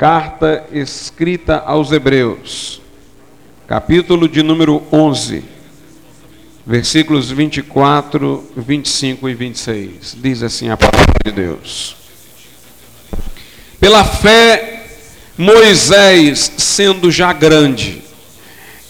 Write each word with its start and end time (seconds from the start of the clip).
Carta 0.00 0.64
escrita 0.72 1.58
aos 1.58 1.92
Hebreus, 1.92 2.80
capítulo 3.68 4.26
de 4.30 4.42
número 4.42 4.82
11, 4.90 5.44
versículos 6.64 7.30
24, 7.30 8.42
25 8.56 9.28
e 9.28 9.34
26. 9.34 10.16
Diz 10.16 10.42
assim 10.42 10.70
a 10.70 10.76
palavra 10.78 11.12
de 11.22 11.30
Deus. 11.30 11.96
Pela 13.78 14.02
fé, 14.02 14.86
Moisés, 15.36 16.50
sendo 16.56 17.10
já 17.10 17.34
grande, 17.34 18.02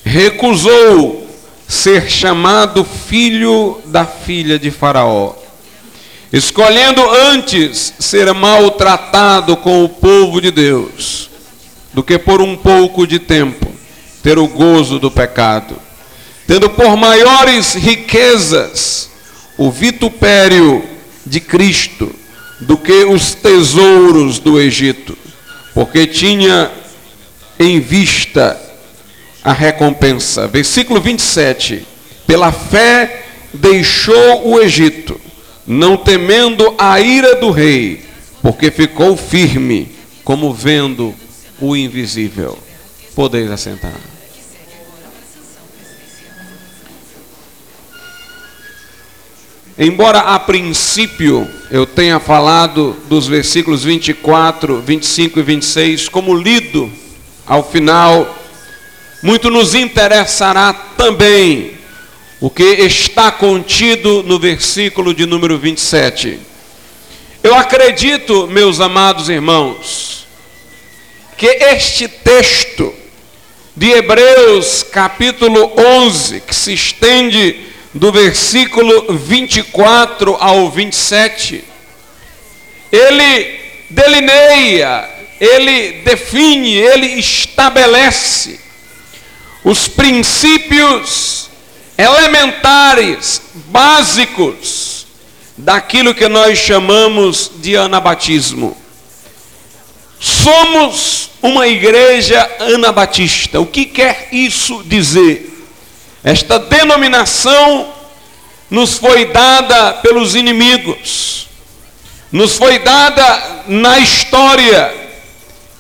recusou 0.05 1.29
ser 1.67 2.09
chamado 2.09 2.85
filho 2.85 3.81
da 3.87 4.07
filha 4.07 4.61
de 4.61 4.71
Faraó 4.71 5.40
escolhendo 6.33 7.03
antes 7.11 7.95
ser 7.99 8.33
maltratado 8.33 9.57
com 9.57 9.85
o 9.85 9.89
povo 9.89 10.41
de 10.41 10.51
Deus, 10.51 11.29
do 11.93 12.03
que 12.03 12.19
por 12.19 12.41
um 12.41 12.57
pouco 12.57 13.07
de 13.07 13.19
tempo 13.19 13.71
ter 14.23 14.39
o 14.39 14.47
gozo 14.47 14.99
do 14.99 15.11
pecado, 15.11 15.77
tendo 16.47 16.71
por 16.71 16.97
maiores 16.97 17.75
riquezas 17.75 19.11
o 19.59 19.71
vitupério 19.71 20.85
de 21.27 21.41
Cristo 21.41 22.15
do 22.61 22.77
que 22.77 23.05
os 23.05 23.35
tesouros 23.35 24.39
do 24.39 24.61
Egito, 24.61 25.17
porque 25.75 26.07
tinha 26.07 26.71
em 27.59 27.81
vista 27.81 28.61
a 29.43 29.53
recompensa. 29.53 30.47
Versículo 30.47 31.01
27. 31.01 31.87
Pela 32.27 32.53
fé 32.53 33.25
deixou 33.53 34.49
o 34.49 34.61
Egito 34.61 35.21
não 35.71 35.97
temendo 35.97 36.75
a 36.77 37.01
ira 37.01 37.37
do 37.37 37.53
rei, 37.53 38.03
porque 38.43 38.73
ficou 38.73 39.17
firme, 39.17 39.89
como 40.25 40.53
vendo 40.53 41.15
o 41.61 41.77
invisível. 41.77 42.59
Podeis 43.15 43.49
assentar. 43.49 43.95
Embora 49.79 50.19
a 50.19 50.41
princípio 50.41 51.49
eu 51.71 51.87
tenha 51.87 52.19
falado 52.19 52.97
dos 53.09 53.29
versículos 53.29 53.85
24, 53.85 54.81
25 54.81 55.39
e 55.39 55.43
26 55.45 56.09
como 56.09 56.35
lido 56.35 56.91
ao 57.47 57.63
final, 57.63 58.37
muito 59.23 59.49
nos 59.49 59.77
interessará 59.77 60.73
também 60.73 61.80
o 62.41 62.49
que 62.49 62.63
está 62.63 63.31
contido 63.31 64.23
no 64.23 64.39
versículo 64.39 65.13
de 65.13 65.27
número 65.27 65.59
27. 65.59 66.39
Eu 67.43 67.55
acredito, 67.55 68.47
meus 68.47 68.81
amados 68.81 69.29
irmãos, 69.29 70.27
que 71.37 71.47
este 71.47 72.09
texto 72.09 72.95
de 73.77 73.91
Hebreus, 73.91 74.83
capítulo 74.83 75.73
11, 75.77 76.41
que 76.41 76.55
se 76.55 76.73
estende 76.73 77.67
do 77.93 78.11
versículo 78.11 79.13
24 79.13 80.37
ao 80.41 80.71
27, 80.71 81.63
ele 82.91 83.61
delineia, 83.91 85.09
ele 85.39 86.03
define, 86.05 86.75
ele 86.75 87.07
estabelece 87.19 88.61
os 89.63 89.89
princípios 89.89 91.50
elementares, 92.01 93.43
básicos, 93.67 95.07
daquilo 95.57 96.15
que 96.15 96.29
nós 96.29 96.59
chamamos 96.59 97.51
de 97.57 97.77
anabatismo. 97.77 98.77
Somos 100.19 101.31
uma 101.43 101.67
igreja 101.67 102.49
anabatista. 102.61 103.61
O 103.61 103.67
que 103.67 103.85
quer 103.85 104.29
isso 104.33 104.83
dizer? 104.85 105.47
Esta 106.23 106.59
denominação 106.59 107.93
nos 108.71 108.99
foi 108.99 109.27
dada 109.27 109.95
pelos 109.95 110.35
inimigos, 110.35 111.49
nos 112.31 112.57
foi 112.57 112.79
dada 112.79 113.65
na 113.67 113.99
história, 113.99 114.95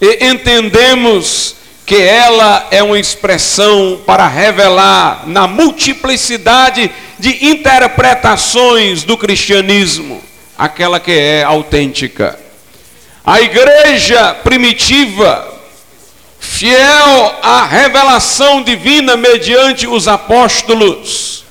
e 0.01 0.27
entendemos 0.27 1.55
que 1.91 2.01
ela 2.01 2.69
é 2.71 2.85
uma 2.85 3.01
expressão 3.01 4.01
para 4.07 4.29
revelar 4.29 5.25
na 5.27 5.49
multiplicidade 5.49 6.89
de 7.19 7.49
interpretações 7.49 9.03
do 9.03 9.19
cristianismo, 9.19 10.23
aquela 10.57 11.01
que 11.01 11.11
é 11.11 11.43
autêntica. 11.43 12.39
A 13.27 13.41
igreja 13.41 14.35
primitiva, 14.35 15.53
fiel 16.39 17.37
à 17.43 17.67
revelação 17.67 18.63
divina 18.63 19.17
mediante 19.17 19.89
os 19.89 20.07
apóstolos, 20.07 21.45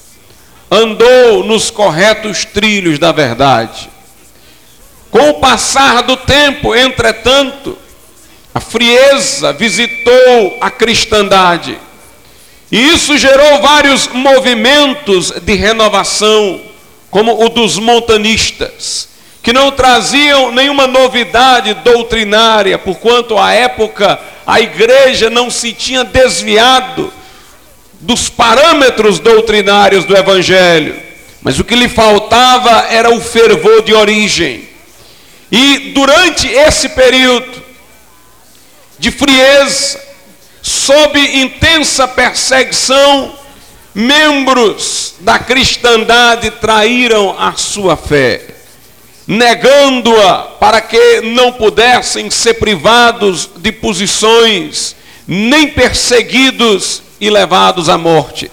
andou 0.71 1.43
nos 1.43 1.69
corretos 1.69 2.45
trilhos 2.45 2.97
da 2.97 3.11
verdade. 3.11 3.89
Com 5.11 5.31
o 5.31 5.39
passar 5.41 6.01
do 6.03 6.15
tempo, 6.15 6.73
entretanto, 6.73 7.77
a 8.53 8.59
frieza 8.59 9.53
visitou 9.53 10.57
a 10.59 10.71
cristandade. 10.71 11.77
E 12.71 12.89
isso 12.89 13.17
gerou 13.17 13.61
vários 13.61 14.07
movimentos 14.07 15.31
de 15.31 15.55
renovação, 15.55 16.61
como 17.09 17.43
o 17.43 17.49
dos 17.49 17.77
montanistas, 17.77 19.09
que 19.41 19.51
não 19.51 19.71
traziam 19.71 20.51
nenhuma 20.51 20.85
novidade 20.85 21.73
doutrinária, 21.75 22.77
porquanto 22.77 23.37
à 23.37 23.51
época 23.51 24.19
a 24.45 24.59
igreja 24.59 25.29
não 25.29 25.49
se 25.49 25.73
tinha 25.73 26.03
desviado 26.03 27.11
dos 27.99 28.29
parâmetros 28.29 29.19
doutrinários 29.19 30.05
do 30.05 30.15
evangelho, 30.15 30.95
mas 31.41 31.59
o 31.59 31.63
que 31.63 31.75
lhe 31.75 31.89
faltava 31.89 32.87
era 32.89 33.09
o 33.09 33.21
fervor 33.21 33.81
de 33.81 33.93
origem. 33.93 34.67
E 35.51 35.91
durante 35.95 36.47
esse 36.47 36.89
período, 36.89 37.68
de 38.99 39.11
frieza, 39.11 39.99
sob 40.61 41.17
intensa 41.19 42.07
perseguição, 42.07 43.33
membros 43.95 45.15
da 45.21 45.39
cristandade 45.39 46.51
traíram 46.51 47.35
a 47.39 47.53
sua 47.53 47.95
fé, 47.95 48.41
negando-a 49.25 50.39
para 50.59 50.81
que 50.81 51.21
não 51.21 51.53
pudessem 51.53 52.29
ser 52.29 52.55
privados 52.55 53.49
de 53.57 53.71
posições, 53.71 54.95
nem 55.25 55.67
perseguidos 55.67 57.01
e 57.21 57.29
levados 57.29 57.87
à 57.87 57.97
morte. 57.97 58.51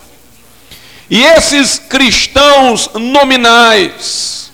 E 1.10 1.22
esses 1.24 1.78
cristãos 1.78 2.90
nominais 2.94 4.52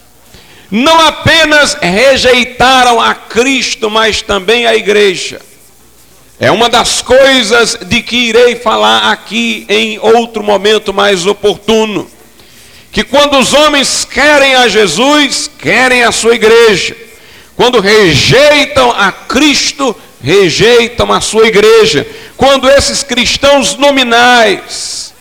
não 0.70 0.98
apenas 1.06 1.74
rejeitaram 1.74 3.00
a 3.00 3.14
Cristo, 3.14 3.90
mas 3.90 4.22
também 4.22 4.66
a 4.66 4.74
igreja 4.74 5.40
é 6.42 6.50
uma 6.50 6.68
das 6.68 7.00
coisas 7.00 7.78
de 7.86 8.02
que 8.02 8.16
irei 8.16 8.56
falar 8.56 9.12
aqui 9.12 9.64
em 9.68 9.96
outro 10.00 10.42
momento 10.42 10.92
mais 10.92 11.24
oportuno. 11.24 12.10
Que 12.90 13.04
quando 13.04 13.38
os 13.38 13.54
homens 13.54 14.04
querem 14.04 14.56
a 14.56 14.66
Jesus, 14.66 15.48
querem 15.56 16.02
a 16.02 16.10
sua 16.10 16.34
igreja. 16.34 16.96
Quando 17.54 17.78
rejeitam 17.78 18.90
a 18.90 19.12
Cristo, 19.12 19.94
rejeitam 20.20 21.12
a 21.12 21.20
sua 21.20 21.46
igreja. 21.46 22.04
Quando 22.36 22.68
esses 22.68 23.04
cristãos 23.04 23.76
nominais 23.76 25.14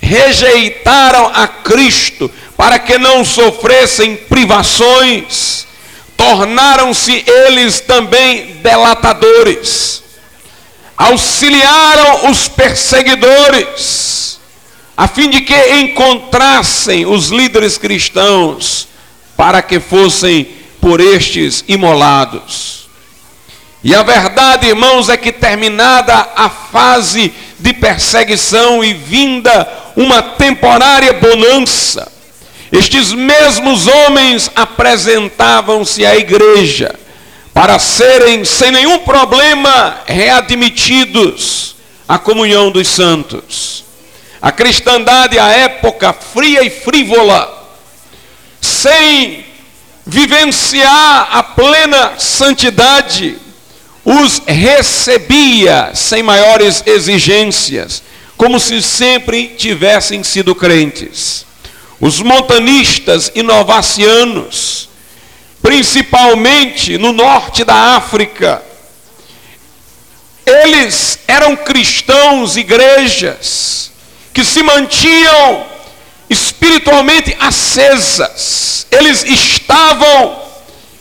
rejeitaram 0.00 1.30
a 1.34 1.46
Cristo 1.46 2.30
para 2.56 2.78
que 2.78 2.96
não 2.96 3.22
sofressem 3.22 4.16
privações, 4.16 5.66
tornaram-se 6.16 7.22
eles 7.26 7.80
também 7.80 8.56
delatadores 8.62 10.03
auxiliaram 10.96 12.30
os 12.30 12.48
perseguidores, 12.48 14.38
a 14.96 15.08
fim 15.08 15.28
de 15.28 15.40
que 15.40 15.74
encontrassem 15.76 17.04
os 17.06 17.30
líderes 17.30 17.76
cristãos, 17.76 18.88
para 19.36 19.60
que 19.60 19.80
fossem 19.80 20.48
por 20.80 21.00
estes 21.00 21.64
imolados. 21.66 22.88
E 23.82 23.94
a 23.94 24.02
verdade, 24.02 24.68
irmãos, 24.68 25.08
é 25.08 25.16
que 25.16 25.32
terminada 25.32 26.28
a 26.36 26.48
fase 26.48 27.32
de 27.58 27.72
perseguição 27.74 28.84
e 28.84 28.94
vinda 28.94 29.68
uma 29.96 30.22
temporária 30.22 31.12
bonança, 31.12 32.10
estes 32.72 33.12
mesmos 33.12 33.86
homens 33.86 34.50
apresentavam-se 34.54 36.04
à 36.04 36.16
igreja 36.16 36.94
para 37.54 37.78
serem 37.78 38.44
sem 38.44 38.72
nenhum 38.72 38.98
problema 38.98 40.00
readmitidos 40.06 41.76
à 42.06 42.18
comunhão 42.18 42.72
dos 42.72 42.88
santos. 42.88 43.84
A 44.42 44.50
cristandade, 44.50 45.38
à 45.38 45.48
época 45.50 46.12
fria 46.12 46.64
e 46.64 46.68
frívola, 46.68 47.64
sem 48.60 49.46
vivenciar 50.04 51.28
a 51.30 51.42
plena 51.44 52.14
santidade, 52.18 53.38
os 54.04 54.42
recebia 54.46 55.92
sem 55.94 56.22
maiores 56.22 56.82
exigências, 56.84 58.02
como 58.36 58.58
se 58.58 58.82
sempre 58.82 59.54
tivessem 59.56 60.22
sido 60.24 60.54
crentes. 60.54 61.46
Os 62.00 62.20
montanistas 62.20 63.30
inovacianos, 63.34 64.90
principalmente 65.64 66.98
no 66.98 67.10
norte 67.10 67.64
da 67.64 67.96
África, 67.96 68.62
eles 70.44 71.18
eram 71.26 71.56
cristãos, 71.56 72.54
igrejas, 72.54 73.90
que 74.34 74.44
se 74.44 74.62
mantinham 74.62 75.64
espiritualmente 76.28 77.34
acesas. 77.40 78.86
Eles 78.90 79.24
estavam 79.24 80.38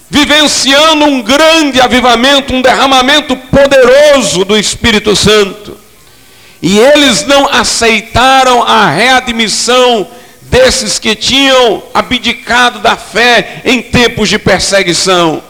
vivenciando 0.09 1.03
um 1.03 1.21
grande 1.21 1.81
avivamento, 1.81 2.53
um 2.53 2.61
derramamento 2.61 3.35
poderoso 3.35 4.45
do 4.45 4.55
Espírito 4.55 5.13
Santo. 5.13 5.77
E 6.61 6.79
eles 6.79 7.25
não 7.25 7.49
aceitaram 7.49 8.63
a 8.63 8.89
readmissão 8.89 10.07
desses 10.53 10.99
que 10.99 11.15
tinham 11.15 11.81
abdicado 11.95 12.77
da 12.77 12.95
fé 12.95 13.63
em 13.65 13.81
tempos 13.81 14.29
de 14.29 14.37
perseguição. 14.37 15.41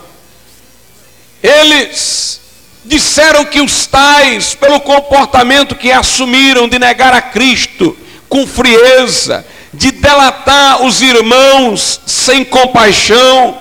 Eles 1.44 2.39
disseram 2.85 3.44
que 3.44 3.59
os 3.59 3.85
tais, 3.85 4.55
pelo 4.55 4.79
comportamento 4.79 5.75
que 5.75 5.91
assumiram 5.91 6.69
de 6.69 6.79
negar 6.79 7.13
a 7.13 7.21
Cristo 7.21 7.97
com 8.29 8.47
frieza, 8.47 9.45
de 9.73 9.91
delatar 9.91 10.83
os 10.83 11.01
irmãos 11.01 11.99
sem 12.06 12.45
compaixão, 12.45 13.57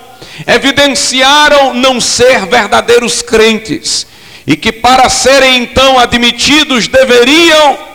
evidenciaram 0.47 1.75
não 1.75 2.01
ser 2.01 2.47
verdadeiros 2.47 3.21
crentes 3.21 4.07
e 4.47 4.57
que 4.57 4.71
para 4.71 5.09
serem 5.09 5.65
então 5.65 5.99
admitidos 5.99 6.87
deveriam 6.87 7.92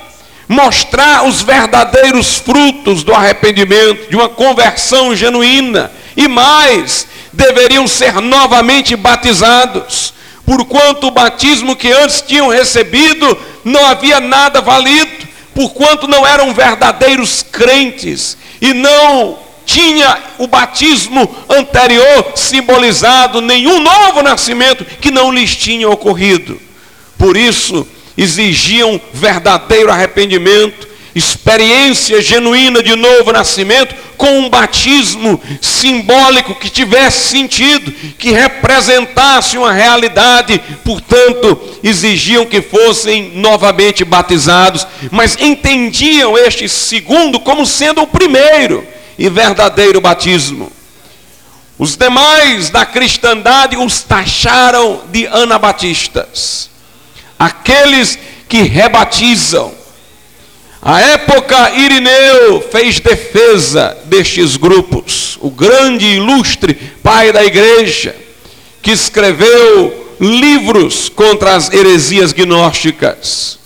mostrar 0.47 1.25
os 1.25 1.41
verdadeiros 1.41 2.37
frutos 2.37 3.03
do 3.03 3.13
arrependimento, 3.13 4.09
de 4.09 4.15
uma 4.15 4.29
conversão 4.29 5.15
genuína 5.15 5.91
e 6.15 6.27
mais, 6.27 7.07
deveriam 7.33 7.87
ser 7.87 8.13
novamente 8.21 8.95
batizados, 8.95 10.13
porquanto 10.45 11.07
o 11.07 11.11
batismo 11.11 11.75
que 11.75 11.91
antes 11.91 12.21
tinham 12.21 12.47
recebido 12.47 13.37
não 13.63 13.85
havia 13.85 14.19
nada 14.19 14.61
valido, 14.61 15.27
porquanto 15.53 16.07
não 16.07 16.25
eram 16.25 16.53
verdadeiros 16.53 17.43
crentes 17.43 18.37
e 18.61 18.73
não 18.73 19.37
tinha 19.65 20.17
o 20.37 20.47
batismo 20.47 21.29
anterior 21.49 22.31
simbolizado 22.35 23.41
nenhum 23.41 23.81
novo 23.81 24.23
nascimento 24.23 24.85
que 24.85 25.11
não 25.11 25.29
lhes 25.29 25.55
tinha 25.57 25.89
ocorrido. 25.89 26.59
Por 27.17 27.35
isso, 27.35 27.85
exigiam 28.17 28.99
verdadeiro 29.13 29.91
arrependimento, 29.91 30.87
experiência 31.13 32.21
genuína 32.21 32.81
de 32.81 32.95
novo 32.95 33.31
nascimento, 33.31 33.95
com 34.17 34.39
um 34.39 34.49
batismo 34.49 35.39
simbólico 35.61 36.55
que 36.55 36.69
tivesse 36.69 37.29
sentido, 37.29 37.91
que 38.17 38.31
representasse 38.31 39.57
uma 39.57 39.71
realidade, 39.71 40.59
portanto, 40.83 41.59
exigiam 41.83 42.45
que 42.45 42.61
fossem 42.61 43.31
novamente 43.35 44.03
batizados, 44.03 44.87
mas 45.11 45.37
entendiam 45.39 46.37
este 46.37 46.67
segundo 46.67 47.39
como 47.39 47.65
sendo 47.65 48.01
o 48.01 48.07
primeiro 48.07 48.85
e 49.17 49.29
verdadeiro 49.29 50.01
batismo. 50.01 50.71
Os 51.77 51.95
demais 51.95 52.71
da 52.71 52.85
cristandade 52.85 53.77
os 53.77 54.01
taxaram 54.01 55.01
de 55.11 55.27
anabatistas, 55.27 56.71
aqueles 57.37 58.17
que 58.47 58.61
rebatizam. 58.63 59.73
A 60.81 61.01
época, 61.01 61.71
Irineu 61.71 62.61
fez 62.71 62.99
defesa 62.99 63.97
destes 64.05 64.55
grupos, 64.55 65.37
o 65.41 65.49
grande 65.49 66.05
e 66.05 66.15
ilustre 66.15 66.73
pai 67.03 67.31
da 67.31 67.43
igreja, 67.43 68.15
que 68.81 68.91
escreveu 68.91 70.15
livros 70.19 71.09
contra 71.09 71.55
as 71.55 71.71
heresias 71.73 72.31
gnósticas. 72.31 73.59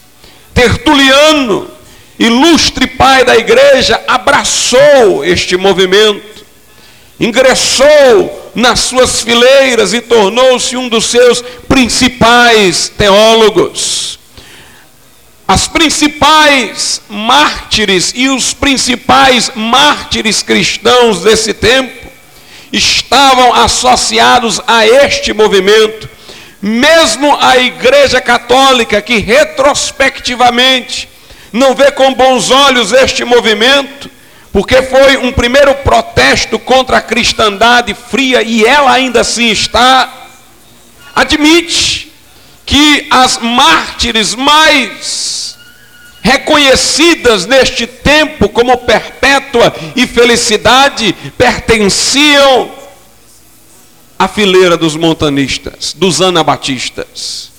Tertuliano 0.54 1.70
ilustre 2.18 2.86
pai 2.86 3.26
da 3.26 3.36
igreja, 3.36 4.00
abraçou 4.08 5.26
este 5.26 5.58
movimento, 5.58 6.46
ingressou 7.20 8.41
nas 8.54 8.82
suas 8.82 9.22
fileiras 9.22 9.94
e 9.94 10.02
tornou-se 10.02 10.76
um 10.76 10.90
dos 10.90 11.06
seus 11.06 11.42
principais 11.68 12.90
teólogos. 12.90 14.20
As 15.48 15.68
principais 15.68 17.02
mártires 17.10 18.14
e 18.16 18.30
os 18.30 18.54
principais 18.54 19.52
mártires 19.54 20.42
cristãos 20.42 21.22
desse 21.22 21.54
tempo 21.54 22.10
estavam 22.72 23.54
associados 23.54 24.62
a 24.66 24.88
este 24.88 25.34
movimento. 25.34 26.10
Mesmo 26.62 27.38
a 27.42 27.58
Igreja 27.58 28.22
Católica, 28.22 29.02
que 29.02 29.18
retrospectivamente 29.18 31.10
não 31.52 31.76
vê 31.76 31.92
com 31.92 32.14
bons 32.14 32.50
olhos 32.50 32.94
este 32.94 33.26
movimento, 33.26 34.10
porque 34.52 34.82
foi 34.82 35.18
um 35.18 35.32
primeiro 35.32 35.74
protesto 35.76 36.60
contra 36.60 36.98
a 36.98 37.02
cristandade 37.02 37.94
fria 37.94 38.44
e 38.44 38.66
ela 38.66 38.92
ainda 38.92 39.22
assim 39.22 39.50
está. 39.50 40.12
Admite 41.16 42.12
que 42.66 43.08
as 43.10 43.38
mártires 43.38 44.36
mais 44.36 45.58
reconhecidas 46.22 47.46
neste 47.46 47.88
tempo 47.88 48.50
como 48.50 48.78
perpétua 48.78 49.74
e 49.96 50.06
felicidade 50.06 51.14
pertenciam 51.38 52.72
à 54.20 54.28
fileira 54.28 54.78
dos 54.78 54.96
montanistas, 54.96 55.94
dos 55.98 56.22
anabatistas. 56.22 57.52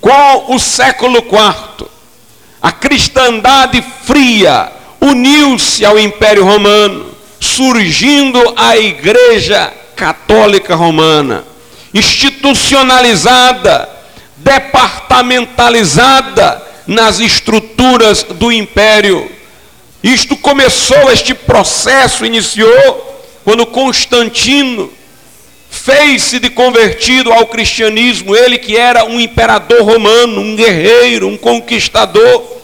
Com 0.00 0.54
o 0.54 0.58
século 0.58 1.18
IV, 1.18 1.88
a 2.60 2.70
cristandade 2.70 3.82
fria 4.04 4.70
uniu-se 5.04 5.84
ao 5.84 5.98
Império 5.98 6.44
Romano, 6.44 7.12
surgindo 7.38 8.40
a 8.56 8.78
Igreja 8.78 9.70
Católica 9.94 10.74
Romana, 10.74 11.44
institucionalizada, 11.92 13.86
departamentalizada 14.36 16.62
nas 16.86 17.20
estruturas 17.20 18.22
do 18.22 18.50
império. 18.50 19.30
Isto 20.02 20.34
começou, 20.36 21.12
este 21.12 21.34
processo 21.34 22.24
iniciou 22.24 23.12
quando 23.44 23.66
Constantino 23.66 24.90
fez-se 25.70 26.38
de 26.38 26.48
convertido 26.48 27.30
ao 27.30 27.46
cristianismo, 27.46 28.34
ele 28.34 28.56
que 28.56 28.74
era 28.76 29.04
um 29.04 29.20
imperador 29.20 29.82
romano, 29.82 30.40
um 30.40 30.56
guerreiro, 30.56 31.28
um 31.28 31.36
conquistador. 31.36 32.54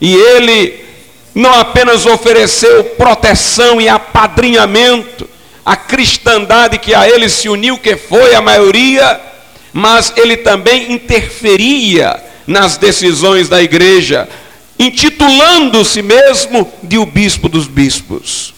E 0.00 0.14
ele 0.14 0.89
não 1.34 1.52
apenas 1.54 2.06
ofereceu 2.06 2.84
proteção 2.84 3.80
e 3.80 3.88
apadrinhamento 3.88 5.28
à 5.64 5.76
cristandade 5.76 6.78
que 6.78 6.94
a 6.94 7.08
ele 7.08 7.28
se 7.28 7.48
uniu, 7.48 7.78
que 7.78 7.96
foi 7.96 8.34
a 8.34 8.40
maioria, 8.40 9.20
mas 9.72 10.12
ele 10.16 10.36
também 10.36 10.92
interferia 10.92 12.22
nas 12.46 12.76
decisões 12.76 13.48
da 13.48 13.62
igreja, 13.62 14.28
intitulando-se 14.78 16.02
mesmo 16.02 16.70
de 16.82 16.98
o 16.98 17.06
bispo 17.06 17.48
dos 17.48 17.66
bispos. 17.68 18.52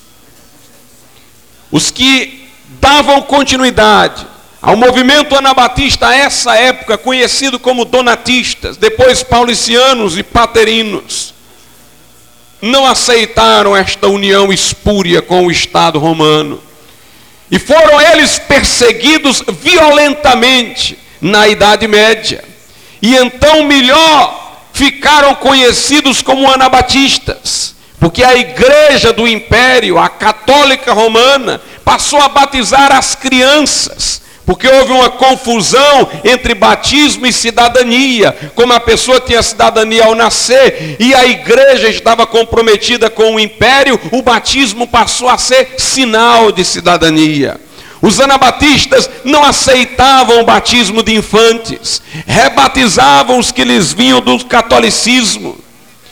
Os 1.70 1.90
que 1.90 2.48
davam 2.80 3.20
continuidade 3.22 4.26
ao 4.60 4.76
movimento 4.76 5.34
anabatista 5.34 6.08
a 6.08 6.14
essa 6.14 6.56
época, 6.56 6.96
conhecido 6.96 7.58
como 7.58 7.84
donatistas, 7.84 8.76
depois 8.76 9.22
paulicianos 9.22 10.16
e 10.16 10.22
paterinos, 10.22 11.31
não 12.62 12.86
aceitaram 12.86 13.76
esta 13.76 14.06
união 14.06 14.52
espúria 14.52 15.20
com 15.20 15.46
o 15.46 15.50
Estado 15.50 15.98
romano. 15.98 16.62
E 17.50 17.58
foram 17.58 18.00
eles 18.00 18.38
perseguidos 18.38 19.42
violentamente 19.60 20.96
na 21.20 21.48
Idade 21.48 21.88
Média. 21.88 22.44
E 23.02 23.16
então, 23.16 23.64
melhor, 23.64 24.62
ficaram 24.72 25.34
conhecidos 25.34 26.22
como 26.22 26.48
anabatistas, 26.48 27.74
porque 27.98 28.22
a 28.22 28.36
igreja 28.36 29.12
do 29.12 29.26
império, 29.26 29.98
a 29.98 30.08
católica 30.08 30.92
romana, 30.92 31.60
passou 31.84 32.20
a 32.20 32.28
batizar 32.28 32.92
as 32.92 33.16
crianças 33.16 34.22
porque 34.44 34.66
houve 34.66 34.92
uma 34.92 35.08
confusão 35.08 36.08
entre 36.24 36.54
batismo 36.54 37.26
e 37.26 37.32
cidadania. 37.32 38.34
Como 38.54 38.72
a 38.72 38.80
pessoa 38.80 39.20
tinha 39.20 39.42
cidadania 39.42 40.04
ao 40.04 40.14
nascer 40.14 40.96
e 40.98 41.14
a 41.14 41.24
igreja 41.24 41.88
estava 41.88 42.26
comprometida 42.26 43.08
com 43.08 43.34
o 43.34 43.40
império, 43.40 44.00
o 44.10 44.22
batismo 44.22 44.86
passou 44.86 45.28
a 45.28 45.38
ser 45.38 45.74
sinal 45.78 46.50
de 46.50 46.64
cidadania. 46.64 47.60
Os 48.00 48.18
anabatistas 48.18 49.08
não 49.22 49.44
aceitavam 49.44 50.40
o 50.40 50.44
batismo 50.44 51.04
de 51.04 51.14
infantes, 51.14 52.02
rebatizavam 52.26 53.38
os 53.38 53.52
que 53.52 53.62
lhes 53.62 53.92
vinham 53.92 54.20
do 54.20 54.44
catolicismo. 54.44 55.56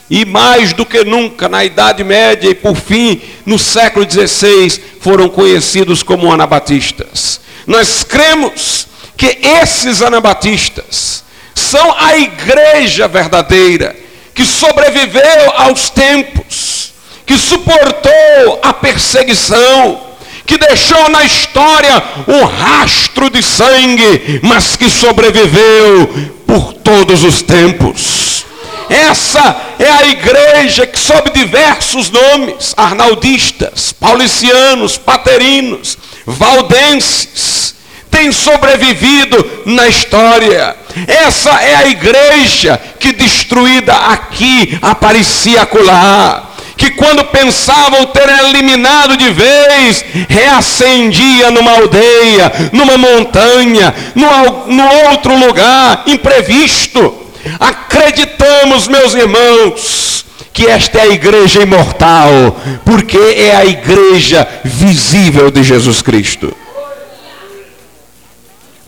E 0.09 0.25
mais 0.25 0.73
do 0.73 0.87
que 0.87 1.05
nunca, 1.05 1.49
na 1.49 1.65
Idade 1.65 2.03
Média 2.03 2.49
e 2.49 2.55
por 2.55 2.77
fim, 2.77 3.21
no 3.45 3.59
século 3.59 4.09
XVI, 4.09 4.81
foram 5.01 5.29
conhecidos 5.29 6.03
como 6.03 6.33
anabatistas. 6.33 7.41
Nós 7.67 8.02
cremos 8.02 8.87
que 9.17 9.38
esses 9.43 10.02
anabatistas 10.02 11.23
são 11.55 11.95
a 11.99 12.17
igreja 12.17 13.07
verdadeira, 13.07 13.95
que 14.35 14.45
sobreviveu 14.45 15.52
aos 15.57 15.90
tempos, 15.90 16.93
que 17.26 17.37
suportou 17.37 18.61
a 18.62 18.73
perseguição, 18.73 20.00
que 20.47 20.59
deixou 20.59 21.09
na 21.11 21.25
história 21.25 22.02
um 22.26 22.45
rastro 22.45 23.31
de 23.31 23.43
sangue, 23.43 24.40
mas 24.43 24.75
que 24.75 24.90
sobreviveu 24.90 26.33
por 26.47 26.73
todos 26.73 27.23
os 27.23 27.43
tempos. 27.43 28.47
Essa 28.91 29.57
é 29.79 29.89
a 29.89 30.07
igreja 30.09 30.85
que, 30.85 30.99
sob 30.99 31.31
diversos 31.31 32.11
nomes, 32.11 32.75
arnaldistas, 32.77 33.93
paulicianos, 33.93 34.99
paterinos, 34.99 35.97
valdenses, 36.27 37.77
tem 38.11 38.33
sobrevivido 38.33 39.63
na 39.65 39.87
história. 39.87 40.77
Essa 41.07 41.63
é 41.63 41.77
a 41.77 41.87
igreja 41.87 42.81
que, 42.99 43.13
destruída 43.13 43.95
aqui, 43.95 44.77
aparecia 44.83 45.63
acolá 45.63 46.49
que 46.81 46.93
quando 46.93 47.27
pensavam 47.27 48.07
ter 48.07 48.27
eliminado 48.47 49.15
de 49.15 49.31
vez, 49.31 50.03
reacendia 50.27 51.51
numa 51.51 51.73
aldeia, 51.73 52.71
numa 52.73 52.97
montanha, 52.97 53.95
no, 54.15 54.67
no 54.67 54.85
outro 55.11 55.37
lugar 55.37 56.05
imprevisto. 56.07 57.20
Acreditamos, 57.61 58.88
meus 58.88 59.12
irmãos, 59.12 60.25
que 60.50 60.67
esta 60.67 60.99
é 60.99 61.02
a 61.02 61.09
igreja 61.09 61.62
imortal, 61.62 62.59
porque 62.87 63.19
é 63.19 63.55
a 63.55 63.67
igreja 63.67 64.49
visível 64.64 65.50
de 65.50 65.62
Jesus 65.62 66.00
Cristo. 66.00 66.57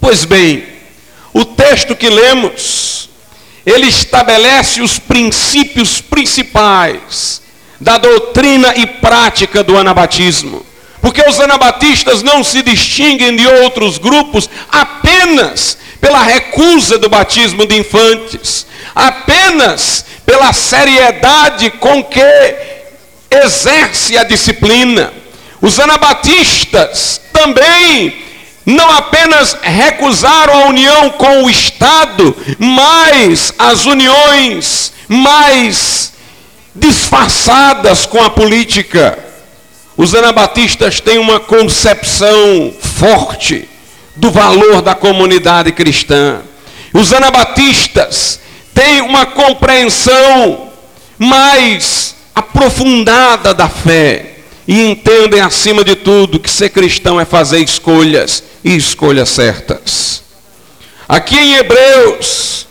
Pois 0.01 0.25
bem, 0.25 0.65
o 1.35 1.45
texto 1.45 1.95
que 1.95 2.09
lemos, 2.09 3.11
ele 3.65 3.87
estabelece 3.87 4.81
os 4.81 4.99
princípios 4.99 6.01
principais 6.01 7.43
da 7.79 7.99
doutrina 7.99 8.75
e 8.77 8.87
prática 8.87 9.63
do 9.63 9.77
anabatismo. 9.77 10.65
Porque 11.01 11.21
os 11.29 11.41
anabatistas 11.41 12.23
não 12.23 12.43
se 12.45 12.63
distinguem 12.63 13.37
de 13.37 13.47
outros 13.47 13.99
grupos 13.99 14.49
apenas 14.71 15.77
pela 16.03 16.21
recusa 16.25 16.99
do 16.99 17.09
batismo 17.09 17.65
de 17.65 17.79
infantes, 17.79 18.67
apenas 18.93 20.05
pela 20.27 20.53
seriedade 20.53 21.71
com 21.71 22.03
que 22.03 22.21
exerce 23.31 24.19
a 24.19 24.25
disciplina. 24.25 25.13
Os 25.61 25.79
anabatistas 25.79 27.21
também 27.33 28.21
não 28.67 28.91
apenas 28.91 29.57
recusaram 29.63 30.65
a 30.65 30.67
união 30.67 31.11
com 31.11 31.45
o 31.45 31.51
Estado, 31.51 32.37
mas 32.59 33.55
as 33.57 33.87
uniões 33.87 34.93
mais 35.07 36.13
disfarçadas 36.75 38.07
com 38.07 38.21
a 38.21 38.29
política. 38.29 39.17
Os 39.97 40.17
anabatistas 40.17 40.99
têm 40.99 41.19
uma 41.19 41.39
concepção 41.39 42.75
forte 42.99 43.69
do 44.15 44.31
valor 44.31 44.83
da 44.83 44.95
comunidade 44.95 45.73
cristã. 45.73 46.41
Os 46.93 47.13
anabatistas 47.13 48.41
têm 48.75 49.01
uma 49.01 49.27
compreensão 49.27 50.69
mais 51.19 52.15
aprofundada 52.35 53.55
da 53.55 53.69
fé 53.69 54.37
e 54.67 54.81
entendem, 54.81 55.41
acima 55.41 55.83
de 55.83 55.97
tudo, 55.97 56.39
que 56.39 56.51
ser 56.51 56.71
cristão 56.71 57.21
é 57.21 57.25
fazer 57.25 57.59
escolhas 57.59 58.43
e 58.63 58.77
escolhas 58.77 59.29
certas. 59.29 60.23
Aqui 61.09 61.37
em 61.37 61.55
Hebreus, 61.57 62.67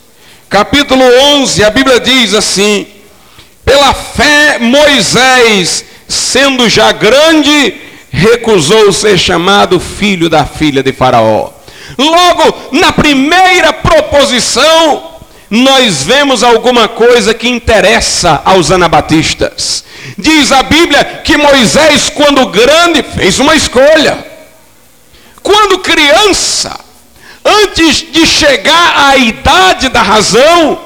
capítulo 0.49 1.03
11, 1.03 1.63
a 1.63 1.69
Bíblia 1.69 1.99
diz 1.99 2.33
assim: 2.33 2.87
pela 3.65 3.93
fé, 3.93 4.57
Moisés, 4.59 5.85
sendo 6.07 6.67
já 6.69 6.91
grande, 6.91 7.75
recusou 8.11 8.91
ser 8.91 9.17
chamado 9.17 9.79
filho 9.79 10.29
da 10.29 10.45
filha 10.45 10.83
de 10.83 10.91
Faraó. 10.91 11.49
Logo, 11.97 12.69
na 12.71 12.91
primeira 12.91 13.71
proposição, 13.71 15.11
nós 15.49 16.03
vemos 16.03 16.43
alguma 16.43 16.87
coisa 16.87 17.33
que 17.33 17.47
interessa 17.47 18.41
aos 18.45 18.71
anabatistas. 18.71 19.83
Diz 20.17 20.51
a 20.51 20.63
Bíblia 20.63 21.03
que 21.23 21.37
Moisés, 21.37 22.09
quando 22.09 22.47
grande, 22.47 23.03
fez 23.03 23.39
uma 23.39 23.55
escolha. 23.55 24.25
Quando 25.41 25.79
criança, 25.79 26.79
antes 27.43 28.11
de 28.11 28.25
chegar 28.25 29.09
à 29.09 29.17
idade 29.17 29.89
da 29.89 30.01
razão, 30.01 30.79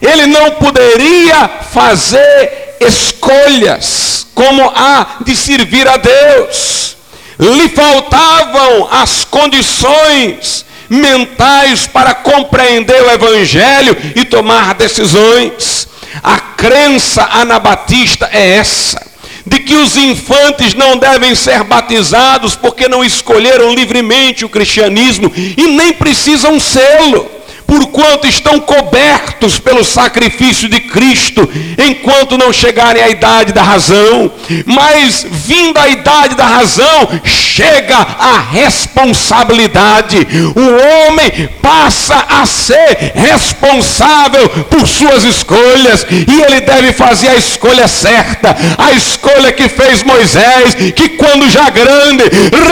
ele 0.00 0.26
não 0.26 0.52
poderia 0.52 1.48
fazer 1.72 2.65
escolhas 2.80 4.26
como 4.34 4.70
a 4.74 5.18
de 5.24 5.34
servir 5.36 5.88
a 5.88 5.96
Deus. 5.96 6.96
Lhe 7.38 7.68
faltavam 7.68 8.88
as 8.90 9.24
condições 9.24 10.64
mentais 10.88 11.86
para 11.86 12.14
compreender 12.14 13.02
o 13.02 13.10
Evangelho 13.10 13.96
e 14.14 14.24
tomar 14.24 14.74
decisões. 14.74 15.88
A 16.22 16.38
crença 16.38 17.28
anabatista 17.30 18.28
é 18.32 18.56
essa: 18.56 19.04
de 19.44 19.60
que 19.60 19.74
os 19.74 19.96
infantes 19.96 20.74
não 20.74 20.96
devem 20.96 21.34
ser 21.34 21.62
batizados 21.64 22.56
porque 22.56 22.88
não 22.88 23.04
escolheram 23.04 23.74
livremente 23.74 24.44
o 24.44 24.48
cristianismo 24.48 25.32
e 25.34 25.66
nem 25.66 25.92
precisam 25.92 26.58
sê-lo 26.58 27.35
porquanto 27.66 28.26
estão 28.26 28.60
cobertos 28.60 29.58
pelo 29.58 29.84
sacrifício 29.84 30.68
de 30.68 30.80
Cristo, 30.80 31.48
enquanto 31.78 32.38
não 32.38 32.52
chegarem 32.52 33.02
à 33.02 33.08
idade 33.08 33.52
da 33.52 33.62
razão. 33.62 34.30
Mas, 34.64 35.26
vindo 35.28 35.78
a 35.78 35.88
idade 35.88 36.34
da 36.34 36.46
razão, 36.46 37.08
chega 37.24 37.96
a 37.96 38.38
responsabilidade. 38.52 40.26
O 40.54 41.08
homem 41.08 41.48
passa 41.60 42.24
a 42.28 42.46
ser 42.46 43.12
responsável 43.14 44.48
por 44.70 44.86
suas 44.86 45.24
escolhas, 45.24 46.06
e 46.10 46.42
ele 46.42 46.60
deve 46.60 46.92
fazer 46.92 47.28
a 47.28 47.36
escolha 47.36 47.88
certa, 47.88 48.56
a 48.78 48.92
escolha 48.92 49.52
que 49.52 49.68
fez 49.68 50.02
Moisés, 50.02 50.74
que 50.94 51.10
quando 51.10 51.50
já 51.50 51.68
grande 51.70 52.24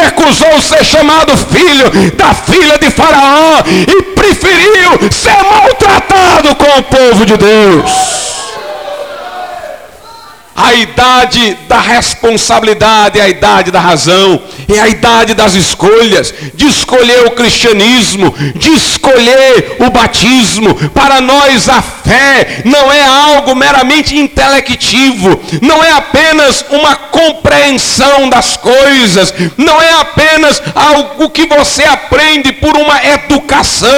recusou 0.02 0.60
ser 0.60 0.84
chamado 0.84 1.36
filho 1.36 2.12
da 2.16 2.34
filha 2.34 2.78
de 2.78 2.90
Faraó 2.90 3.62
e 3.66 4.13
preferiu 4.24 5.12
ser 5.12 5.36
maltratado 5.42 6.54
com 6.56 6.78
o 6.78 6.82
povo 6.82 7.26
de 7.26 7.36
Deus. 7.36 8.33
A 10.56 10.72
idade 10.72 11.58
da 11.68 11.80
responsabilidade 11.80 13.18
é 13.18 13.22
a 13.22 13.28
idade 13.28 13.72
da 13.72 13.80
razão, 13.80 14.40
é 14.68 14.80
a 14.80 14.88
idade 14.88 15.34
das 15.34 15.54
escolhas, 15.54 16.32
de 16.54 16.66
escolher 16.66 17.26
o 17.26 17.32
cristianismo, 17.32 18.32
de 18.54 18.70
escolher 18.70 19.76
o 19.80 19.90
batismo. 19.90 20.74
Para 20.90 21.20
nós 21.20 21.68
a 21.68 21.82
fé 21.82 22.62
não 22.64 22.92
é 22.92 23.04
algo 23.04 23.56
meramente 23.56 24.16
intelectivo, 24.16 25.40
não 25.60 25.82
é 25.82 25.90
apenas 25.92 26.64
uma 26.70 26.94
compreensão 26.94 28.28
das 28.28 28.56
coisas, 28.56 29.34
não 29.56 29.82
é 29.82 29.92
apenas 30.00 30.62
algo 30.74 31.30
que 31.30 31.46
você 31.46 31.82
aprende 31.82 32.52
por 32.52 32.76
uma 32.76 33.04
educação. 33.04 33.90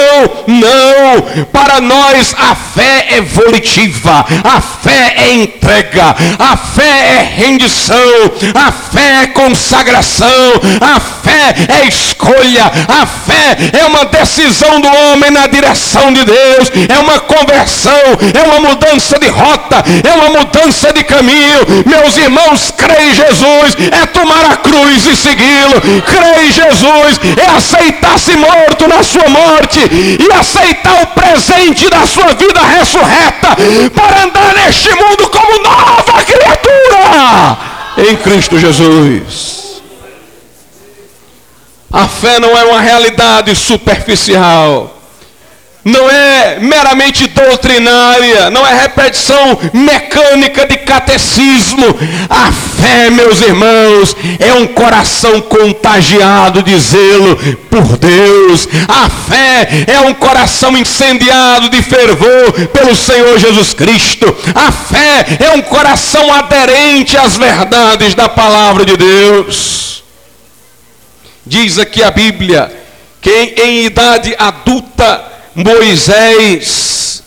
Não, 0.47 1.45
para 1.51 1.79
nós 1.79 2.35
a 2.37 2.55
fé 2.55 3.07
é 3.11 3.21
volitiva, 3.21 4.25
a 4.43 4.59
fé 4.59 5.13
é 5.17 5.33
entrega, 5.35 6.15
a 6.39 6.46
fé 6.55 6.83
é 6.83 7.23
rendição, 7.35 7.97
a 8.55 8.71
fé 8.97 9.23
é 9.23 9.27
consagração, 9.27 10.27
a 10.81 10.99
fé 10.99 11.53
é 11.81 11.87
escolha, 11.87 12.65
a 12.87 13.05
fé 13.05 13.57
é 13.79 13.85
uma 13.85 14.05
decisão 14.05 14.81
do 14.81 14.87
homem 14.87 15.29
na 15.29 15.45
direção 15.45 16.11
de 16.11 16.25
Deus, 16.25 16.71
é 16.89 16.97
uma 16.99 17.19
conversão, 17.19 17.93
é 18.33 18.43
uma 18.43 18.69
mudança 18.69 19.19
de 19.19 19.27
rota, 19.27 19.83
é 20.03 20.13
uma 20.13 20.39
mudança 20.39 20.91
de 20.91 21.03
caminho. 21.03 21.59
Meus 21.85 22.17
irmãos, 22.17 22.73
creem 22.75 23.11
em 23.11 23.13
Jesus 23.13 23.77
é 23.91 24.05
tomar 24.07 24.45
a 24.51 24.57
cruz 24.57 25.05
e 25.05 25.15
segui-lo, 25.15 25.81
creem 26.01 26.47
em 26.47 26.51
Jesus 26.51 27.19
é 27.37 27.57
aceitar-se 27.57 28.35
morto 28.35 28.87
na 28.87 29.03
sua 29.03 29.27
morte 29.29 29.79
e 29.79 30.33
aceitar 30.33 31.03
o 31.03 31.07
presente 31.07 31.89
da 31.89 32.05
sua 32.07 32.33
vida 32.33 32.61
ressurreta 32.61 33.55
para 33.93 34.23
andar 34.23 34.53
neste 34.55 34.89
mundo 34.95 35.29
como 35.29 35.61
nova 35.61 36.23
criatura 36.23 36.57
criatura 36.67 37.76
em 37.97 38.15
Cristo 38.17 38.59
Jesus. 38.59 39.81
A 41.91 42.07
fé 42.07 42.39
não 42.39 42.57
é 42.57 42.65
uma 42.65 42.81
realidade 42.81 43.55
superficial 43.55 44.96
não 45.87 46.09
é 46.09 46.59
meramente 46.59 47.27
doutrinária, 47.27 48.49
não 48.49 48.67
é 48.67 48.81
repetição 48.81 49.57
mecânica 49.71 50.67
de 50.67 50.75
catecismo. 50.79 51.85
A 52.29 52.51
fé, 52.51 53.09
meus 53.09 53.41
irmãos, 53.41 54.13
é 54.37 54.53
um 54.53 54.67
coração 54.67 55.39
contagiado 55.39 56.61
de 56.61 56.77
zelo 56.77 57.37
por 57.69 57.97
Deus. 57.97 58.67
A 58.85 59.09
fé 59.09 59.85
é 59.87 60.01
um 60.01 60.13
coração 60.13 60.75
incendiado 60.77 61.69
de 61.69 61.81
fervor 61.81 62.51
pelo 62.73 62.93
Senhor 62.93 63.39
Jesus 63.39 63.73
Cristo. 63.73 64.35
A 64.53 64.69
fé 64.73 65.25
é 65.39 65.51
um 65.51 65.61
coração 65.61 66.33
aderente 66.33 67.15
às 67.15 67.37
verdades 67.37 68.13
da 68.13 68.27
palavra 68.27 68.85
de 68.85 68.97
Deus. 68.97 70.03
Diz 71.45 71.79
aqui 71.79 72.03
a 72.03 72.11
Bíblia 72.11 72.69
que 73.21 73.55
em 73.57 73.85
idade 73.85 74.35
adulta 74.37 75.36
Moisés 75.57 77.23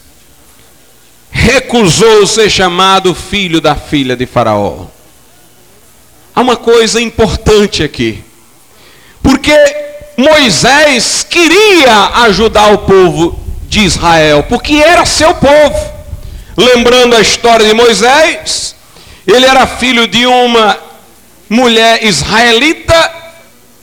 recusou 1.32 2.24
ser 2.28 2.48
chamado 2.48 3.12
filho 3.12 3.60
da 3.60 3.74
filha 3.74 4.14
de 4.14 4.24
Faraó. 4.24 4.86
Há 6.32 6.40
uma 6.40 6.56
coisa 6.56 7.00
importante 7.00 7.82
aqui. 7.82 8.22
Porque 9.20 9.52
Moisés 10.16 11.26
queria 11.28 12.22
ajudar 12.22 12.72
o 12.72 12.78
povo 12.78 13.36
de 13.68 13.80
Israel, 13.80 14.44
porque 14.48 14.74
era 14.74 15.04
seu 15.04 15.34
povo. 15.34 15.92
Lembrando 16.56 17.16
a 17.16 17.20
história 17.20 17.66
de 17.66 17.74
Moisés, 17.74 18.76
ele 19.26 19.44
era 19.44 19.66
filho 19.66 20.06
de 20.06 20.24
uma 20.24 20.78
mulher 21.48 22.04
israelita. 22.04 23.12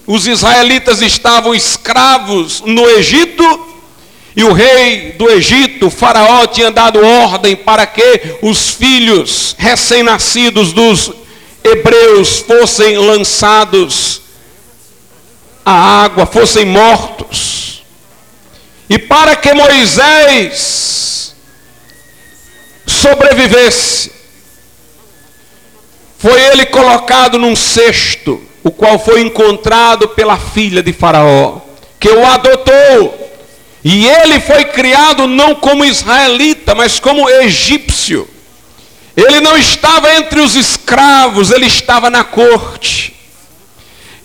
Os 0.06 0.26
israelitas 0.26 1.02
estavam 1.02 1.54
escravos 1.54 2.62
no 2.62 2.88
Egito 2.92 3.77
e 4.38 4.44
o 4.44 4.54
rei 4.54 5.14
do 5.14 5.32
Egito, 5.32 5.90
Faraó, 5.90 6.46
tinha 6.46 6.70
dado 6.70 7.04
ordem 7.04 7.56
para 7.56 7.88
que 7.88 8.38
os 8.44 8.70
filhos 8.70 9.56
recém-nascidos 9.58 10.74
dos 10.74 11.12
hebreus 11.64 12.38
fossem 12.42 13.00
lançados 13.00 14.22
à 15.66 16.04
água, 16.04 16.28
fossem 16.28 16.66
mortos. 16.66 17.84
E 18.88 19.00
para 19.00 19.36
que 19.36 19.52
Moisés 19.56 21.36
sobrevivesse, 22.86 24.12
foi 26.20 26.40
ele 26.40 26.68
colocado 26.68 27.40
num 27.40 27.56
cesto, 27.56 28.40
o 28.64 28.70
qual 28.70 29.00
foi 29.00 29.22
encontrado 29.22 30.10
pela 30.10 30.38
filha 30.38 30.84
de 30.84 30.94
Faraó, 30.94 31.60
que 32.00 32.10
o 32.10 32.24
adotou 32.24 33.27
e 33.90 34.06
ele 34.06 34.42
foi 34.42 34.66
criado 34.66 35.28
não 35.28 35.56
como 35.56 35.86
israelita, 35.86 36.76
mas 36.76 37.00
como 37.00 37.30
egípcio. 37.30 38.30
Ele 39.16 39.40
não 39.40 39.58
estava 39.58 40.14
entre 40.14 40.42
os 40.42 40.58
escravos, 40.58 41.52
ele 41.52 41.68
estava 41.68 42.10
na 42.10 42.26
corte. 42.26 43.16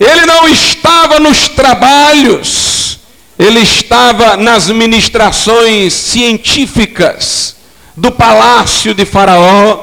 Ele 0.01 0.27
não 0.27 0.49
estava 0.49 1.21
nos 1.21 1.47
trabalhos, 1.47 2.99
ele 3.39 3.61
estava 3.61 4.37
nas 4.37 4.67
ministrações 4.69 5.93
científicas 5.93 7.55
do 7.97 8.11
palácio 8.11 8.93
de 8.93 9.05
Faraó. 9.05 9.79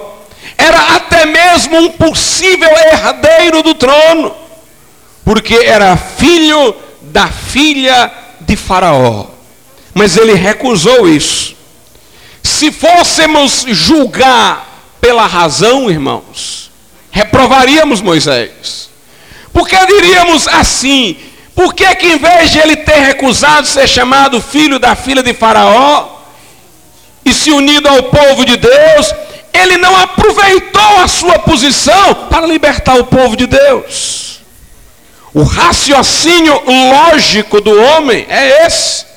Era 0.57 0.97
até 0.97 1.25
mesmo 1.25 1.77
um 1.77 1.89
possível 1.91 2.69
herdeiro 2.69 3.63
do 3.63 3.73
trono, 3.73 4.35
porque 5.23 5.55
era 5.55 5.95
filho 5.95 6.75
da 7.01 7.29
filha 7.29 8.11
de 8.41 8.57
Faraó 8.57 9.38
mas 9.93 10.17
ele 10.17 10.33
recusou 10.33 11.07
isso. 11.07 11.55
Se 12.43 12.71
fôssemos 12.71 13.65
julgar 13.67 14.97
pela 15.01 15.25
razão, 15.25 15.89
irmãos, 15.89 16.71
reprovaríamos 17.11 18.01
Moisés. 18.01 18.89
Porque 19.51 19.75
diríamos 19.85 20.47
assim: 20.47 21.17
por 21.55 21.73
que, 21.73 21.93
que 21.95 22.07
em 22.07 22.17
vez 22.17 22.51
de 22.51 22.59
ele 22.59 22.77
ter 22.77 22.99
recusado 22.99 23.67
ser 23.67 23.87
chamado 23.87 24.41
filho 24.41 24.79
da 24.79 24.95
filha 24.95 25.21
de 25.21 25.33
Faraó 25.33 26.19
e 27.25 27.33
se 27.33 27.51
unido 27.51 27.87
ao 27.87 28.03
povo 28.03 28.45
de 28.45 28.55
Deus, 28.55 29.13
ele 29.53 29.77
não 29.77 29.95
aproveitou 29.95 30.99
a 31.03 31.07
sua 31.07 31.39
posição 31.39 32.13
para 32.29 32.47
libertar 32.47 32.95
o 32.95 33.05
povo 33.05 33.35
de 33.35 33.45
Deus? 33.45 34.39
O 35.33 35.43
raciocínio 35.43 36.61
lógico 36.65 37.61
do 37.61 37.77
homem 37.77 38.25
é 38.29 38.65
esse. 38.65 39.08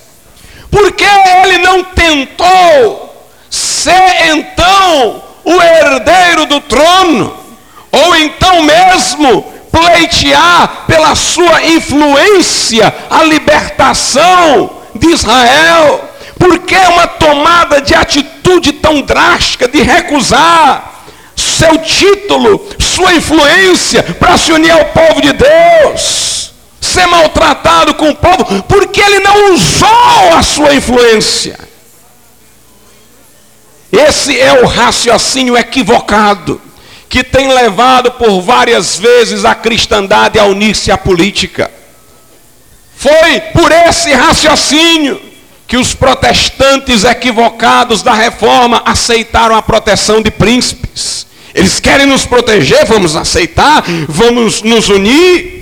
Porque 0.73 1.05
ele 1.05 1.59
não 1.59 1.85
tentou 1.85 3.29
ser 3.51 4.31
então 4.31 5.23
o 5.45 5.61
herdeiro 5.61 6.47
do 6.47 6.61
trono, 6.63 7.37
ou 7.93 8.17
então 8.17 8.63
mesmo 8.63 9.43
pleitear 9.71 10.85
pela 10.87 11.15
sua 11.15 11.63
influência 11.63 12.93
a 13.11 13.23
libertação 13.23 14.71
de 14.95 15.09
Israel? 15.11 16.09
Por 16.39 16.59
que 16.61 16.75
uma 16.75 17.07
tomada 17.07 17.83
de 17.83 17.95
atitude 17.95 18.73
tão 18.73 19.03
drástica 19.03 19.69
de 19.69 19.83
recusar 19.83 20.91
seu 21.37 21.77
título, 21.77 22.67
sua 22.79 23.13
influência 23.13 24.03
para 24.19 24.39
se 24.39 24.51
unir 24.53 24.71
ao 24.71 24.87
povo 24.87 25.21
de 25.21 25.35
Deus? 25.35 26.22
Ser 27.03 27.07
maltratado 27.07 27.95
com 27.95 28.11
o 28.11 28.15
povo, 28.15 28.63
porque 28.65 29.01
ele 29.01 29.21
não 29.21 29.55
usou 29.55 30.35
a 30.37 30.43
sua 30.43 30.75
influência. 30.75 31.59
Esse 33.91 34.39
é 34.39 34.63
o 34.63 34.67
raciocínio 34.67 35.57
equivocado 35.57 36.61
que 37.09 37.23
tem 37.23 37.53
levado 37.53 38.13
por 38.13 38.41
várias 38.41 38.99
vezes 38.99 39.45
a 39.45 39.55
cristandade 39.55 40.39
a 40.39 40.47
unir-se 40.47 40.91
à 40.91 40.97
política. 40.97 41.71
Foi 42.97 43.41
por 43.53 43.71
esse 43.71 44.13
raciocínio 44.15 45.21
que 45.67 45.77
os 45.77 45.95
protestantes 45.95 47.05
equivocados 47.05 48.03
da 48.03 48.15
reforma 48.15 48.83
aceitaram 48.87 49.55
a 49.57 49.63
proteção 49.63 50.23
de 50.23 50.31
príncipes. 50.31 51.27
Eles 51.55 51.79
querem 51.79 52.07
nos 52.07 52.25
proteger, 52.25 52.87
vamos 52.87 53.15
aceitar, 53.15 53.85
vamos 54.09 54.63
nos 54.63 54.89
unir. 54.89 55.62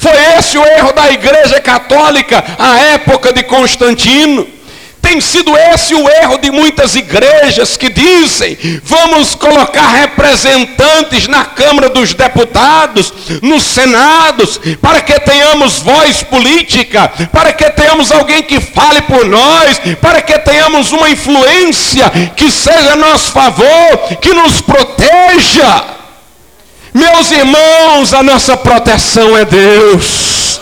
Foi 0.00 0.12
esse 0.38 0.56
o 0.56 0.64
erro 0.64 0.94
da 0.94 1.12
Igreja 1.12 1.60
Católica 1.60 2.42
à 2.58 2.78
época 2.94 3.34
de 3.34 3.42
Constantino. 3.42 4.48
Tem 5.02 5.20
sido 5.20 5.54
esse 5.56 5.94
o 5.94 6.08
erro 6.08 6.38
de 6.38 6.50
muitas 6.50 6.94
igrejas 6.94 7.76
que 7.76 7.90
dizem: 7.90 8.56
vamos 8.82 9.34
colocar 9.34 9.88
representantes 9.88 11.28
na 11.28 11.44
Câmara 11.44 11.90
dos 11.90 12.14
Deputados, 12.14 13.12
nos 13.42 13.62
Senados, 13.62 14.58
para 14.80 15.02
que 15.02 15.20
tenhamos 15.20 15.80
voz 15.80 16.22
política, 16.22 17.12
para 17.30 17.52
que 17.52 17.68
tenhamos 17.68 18.10
alguém 18.10 18.42
que 18.42 18.58
fale 18.58 19.02
por 19.02 19.26
nós, 19.26 19.78
para 20.00 20.22
que 20.22 20.38
tenhamos 20.38 20.92
uma 20.92 21.10
influência 21.10 22.10
que 22.34 22.50
seja 22.50 22.94
a 22.94 22.96
nosso 22.96 23.32
favor, 23.32 23.98
que 24.18 24.32
nos 24.32 24.62
proteja. 24.62 25.99
Meus 26.92 27.30
irmãos, 27.30 28.12
a 28.12 28.22
nossa 28.22 28.56
proteção 28.56 29.36
é 29.36 29.44
Deus. 29.44 30.60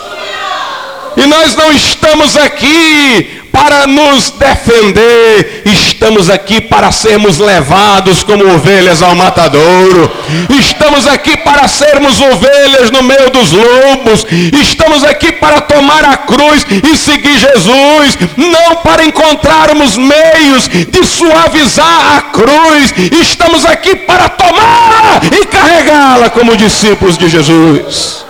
E 1.17 1.25
nós 1.25 1.55
não 1.55 1.71
estamos 1.71 2.37
aqui 2.37 3.38
para 3.51 3.87
nos 3.87 4.31
defender, 4.31 5.63
estamos 5.65 6.29
aqui 6.29 6.61
para 6.61 6.91
sermos 6.91 7.37
levados 7.37 8.23
como 8.23 8.43
ovelhas 8.53 9.01
ao 9.01 9.15
matadouro, 9.15 10.11
estamos 10.59 11.07
aqui 11.07 11.37
para 11.37 11.67
sermos 11.67 12.19
ovelhas 12.19 12.91
no 12.91 13.03
meio 13.03 13.29
dos 13.29 13.51
lobos, 13.51 14.25
estamos 14.61 15.03
aqui 15.03 15.31
para 15.33 15.61
tomar 15.61 16.05
a 16.05 16.17
cruz 16.17 16.65
e 16.69 16.95
seguir 16.95 17.37
Jesus, 17.37 18.17
não 18.37 18.77
para 18.77 19.05
encontrarmos 19.05 19.97
meios 19.97 20.67
de 20.67 21.05
suavizar 21.05 22.17
a 22.17 22.21
cruz, 22.21 22.93
estamos 23.21 23.65
aqui 23.65 23.95
para 23.95 24.29
tomar 24.29 25.21
e 25.23 25.45
carregá-la 25.45 26.29
como 26.29 26.55
discípulos 26.55 27.17
de 27.17 27.29
Jesus. 27.29 28.25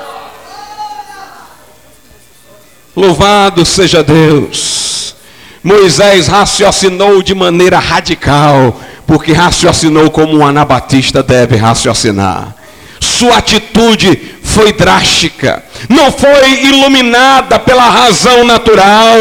Louvado 2.95 3.65
seja 3.65 4.03
Deus. 4.03 4.88
Moisés 5.63 6.27
raciocinou 6.27 7.21
de 7.21 7.35
maneira 7.35 7.79
radical, 7.79 8.79
porque 9.05 9.33
raciocinou 9.33 10.09
como 10.09 10.37
um 10.37 10.45
anabatista 10.45 11.21
deve 11.21 11.55
raciocinar. 11.55 12.55
Sua 12.99 13.37
atitude 13.37 14.35
foi 14.43 14.73
drástica, 14.73 15.63
não 15.87 16.11
foi 16.11 16.65
iluminada 16.65 17.57
pela 17.59 17.89
razão 17.89 18.43
natural, 18.43 19.15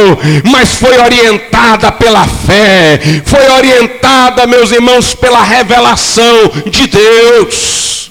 mas 0.51 0.74
foi 0.74 0.98
orientada 0.98 1.92
pela 1.92 2.27
fé, 2.27 3.01
foi 3.24 3.48
orientada, 3.51 4.46
meus 4.46 4.72
irmãos, 4.72 5.14
pela 5.14 5.42
revelação 5.42 6.51
de 6.66 6.87
Deus. 6.87 8.11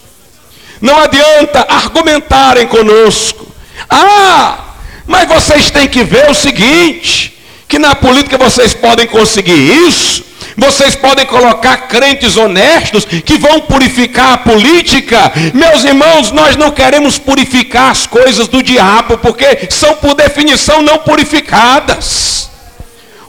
Não 0.79 1.01
adianta 1.01 1.65
argumentarem 1.69 2.67
conosco, 2.67 3.47
Ah, 3.89 4.57
mas 5.05 5.27
vocês 5.27 5.71
têm 5.71 5.87
que 5.87 6.03
ver 6.03 6.29
o 6.29 6.33
seguinte: 6.33 7.37
que 7.67 7.77
na 7.77 7.95
política 7.95 8.38
vocês 8.38 8.73
podem 8.73 9.08
conseguir 9.08 9.88
isso, 9.88 10.23
vocês 10.56 10.95
podem 10.95 11.25
colocar 11.25 11.88
crentes 11.88 12.36
honestos 12.36 13.06
que 13.06 13.38
vão 13.38 13.62
purificar 13.62 14.34
a 14.34 14.38
política. 14.38 15.32
Meus 15.53 15.84
irmãos, 15.84 16.32
nós 16.32 16.56
não 16.56 16.71
queremos 16.71 17.19
purificar 17.19 17.91
as 17.91 18.08
coisas 18.08 18.47
do 18.47 18.63
diabo, 18.63 19.17
porque 19.19 19.67
são 19.69 19.95
por 19.95 20.15
definição 20.15 20.82
não 20.82 20.97
purificadas. 20.97 22.46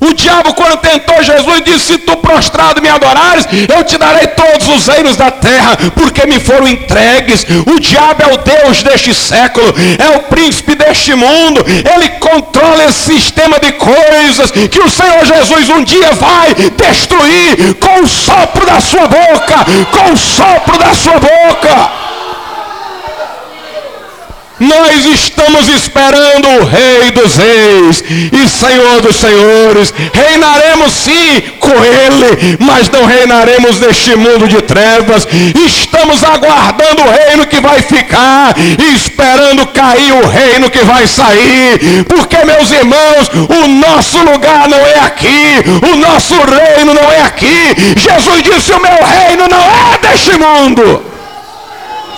O 0.00 0.14
diabo, 0.14 0.54
quando 0.54 0.78
tentou 0.78 1.22
Jesus, 1.22 1.62
disse: 1.64 1.78
Se 1.80 1.98
tu 1.98 2.16
prostrado 2.16 2.80
me 2.80 2.88
adorares, 2.88 3.46
eu 3.74 3.82
te 3.84 3.98
darei 3.98 4.28
todos 4.28 4.68
os 4.68 4.86
reinos 4.86 5.16
da 5.16 5.30
terra, 5.30 5.76
porque 5.94 6.26
me 6.26 6.38
foram 6.38 6.68
entregues. 6.68 7.44
O 7.66 7.80
diabo 7.80 8.22
é 8.22 8.34
o 8.34 8.36
Deus 8.36 8.82
deste 8.82 9.14
século, 9.14 9.74
é 9.98 10.16
o 10.16 10.22
príncipe 10.24 10.74
deste 10.74 11.14
mundo, 11.14 11.64
ele 11.66 12.08
controla 12.20 12.84
esse 12.84 13.14
sistema 13.14 13.58
de 13.58 13.72
coisas 13.72 14.50
que 14.50 14.80
o 14.80 14.90
Senhor 14.90 15.24
Jesus 15.24 15.68
um 15.70 15.82
dia 15.82 16.12
vai 16.12 16.54
destruir 16.54 17.74
com 17.74 18.02
o 18.02 18.08
sopro 18.08 18.66
da 18.66 18.80
sua 18.80 19.06
boca 19.06 19.28
com 19.90 20.12
o 20.12 20.16
sopro 20.16 20.78
da 20.78 20.94
sua 20.94 21.18
boca. 21.18 22.07
Nós 24.60 25.04
estamos 25.06 25.68
esperando 25.68 26.48
o 26.48 26.64
Rei 26.64 27.10
dos 27.12 27.36
Reis 27.36 28.02
e 28.32 28.48
Senhor 28.48 29.00
dos 29.00 29.16
Senhores. 29.16 29.94
Reinaremos 30.12 30.92
sim 30.92 31.40
com 31.60 31.70
Ele, 31.70 32.56
mas 32.58 32.90
não 32.90 33.04
reinaremos 33.04 33.78
neste 33.78 34.16
mundo 34.16 34.48
de 34.48 34.60
trevas. 34.62 35.26
Estamos 35.64 36.24
aguardando 36.24 37.02
o 37.02 37.10
reino 37.10 37.46
que 37.46 37.60
vai 37.60 37.80
ficar 37.82 38.54
e 38.58 38.94
esperando 38.96 39.66
cair 39.68 40.12
o 40.12 40.26
reino 40.26 40.70
que 40.70 40.84
vai 40.84 41.06
sair. 41.06 42.04
Porque, 42.08 42.36
meus 42.44 42.70
irmãos, 42.72 43.30
o 43.48 43.68
nosso 43.68 44.18
lugar 44.18 44.68
não 44.68 44.78
é 44.78 45.00
aqui, 45.00 45.62
o 45.92 45.96
nosso 45.96 46.34
reino 46.34 46.94
não 46.94 47.12
é 47.12 47.22
aqui. 47.22 47.74
Jesus 47.96 48.42
disse: 48.42 48.72
O 48.72 48.80
meu 48.80 49.04
reino 49.04 49.46
não 49.48 49.60
é 49.60 49.98
deste 50.02 50.32
mundo. 50.32 51.04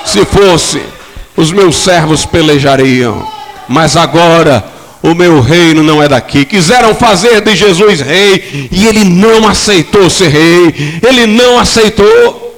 Se 0.04 0.24
fosse 0.24 0.99
os 1.40 1.50
meus 1.50 1.76
servos 1.76 2.26
pelejariam, 2.26 3.26
mas 3.66 3.96
agora 3.96 4.62
o 5.02 5.14
meu 5.14 5.40
reino 5.40 5.82
não 5.82 6.02
é 6.02 6.06
daqui. 6.06 6.44
Quiseram 6.44 6.94
fazer 6.94 7.40
de 7.40 7.56
Jesus 7.56 8.00
rei 8.00 8.68
e 8.70 8.86
ele 8.86 9.04
não 9.04 9.48
aceitou 9.48 10.10
ser 10.10 10.28
rei, 10.28 11.00
ele 11.02 11.26
não 11.26 11.58
aceitou. 11.58 12.48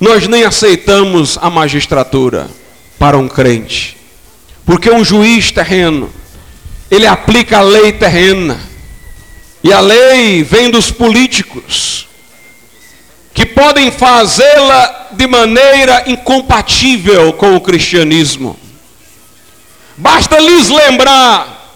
Nós 0.00 0.26
nem 0.26 0.42
aceitamos 0.42 1.38
a 1.40 1.48
magistratura 1.48 2.48
para 2.98 3.16
um 3.16 3.28
crente, 3.28 3.96
porque 4.64 4.90
um 4.90 5.04
juiz 5.04 5.52
terreno, 5.52 6.10
ele 6.90 7.06
aplica 7.06 7.58
a 7.58 7.62
lei 7.62 7.92
terrena, 7.92 8.58
e 9.62 9.72
a 9.72 9.80
lei 9.80 10.42
vem 10.42 10.70
dos 10.70 10.90
políticos 10.90 12.05
que 13.36 13.44
podem 13.44 13.90
fazê-la 13.90 15.08
de 15.12 15.26
maneira 15.26 16.04
incompatível 16.06 17.34
com 17.34 17.54
o 17.54 17.60
cristianismo. 17.60 18.58
Basta 19.94 20.40
lhes 20.40 20.70
lembrar 20.70 21.74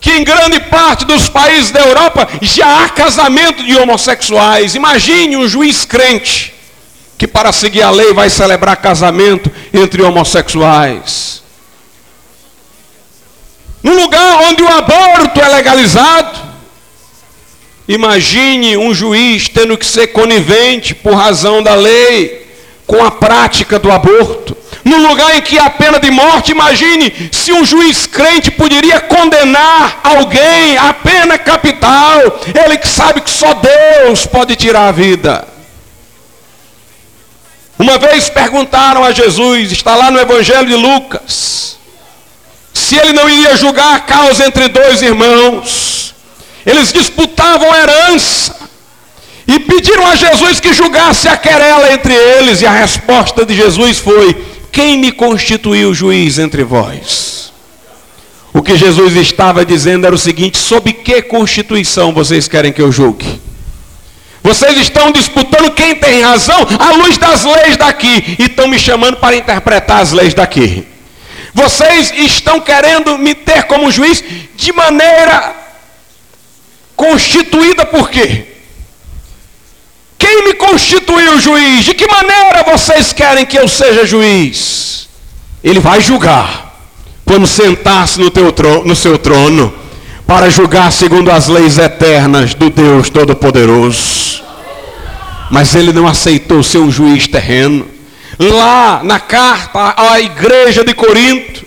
que 0.00 0.10
em 0.10 0.24
grande 0.24 0.58
parte 0.58 1.04
dos 1.04 1.28
países 1.28 1.70
da 1.70 1.80
Europa 1.80 2.26
já 2.40 2.82
há 2.82 2.88
casamento 2.88 3.62
de 3.62 3.76
homossexuais. 3.76 4.74
Imagine 4.74 5.36
um 5.36 5.46
juiz 5.46 5.84
crente 5.84 6.54
que, 7.18 7.28
para 7.28 7.52
seguir 7.52 7.82
a 7.82 7.90
lei, 7.90 8.14
vai 8.14 8.30
celebrar 8.30 8.78
casamento 8.78 9.52
entre 9.70 10.00
homossexuais. 10.00 11.42
Num 13.82 14.00
lugar 14.00 14.44
onde 14.44 14.62
o 14.62 14.68
aborto 14.68 15.38
é 15.42 15.48
legalizado, 15.48 16.51
Imagine 17.88 18.76
um 18.76 18.94
juiz 18.94 19.48
tendo 19.48 19.76
que 19.76 19.84
ser 19.84 20.08
conivente 20.08 20.94
por 20.94 21.14
razão 21.14 21.62
da 21.62 21.74
lei 21.74 22.46
com 22.86 23.04
a 23.04 23.10
prática 23.10 23.78
do 23.78 23.90
aborto. 23.90 24.56
No 24.84 24.96
lugar 25.08 25.36
em 25.36 25.40
que 25.40 25.58
há 25.58 25.70
pena 25.70 26.00
de 26.00 26.10
morte, 26.10 26.50
imagine 26.50 27.30
se 27.30 27.52
um 27.52 27.64
juiz 27.64 28.06
crente 28.06 28.50
poderia 28.50 29.00
condenar 29.00 30.00
alguém 30.02 30.76
à 30.76 30.92
pena 30.92 31.38
capital, 31.38 32.40
ele 32.64 32.76
que 32.78 32.88
sabe 32.88 33.20
que 33.20 33.30
só 33.30 33.54
Deus 33.54 34.26
pode 34.26 34.56
tirar 34.56 34.88
a 34.88 34.92
vida. 34.92 35.46
Uma 37.78 37.98
vez 37.98 38.28
perguntaram 38.28 39.04
a 39.04 39.12
Jesus, 39.12 39.72
está 39.72 39.94
lá 39.94 40.10
no 40.10 40.20
Evangelho 40.20 40.66
de 40.66 40.74
Lucas, 40.74 41.78
se 42.74 42.96
ele 42.96 43.12
não 43.12 43.28
iria 43.28 43.56
julgar 43.56 43.94
a 43.94 44.00
causa 44.00 44.46
entre 44.46 44.68
dois 44.68 45.00
irmãos. 45.00 46.01
Eles 46.64 46.92
disputavam 46.92 47.74
herança. 47.74 48.56
E 49.46 49.58
pediram 49.58 50.06
a 50.06 50.14
Jesus 50.14 50.60
que 50.60 50.72
julgasse 50.72 51.28
a 51.28 51.36
querela 51.36 51.92
entre 51.92 52.14
eles. 52.14 52.62
E 52.62 52.66
a 52.66 52.72
resposta 52.72 53.44
de 53.44 53.54
Jesus 53.54 53.98
foi: 53.98 54.34
Quem 54.70 54.98
me 54.98 55.10
constituiu 55.12 55.92
juiz 55.92 56.38
entre 56.38 56.62
vós? 56.62 57.52
O 58.52 58.62
que 58.62 58.76
Jesus 58.76 59.16
estava 59.16 59.64
dizendo 59.64 60.06
era 60.06 60.14
o 60.14 60.18
seguinte: 60.18 60.58
sob 60.58 60.92
que 60.92 61.22
constituição 61.22 62.12
vocês 62.12 62.46
querem 62.46 62.72
que 62.72 62.82
eu 62.82 62.92
julgue? 62.92 63.40
Vocês 64.42 64.76
estão 64.76 65.12
disputando 65.12 65.72
quem 65.72 65.94
tem 65.94 66.20
razão 66.22 66.66
à 66.78 66.92
luz 66.92 67.16
das 67.16 67.44
leis 67.44 67.76
daqui 67.76 68.36
e 68.38 68.44
estão 68.44 68.66
me 68.66 68.78
chamando 68.78 69.16
para 69.16 69.36
interpretar 69.36 70.02
as 70.02 70.12
leis 70.12 70.34
daqui. 70.34 70.84
Vocês 71.54 72.12
estão 72.16 72.60
querendo 72.60 73.16
me 73.18 73.34
ter 73.34 73.64
como 73.64 73.90
juiz 73.90 74.22
de 74.56 74.72
maneira 74.72 75.61
Constituída 76.96 77.84
por 77.86 78.10
quê? 78.10 78.46
Quem 80.18 80.44
me 80.44 80.54
constituiu 80.54 81.40
juiz? 81.40 81.84
De 81.84 81.94
que 81.94 82.06
maneira 82.06 82.62
vocês 82.62 83.12
querem 83.12 83.44
que 83.44 83.58
eu 83.58 83.66
seja 83.66 84.06
juiz? 84.06 85.08
Ele 85.64 85.80
vai 85.80 86.00
julgar 86.00 86.80
quando 87.24 87.46
sentar-se 87.46 88.20
no, 88.20 88.30
no 88.84 88.94
seu 88.94 89.18
trono 89.18 89.74
para 90.26 90.48
julgar 90.48 90.90
segundo 90.92 91.30
as 91.30 91.48
leis 91.48 91.78
eternas 91.78 92.54
do 92.54 92.70
Deus 92.70 93.10
Todo-Poderoso. 93.10 94.42
Mas 95.50 95.74
ele 95.74 95.92
não 95.92 96.06
aceitou 96.06 96.62
ser 96.62 96.78
um 96.78 96.90
juiz 96.90 97.26
terreno. 97.26 97.86
Lá 98.38 99.02
na 99.04 99.20
carta 99.20 99.94
à 99.96 100.20
igreja 100.20 100.84
de 100.84 100.94
Corinto, 100.94 101.64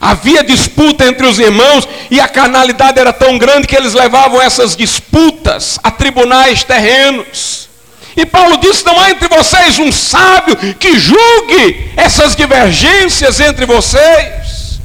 Havia 0.00 0.42
disputa 0.42 1.04
entre 1.04 1.26
os 1.26 1.38
irmãos 1.38 1.86
e 2.10 2.18
a 2.18 2.26
carnalidade 2.26 2.98
era 2.98 3.12
tão 3.12 3.36
grande 3.36 3.66
que 3.66 3.76
eles 3.76 3.92
levavam 3.92 4.40
essas 4.40 4.74
disputas 4.74 5.78
a 5.82 5.90
tribunais 5.90 6.64
terrenos. 6.64 7.68
E 8.16 8.24
Paulo 8.24 8.56
disse: 8.56 8.84
Não 8.86 8.98
há 8.98 9.10
entre 9.10 9.28
vocês 9.28 9.78
um 9.78 9.92
sábio 9.92 10.56
que 10.78 10.98
julgue 10.98 11.92
essas 11.96 12.34
divergências 12.34 13.40
entre 13.40 13.66
vocês. 13.66 14.80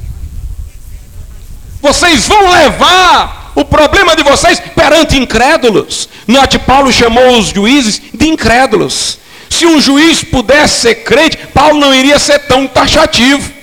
Vocês 1.80 2.28
vão 2.28 2.50
levar 2.50 3.52
o 3.54 3.64
problema 3.64 4.14
de 4.14 4.22
vocês 4.22 4.60
perante 4.74 5.16
incrédulos. 5.16 6.10
Note, 6.26 6.58
Paulo 6.58 6.92
chamou 6.92 7.38
os 7.38 7.48
juízes 7.48 8.02
de 8.12 8.28
incrédulos. 8.28 9.18
Se 9.48 9.64
um 9.64 9.80
juiz 9.80 10.22
pudesse 10.22 10.80
ser 10.80 10.94
crente, 10.96 11.38
Paulo 11.54 11.80
não 11.80 11.94
iria 11.94 12.18
ser 12.18 12.40
tão 12.40 12.66
taxativo. 12.66 13.55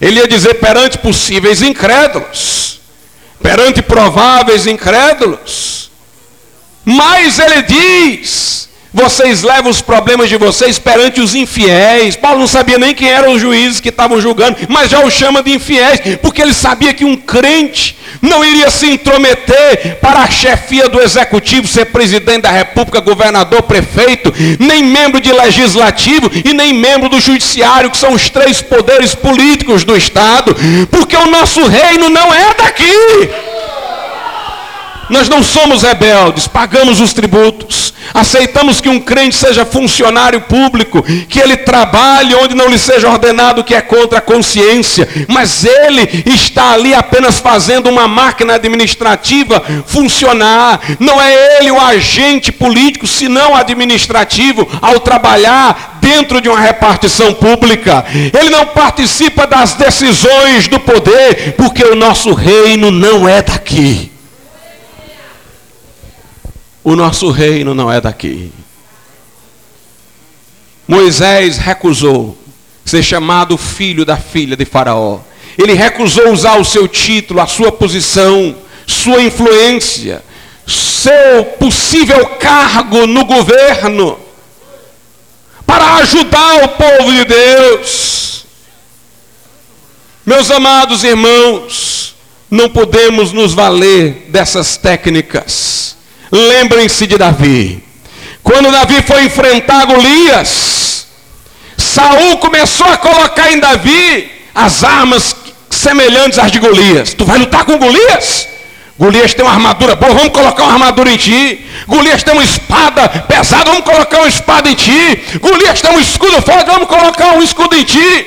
Ele 0.00 0.20
ia 0.20 0.26
dizer 0.26 0.54
perante 0.54 0.96
possíveis 0.96 1.60
incrédulos, 1.60 2.80
perante 3.42 3.82
prováveis 3.82 4.66
incrédulos. 4.66 5.90
Mas 6.84 7.38
ele 7.38 7.62
diz: 7.62 8.69
vocês 8.92 9.42
levam 9.42 9.70
os 9.70 9.80
problemas 9.80 10.28
de 10.28 10.36
vocês 10.36 10.78
perante 10.78 11.20
os 11.20 11.34
infiéis. 11.34 12.16
Paulo 12.16 12.40
não 12.40 12.46
sabia 12.46 12.78
nem 12.78 12.94
quem 12.94 13.08
eram 13.08 13.32
os 13.32 13.40
juízes 13.40 13.80
que 13.80 13.88
estavam 13.88 14.20
julgando, 14.20 14.56
mas 14.68 14.90
já 14.90 15.00
o 15.00 15.10
chama 15.10 15.42
de 15.42 15.52
infiéis, 15.52 16.00
porque 16.20 16.42
ele 16.42 16.52
sabia 16.52 16.92
que 16.92 17.04
um 17.04 17.16
crente 17.16 17.96
não 18.20 18.44
iria 18.44 18.70
se 18.70 18.86
intrometer 18.86 19.98
para 20.00 20.20
a 20.20 20.30
chefia 20.30 20.88
do 20.88 21.00
executivo, 21.00 21.66
ser 21.66 21.86
presidente 21.86 22.42
da 22.42 22.50
república, 22.50 23.00
governador, 23.00 23.62
prefeito, 23.62 24.32
nem 24.58 24.82
membro 24.82 25.20
de 25.20 25.32
legislativo 25.32 26.30
e 26.44 26.52
nem 26.52 26.74
membro 26.74 27.08
do 27.08 27.20
judiciário, 27.20 27.90
que 27.90 27.96
são 27.96 28.12
os 28.12 28.28
três 28.28 28.60
poderes 28.60 29.14
políticos 29.14 29.84
do 29.84 29.96
Estado, 29.96 30.56
porque 30.90 31.16
o 31.16 31.30
nosso 31.30 31.66
reino 31.66 32.08
não 32.08 32.34
é 32.34 32.54
daqui. 32.54 33.30
Nós 35.10 35.28
não 35.28 35.42
somos 35.42 35.82
rebeldes, 35.82 36.46
pagamos 36.46 37.00
os 37.00 37.12
tributos. 37.12 37.92
Aceitamos 38.14 38.80
que 38.80 38.88
um 38.88 39.00
crente 39.00 39.36
seja 39.36 39.64
funcionário 39.64 40.40
público, 40.42 41.02
que 41.28 41.38
ele 41.38 41.56
trabalhe 41.56 42.34
onde 42.34 42.54
não 42.54 42.68
lhe 42.68 42.78
seja 42.78 43.10
ordenado 43.10 43.62
que 43.62 43.74
é 43.74 43.80
contra 43.80 44.18
a 44.18 44.22
consciência, 44.22 45.08
mas 45.28 45.64
ele 45.64 46.24
está 46.26 46.72
ali 46.72 46.94
apenas 46.94 47.38
fazendo 47.38 47.88
uma 47.88 48.08
máquina 48.08 48.54
administrativa 48.54 49.62
funcionar. 49.86 50.80
Não 50.98 51.20
é 51.20 51.58
ele 51.58 51.70
o 51.70 51.80
agente 51.80 52.50
político, 52.52 53.06
senão 53.06 53.54
administrativo, 53.54 54.66
ao 54.80 55.00
trabalhar 55.00 55.98
dentro 56.00 56.40
de 56.40 56.48
uma 56.48 56.58
repartição 56.58 57.34
pública. 57.34 58.04
Ele 58.12 58.50
não 58.50 58.66
participa 58.66 59.46
das 59.46 59.74
decisões 59.74 60.68
do 60.68 60.80
poder, 60.80 61.54
porque 61.56 61.84
o 61.84 61.94
nosso 61.94 62.32
reino 62.32 62.90
não 62.90 63.28
é 63.28 63.42
daqui. 63.42 64.10
O 66.82 66.96
nosso 66.96 67.30
reino 67.30 67.74
não 67.74 67.92
é 67.92 68.00
daqui. 68.00 68.52
Moisés 70.88 71.58
recusou 71.58 72.36
ser 72.84 73.02
chamado 73.02 73.56
filho 73.56 74.04
da 74.04 74.16
filha 74.16 74.56
de 74.56 74.64
Faraó. 74.64 75.20
Ele 75.56 75.74
recusou 75.74 76.32
usar 76.32 76.58
o 76.58 76.64
seu 76.64 76.88
título, 76.88 77.40
a 77.40 77.46
sua 77.46 77.70
posição, 77.70 78.56
sua 78.86 79.22
influência, 79.22 80.24
seu 80.66 81.44
possível 81.58 82.26
cargo 82.38 83.06
no 83.06 83.24
governo 83.24 84.18
para 85.66 85.96
ajudar 85.96 86.64
o 86.64 86.68
povo 86.70 87.12
de 87.12 87.24
Deus. 87.24 88.44
Meus 90.26 90.50
amados 90.50 91.04
irmãos, 91.04 92.16
não 92.50 92.68
podemos 92.68 93.32
nos 93.32 93.54
valer 93.54 94.26
dessas 94.28 94.76
técnicas. 94.76 95.96
Lembrem-se 96.30 97.06
de 97.06 97.18
Davi. 97.18 97.82
Quando 98.42 98.70
Davi 98.70 99.02
foi 99.02 99.24
enfrentar 99.24 99.84
Golias, 99.86 101.06
Saul 101.76 102.38
começou 102.38 102.86
a 102.86 102.96
colocar 102.96 103.52
em 103.52 103.58
Davi 103.58 104.30
as 104.54 104.84
armas 104.84 105.34
semelhantes 105.68 106.38
às 106.38 106.52
de 106.52 106.58
Golias. 106.58 107.14
Tu 107.14 107.24
vai 107.24 107.38
lutar 107.38 107.64
com 107.64 107.78
Golias? 107.78 108.48
Golias 108.98 109.32
tem 109.32 109.44
uma 109.44 109.54
armadura 109.54 109.96
boa, 109.96 110.12
vamos 110.12 110.32
colocar 110.32 110.64
uma 110.64 110.74
armadura 110.74 111.10
em 111.10 111.16
ti. 111.16 111.66
Golias 111.86 112.22
tem 112.22 112.34
uma 112.34 112.44
espada 112.44 113.08
pesada, 113.08 113.70
vamos 113.70 113.84
colocar 113.84 114.18
uma 114.18 114.28
espada 114.28 114.68
em 114.68 114.74
ti. 114.74 115.18
Golias 115.40 115.80
tem 115.80 115.90
um 115.90 116.00
escudo 116.00 116.42
forte, 116.42 116.66
vamos 116.66 116.86
colocar 116.86 117.32
um 117.32 117.42
escudo 117.42 117.74
em 117.74 117.84
ti. 117.84 118.26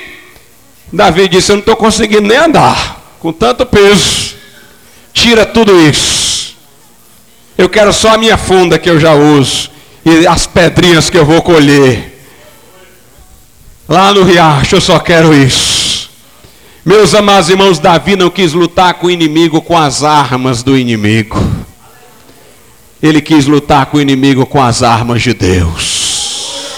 Davi 0.91 1.27
disse: 1.27 1.51
Eu 1.51 1.57
não 1.57 1.59
estou 1.61 1.75
conseguindo 1.75 2.27
nem 2.27 2.37
andar 2.37 3.01
com 3.19 3.31
tanto 3.31 3.65
peso. 3.65 4.35
Tira 5.13 5.45
tudo 5.45 5.79
isso. 5.87 6.22
Eu 7.57 7.69
quero 7.69 7.93
só 7.93 8.15
a 8.15 8.17
minha 8.17 8.37
funda 8.37 8.79
que 8.79 8.89
eu 8.89 8.99
já 8.99 9.13
uso 9.13 9.69
e 10.05 10.25
as 10.27 10.47
pedrinhas 10.47 11.09
que 11.09 11.17
eu 11.17 11.25
vou 11.25 11.41
colher. 11.41 12.13
Lá 13.87 14.13
no 14.13 14.23
riacho 14.23 14.75
eu 14.75 14.81
só 14.81 14.99
quero 14.99 15.33
isso. 15.33 16.09
Meus 16.85 17.13
amados 17.13 17.49
irmãos, 17.49 17.79
Davi 17.79 18.15
não 18.15 18.29
quis 18.29 18.53
lutar 18.53 18.95
com 18.95 19.07
o 19.07 19.11
inimigo 19.11 19.61
com 19.61 19.77
as 19.77 20.03
armas 20.03 20.63
do 20.63 20.77
inimigo. 20.77 21.41
Ele 23.01 23.21
quis 23.21 23.45
lutar 23.45 23.85
com 23.85 23.97
o 23.97 24.01
inimigo 24.01 24.45
com 24.45 24.61
as 24.61 24.83
armas 24.83 25.21
de 25.21 25.33
Deus. 25.33 26.73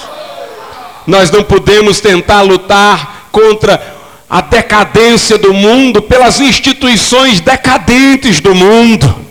Nós 1.07 1.31
não 1.31 1.43
podemos 1.43 1.99
tentar 1.99 2.41
lutar 2.41 3.29
contra 3.31 3.95
a 4.29 4.41
decadência 4.41 5.37
do 5.37 5.53
mundo 5.53 6.01
pelas 6.01 6.39
instituições 6.39 7.39
decadentes 7.39 8.39
do 8.39 8.53
mundo. 8.55 9.24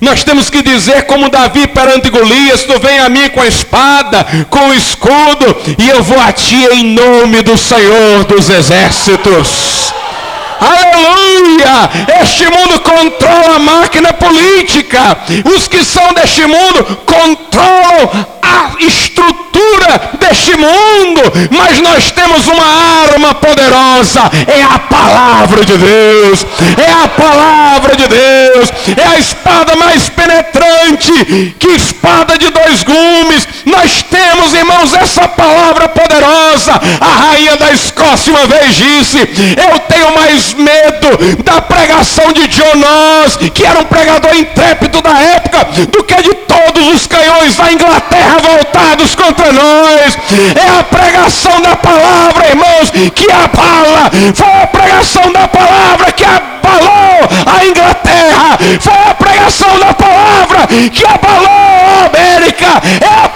Nós 0.00 0.22
temos 0.22 0.48
que 0.48 0.62
dizer 0.62 1.06
como 1.06 1.28
Davi 1.28 1.66
perante 1.66 2.08
Golias, 2.08 2.62
tu 2.62 2.78
vem 2.78 3.00
a 3.00 3.08
mim 3.08 3.28
com 3.30 3.40
a 3.40 3.46
espada, 3.46 4.24
com 4.48 4.68
o 4.68 4.74
escudo, 4.74 5.56
e 5.76 5.88
eu 5.88 6.02
vou 6.02 6.20
a 6.20 6.32
ti 6.32 6.68
em 6.72 6.84
nome 6.84 7.42
do 7.42 7.58
Senhor 7.58 8.24
dos 8.24 8.48
exércitos. 8.48 9.92
Aleluia! 10.60 11.90
Este 12.22 12.46
mundo 12.46 12.80
controla 12.80 13.56
a 13.56 13.58
máquina 13.58 14.12
política. 14.12 15.16
Os 15.56 15.68
que 15.68 15.84
são 15.84 16.12
deste 16.12 16.44
mundo 16.46 16.84
controlam 17.04 18.26
a 18.48 18.82
estrutura 18.82 20.12
deste 20.18 20.56
mundo. 20.56 21.22
Mas 21.50 21.80
nós 21.80 22.10
temos 22.10 22.46
uma 22.46 22.64
arma 23.10 23.34
poderosa: 23.34 24.30
é 24.46 24.62
a 24.62 24.78
palavra 24.78 25.64
de 25.64 25.76
Deus. 25.76 26.46
É 26.76 26.90
a 27.04 27.08
palavra 27.08 27.96
de 27.96 28.06
Deus. 28.08 28.72
É 28.96 29.16
a 29.16 29.18
espada 29.18 29.76
mais 29.76 30.08
penetrante 30.08 31.54
que 31.58 31.68
espada 31.68 32.38
de 32.38 32.50
dois 32.50 32.82
gumes. 32.82 33.48
Nós 33.66 34.02
temos, 34.02 34.54
irmãos, 34.54 34.94
essa 34.94 35.28
palavra 35.28 35.88
poderosa. 35.88 36.72
A 37.00 37.28
rainha 37.28 37.56
da 37.56 37.72
Escócia 37.72 38.32
uma 38.32 38.46
vez 38.46 38.74
disse: 38.74 39.18
Eu 39.18 39.78
tenho 39.80 40.14
mais 40.14 40.54
medo 40.54 41.42
da 41.44 41.60
pregação 41.60 42.32
de 42.32 42.50
Jonas, 42.50 43.36
que 43.52 43.64
era 43.64 43.80
um 43.80 43.84
pregador 43.84 44.34
intrépido 44.34 45.00
da 45.02 45.18
época, 45.18 45.64
do 45.90 46.04
que 46.04 46.22
de 46.22 46.34
todos 46.34 46.94
os 46.94 47.06
canhões 47.06 47.56
da 47.56 47.72
Inglaterra 47.72 48.37
voltados 48.40 49.14
contra 49.14 49.52
nós. 49.52 50.18
É 50.54 50.78
a 50.78 50.84
pregação 50.84 51.60
da 51.60 51.76
palavra, 51.76 52.48
irmãos, 52.48 52.90
que 52.90 53.30
abala. 53.30 54.10
Foi 54.34 54.62
a 54.62 54.66
pregação 54.66 55.32
da 55.32 55.48
palavra 55.48 56.12
que 56.12 56.24
abalou 56.24 57.28
a 57.46 57.64
Inglaterra. 57.64 58.58
Foi 58.80 59.10
a 59.10 59.14
pregação 59.14 59.78
da 59.78 59.92
palavra 59.94 60.66
que 60.66 61.04
abalou 61.06 61.48
a 61.48 62.06
América. 62.06 62.82
É 63.00 63.24
a 63.24 63.27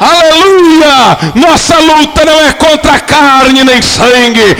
Aleluia! 0.00 1.18
Nossa 1.34 1.78
luta 1.78 2.24
não 2.24 2.40
é 2.46 2.54
contra 2.54 2.98
carne 3.00 3.62
nem 3.62 3.82
sangue, 3.82 4.56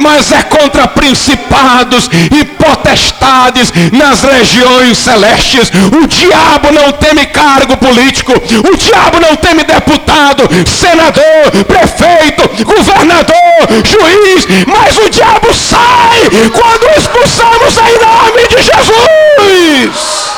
mas 0.00 0.32
é 0.32 0.42
contra 0.44 0.88
principados 0.88 2.08
e 2.12 2.42
potestades 2.46 3.70
nas 3.92 4.22
regiões 4.22 4.96
celestes. 4.96 5.70
O 5.92 6.06
diabo 6.06 6.72
não 6.72 6.90
teme 6.92 7.26
cargo 7.26 7.76
político, 7.76 8.32
o 8.32 8.76
diabo 8.78 9.20
não 9.20 9.36
teme 9.36 9.62
deputado, 9.62 10.48
senador, 10.66 11.64
prefeito, 11.66 12.64
governador, 12.64 13.36
juiz, 13.84 14.46
mas 14.66 14.96
o 14.96 15.10
diabo 15.10 15.52
sai 15.52 16.30
quando 16.50 16.98
expulsamos 16.98 17.76
em 17.76 17.98
nome 18.00 18.48
de 18.48 18.62
Jesus. 18.62 20.37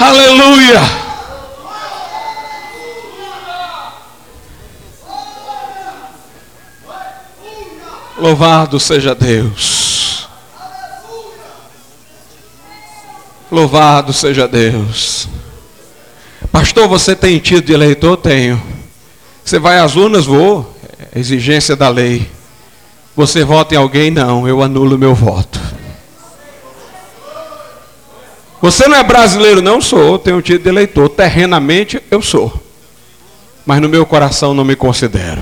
Aleluia. 0.00 0.80
Louvado 8.16 8.80
seja 8.80 9.14
Deus. 9.14 10.26
Louvado 13.52 14.14
seja 14.14 14.48
Deus. 14.48 15.28
Pastor, 16.50 16.88
você 16.88 17.14
tem 17.14 17.38
tido 17.38 17.66
de 17.66 17.74
eleitor? 17.74 18.16
Tenho. 18.16 18.60
Você 19.44 19.58
vai 19.58 19.80
às 19.80 19.96
urnas? 19.96 20.24
Vou. 20.24 20.74
É 21.12 21.18
exigência 21.18 21.76
da 21.76 21.90
lei. 21.90 22.26
Você 23.14 23.44
vota 23.44 23.74
em 23.74 23.76
alguém? 23.78 24.10
Não, 24.10 24.48
eu 24.48 24.62
anulo 24.62 24.96
meu 24.96 25.14
voto. 25.14 25.59
Você 28.60 28.86
não 28.86 28.96
é 28.96 29.02
brasileiro? 29.02 29.62
Não 29.62 29.80
sou, 29.80 30.18
tenho 30.18 30.42
título 30.42 30.64
de 30.64 30.68
eleitor. 30.68 31.08
Terrenamente 31.08 32.02
eu 32.10 32.20
sou. 32.20 32.52
Mas 33.64 33.80
no 33.80 33.88
meu 33.88 34.04
coração 34.04 34.52
não 34.52 34.64
me 34.64 34.76
considero. 34.76 35.40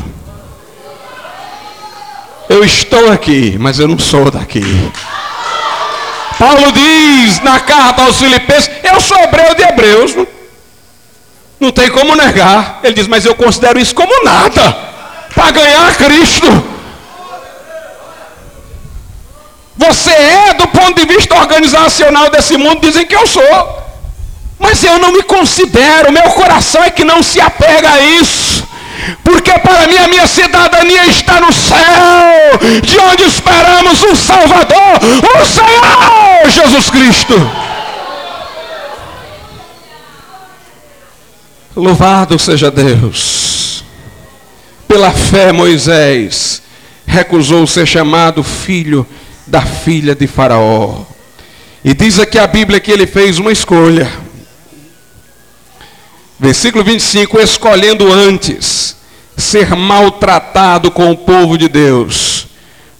Eu 2.48 2.64
estou 2.64 3.10
aqui, 3.10 3.56
mas 3.58 3.78
eu 3.78 3.88
não 3.88 3.98
sou 3.98 4.30
daqui. 4.30 4.62
Paulo 6.38 6.72
diz 6.72 7.40
na 7.40 7.58
carta 7.60 8.02
aos 8.02 8.18
Filipenses: 8.18 8.70
Eu 8.82 9.00
sou 9.00 9.18
hebreu 9.18 9.54
de 9.54 9.62
hebreus. 9.62 10.14
Não, 10.14 10.26
não 11.58 11.72
tem 11.72 11.90
como 11.90 12.14
negar. 12.14 12.80
Ele 12.82 12.94
diz: 12.94 13.08
Mas 13.08 13.26
eu 13.26 13.34
considero 13.34 13.78
isso 13.78 13.94
como 13.94 14.24
nada 14.24 14.72
para 15.34 15.50
ganhar 15.50 15.94
Cristo. 15.96 16.77
Você 19.78 20.10
é 20.10 20.54
do 20.54 20.66
ponto 20.66 20.94
de 20.94 21.06
vista 21.06 21.36
organizacional 21.36 22.28
desse 22.30 22.56
mundo, 22.56 22.80
dizem 22.80 23.06
que 23.06 23.14
eu 23.14 23.26
sou. 23.26 23.88
Mas 24.58 24.82
eu 24.82 24.98
não 24.98 25.12
me 25.12 25.22
considero, 25.22 26.10
meu 26.12 26.30
coração 26.30 26.82
é 26.82 26.90
que 26.90 27.04
não 27.04 27.22
se 27.22 27.40
apega 27.40 27.88
a 27.88 28.00
isso. 28.00 28.66
Porque 29.22 29.52
para 29.60 29.86
mim 29.86 29.96
a 29.96 30.08
minha 30.08 30.26
cidadania 30.26 31.06
está 31.06 31.40
no 31.40 31.52
céu, 31.52 32.58
de 32.82 32.98
onde 32.98 33.22
esperamos 33.22 34.02
um 34.02 34.16
Salvador, 34.16 34.98
o 35.40 35.46
Senhor 35.46 36.50
Jesus 36.50 36.90
Cristo. 36.90 37.50
Louvado 41.76 42.36
seja 42.36 42.72
Deus. 42.72 43.84
Pela 44.88 45.12
fé, 45.12 45.52
Moisés 45.52 46.60
recusou 47.06 47.66
ser 47.66 47.86
chamado 47.86 48.42
filho 48.42 49.06
da 49.48 49.62
filha 49.62 50.14
de 50.14 50.26
Faraó. 50.26 51.04
E 51.84 51.94
diz 51.94 52.18
aqui 52.18 52.38
a 52.38 52.46
Bíblia 52.46 52.80
que 52.80 52.90
ele 52.90 53.06
fez 53.06 53.38
uma 53.38 53.50
escolha. 53.50 54.10
Versículo 56.38 56.84
25: 56.84 57.40
escolhendo 57.40 58.12
antes 58.12 58.96
ser 59.36 59.74
maltratado 59.74 60.90
com 60.90 61.10
o 61.10 61.16
povo 61.16 61.56
de 61.56 61.68
Deus, 61.68 62.48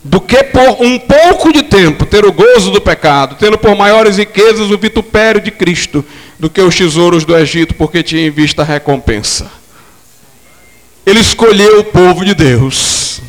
do 0.02 0.20
que 0.20 0.42
por 0.44 0.80
um 0.80 0.98
pouco 0.98 1.52
de 1.52 1.64
tempo 1.64 2.06
ter 2.06 2.24
o 2.24 2.32
gozo 2.32 2.70
do 2.70 2.80
pecado, 2.80 3.37
tendo 3.38 3.58
por 3.58 3.76
maiores 3.76 4.16
riquezas 4.16 4.70
o 4.70 4.78
vitupério 4.78 5.40
de 5.40 5.50
Cristo, 5.50 6.04
do 6.38 6.48
que 6.48 6.61
os 6.61 6.74
tesouros 6.74 7.24
do 7.24 7.37
Egito, 7.37 7.74
porque 7.74 8.02
tinha 8.02 8.26
em 8.26 8.30
vista 8.30 8.62
a 8.62 8.64
recompensa. 8.64 9.50
Ele 11.04 11.20
escolheu 11.20 11.80
o 11.80 11.84
povo 11.84 12.24
de 12.24 12.34
Deus. 12.34 13.20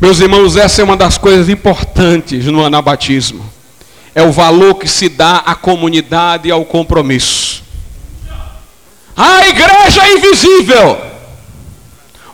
Meus 0.00 0.18
irmãos, 0.18 0.56
essa 0.56 0.80
é 0.80 0.84
uma 0.84 0.96
das 0.96 1.18
coisas 1.18 1.50
importantes 1.50 2.46
no 2.46 2.64
anabatismo. 2.64 3.44
É 4.14 4.22
o 4.22 4.32
valor 4.32 4.76
que 4.76 4.88
se 4.88 5.10
dá 5.10 5.42
à 5.44 5.54
comunidade 5.54 6.48
e 6.48 6.50
ao 6.50 6.64
compromisso. 6.64 7.62
A 9.14 9.46
igreja 9.46 10.02
é 10.02 10.12
invisível. 10.14 10.98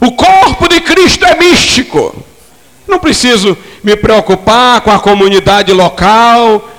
O 0.01 0.13
corpo 0.13 0.69
de 0.69 0.81
Cristo 0.81 1.25
é 1.25 1.37
místico. 1.37 2.15
Não 2.87 3.01
preciso 3.01 3.59
me 3.83 3.97
preocupar 3.97 4.81
com 4.83 4.93
a 4.93 5.01
comunidade 5.01 5.73
local. 5.73 6.71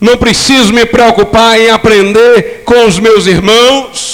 Não 0.00 0.16
preciso 0.16 0.72
me 0.72 0.84
preocupar 0.84 1.60
em 1.60 1.70
aprender 1.70 2.64
com 2.64 2.86
os 2.86 2.98
meus 2.98 3.26
irmãos. 3.26 4.13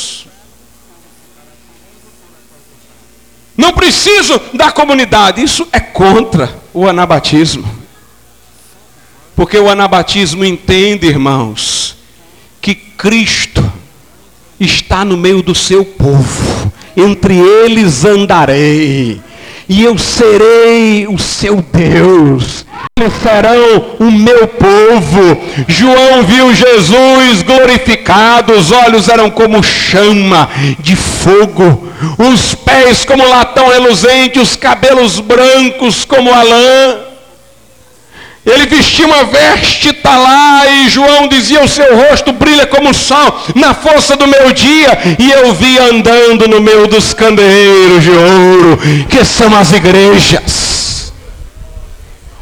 Não 3.60 3.74
preciso 3.74 4.40
da 4.54 4.72
comunidade. 4.72 5.42
Isso 5.42 5.68
é 5.70 5.78
contra 5.78 6.50
o 6.72 6.88
anabatismo. 6.88 7.70
Porque 9.36 9.58
o 9.58 9.68
anabatismo 9.68 10.46
entende, 10.46 11.06
irmãos, 11.06 11.94
que 12.58 12.74
Cristo 12.74 13.62
está 14.58 15.04
no 15.04 15.14
meio 15.14 15.42
do 15.42 15.54
seu 15.54 15.84
povo 15.84 16.72
entre 16.96 17.38
eles 17.38 18.02
andarei, 18.02 19.20
e 19.70 19.84
eu 19.84 19.96
serei 19.96 21.06
o 21.06 21.16
seu 21.16 21.64
Deus. 21.72 22.66
Eles 22.98 23.12
serão 23.22 23.86
o 24.00 24.10
meu 24.10 24.48
povo. 24.48 25.40
João 25.68 26.24
viu 26.24 26.52
Jesus 26.52 27.42
glorificado, 27.42 28.52
os 28.52 28.72
olhos 28.72 29.08
eram 29.08 29.30
como 29.30 29.62
chama 29.62 30.50
de 30.80 30.96
fogo, 30.96 31.88
os 32.18 32.52
pés 32.52 33.04
como 33.04 33.28
latão 33.28 33.68
reluzente, 33.68 34.40
os 34.40 34.56
cabelos 34.56 35.20
brancos 35.20 36.04
como 36.04 36.34
a 36.34 36.42
lã. 36.42 37.09
Ele 38.44 38.66
vestia 38.66 39.06
uma 39.06 39.24
veste 39.24 39.92
talá 39.92 40.62
e 40.66 40.88
João 40.88 41.28
dizia: 41.28 41.62
O 41.62 41.68
seu 41.68 41.96
rosto 41.96 42.32
brilha 42.32 42.66
como 42.66 42.90
o 42.90 42.94
sol 42.94 43.38
na 43.54 43.74
força 43.74 44.16
do 44.16 44.26
meu 44.26 44.50
dia. 44.52 44.98
E 45.18 45.30
eu 45.30 45.52
vi 45.52 45.78
andando 45.78 46.48
no 46.48 46.60
meio 46.60 46.86
dos 46.86 47.12
candeeiros 47.12 48.02
de 48.02 48.10
ouro, 48.10 48.78
que 49.08 49.24
são 49.24 49.54
as 49.54 49.72
igrejas. 49.72 51.12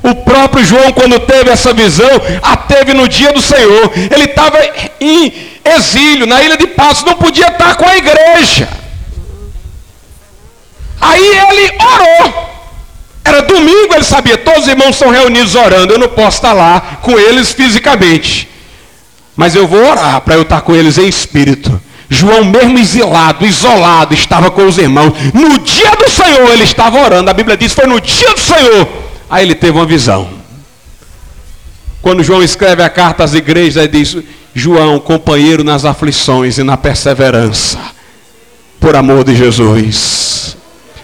O 0.00 0.14
próprio 0.14 0.64
João, 0.64 0.92
quando 0.92 1.18
teve 1.20 1.50
essa 1.50 1.72
visão, 1.72 2.08
a 2.42 2.56
teve 2.56 2.94
no 2.94 3.08
dia 3.08 3.32
do 3.32 3.42
Senhor. 3.42 3.90
Ele 3.94 4.24
estava 4.24 4.58
em 5.00 5.32
exílio, 5.64 6.26
na 6.26 6.40
ilha 6.40 6.56
de 6.56 6.68
Passos, 6.68 7.04
não 7.04 7.14
podia 7.14 7.48
estar 7.48 7.74
com 7.74 7.86
a 7.86 7.96
igreja. 7.96 8.68
Aí 11.00 11.26
ele 11.26 11.72
orou. 11.80 12.57
Era 13.28 13.42
domingo, 13.42 13.94
ele 13.94 14.04
sabia, 14.04 14.38
todos 14.38 14.62
os 14.62 14.68
irmãos 14.68 14.90
estão 14.90 15.10
reunidos 15.10 15.54
orando, 15.54 15.92
eu 15.92 15.98
não 15.98 16.08
posso 16.08 16.38
estar 16.38 16.54
lá 16.54 16.98
com 17.02 17.18
eles 17.18 17.52
fisicamente. 17.52 18.48
Mas 19.36 19.54
eu 19.54 19.68
vou 19.68 19.84
orar 19.86 20.22
para 20.22 20.34
eu 20.34 20.42
estar 20.42 20.62
com 20.62 20.74
eles 20.74 20.96
em 20.96 21.06
espírito. 21.06 21.78
João, 22.08 22.42
mesmo 22.42 22.78
exilado, 22.78 23.44
isolado, 23.44 24.14
estava 24.14 24.50
com 24.50 24.66
os 24.66 24.78
irmãos. 24.78 25.12
No 25.34 25.58
dia 25.58 25.90
do 25.94 26.10
Senhor 26.10 26.50
ele 26.50 26.64
estava 26.64 26.98
orando. 26.98 27.28
A 27.28 27.34
Bíblia 27.34 27.54
diz: 27.56 27.74
foi 27.74 27.86
no 27.86 28.00
dia 28.00 28.32
do 28.32 28.40
Senhor. 28.40 28.88
Aí 29.28 29.44
ele 29.44 29.54
teve 29.54 29.76
uma 29.76 29.84
visão. 29.84 30.30
Quando 32.00 32.24
João 32.24 32.42
escreve 32.42 32.82
a 32.82 32.88
carta 32.88 33.24
às 33.24 33.34
igrejas, 33.34 33.76
ele 33.76 33.88
diz: 33.88 34.16
João, 34.54 34.98
companheiro 34.98 35.62
nas 35.62 35.84
aflições 35.84 36.56
e 36.56 36.62
na 36.62 36.78
perseverança, 36.78 37.78
por 38.80 38.96
amor 38.96 39.22
de 39.22 39.36
Jesus. 39.36 40.57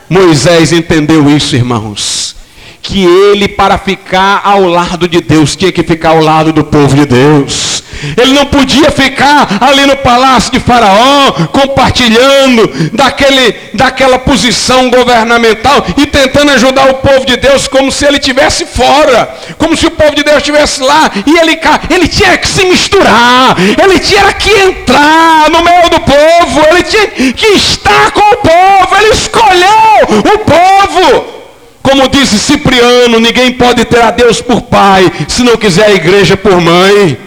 Moisés 0.09 0.73
entendeu 0.73 1.29
isso, 1.29 1.55
irmãos. 1.55 2.35
Que 2.83 3.05
ele, 3.05 3.49
para 3.49 3.79
ficar 3.79 4.43
ao 4.45 4.65
lado 4.65 5.09
de 5.09 5.21
Deus, 5.21 5.57
tinha 5.57 5.73
que 5.73 5.83
ficar 5.83 6.11
ao 6.11 6.21
lado 6.21 6.53
do 6.53 6.65
povo 6.65 6.95
de 6.95 7.07
Deus. 7.07 7.84
Ele 8.17 8.33
não 8.33 8.47
podia 8.47 8.91
ficar 8.91 9.59
ali 9.61 9.87
no 9.87 9.97
palácio 9.97 10.53
de 10.53 10.61
Faraó, 10.61 11.33
compartilhando 11.53 12.91
daquele, 12.93 13.55
daquela 13.75 14.19
posição 14.19 14.91
governamental 14.91 15.85
e 15.97 16.07
tentando 16.07 16.53
ajudar 16.53 16.91
o 16.91 16.95
povo 16.95 17.25
de 17.25 17.37
Deus 17.37 17.69
como 17.69 17.91
se 17.91 18.05
ele 18.05 18.19
estivesse 18.19 18.67
fora, 18.67 19.35
como 19.59 19.77
se 19.77 19.87
o 19.87 19.91
povo 19.91 20.15
de 20.15 20.23
Deus 20.23 20.39
estivesse 20.39 20.83
lá. 20.83 21.11
E 21.27 21.39
ele, 21.39 21.59
ele 21.91 22.09
tinha 22.09 22.37
que 22.37 22.49
se 22.49 22.65
misturar, 22.65 23.57
ele 23.59 23.99
tinha 23.99 24.33
que 24.33 24.51
entrar 24.51 25.51
no 25.51 25.63
meio 25.63 25.91
do 25.91 26.01
povo, 26.01 26.67
ele 26.71 26.83
tinha 26.83 27.33
que 27.33 27.47
estar 27.47 28.11
com 28.13 28.21
o 28.21 28.37
povo, 28.37 28.97
ele 28.97 29.11
escolheu 29.11 30.35
o 30.35 30.39
povo. 30.39 31.35
Como 31.83 32.09
disse 32.09 32.39
Cipriano, 32.39 33.21
ninguém 33.21 33.53
pode 33.53 33.85
ter 33.85 34.01
a 34.01 34.11
Deus 34.11 34.41
por 34.41 34.63
pai 34.63 35.13
se 35.29 35.43
não 35.43 35.55
quiser 35.57 35.87
a 35.87 35.95
igreja 35.95 36.35
por 36.35 36.59
mãe. 36.59 37.19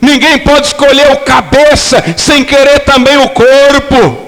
Ninguém 0.00 0.38
pode 0.38 0.68
escolher 0.68 1.12
o 1.12 1.18
cabeça 1.18 2.02
sem 2.16 2.44
querer 2.44 2.80
também 2.80 3.16
o 3.18 3.28
corpo. 3.30 4.24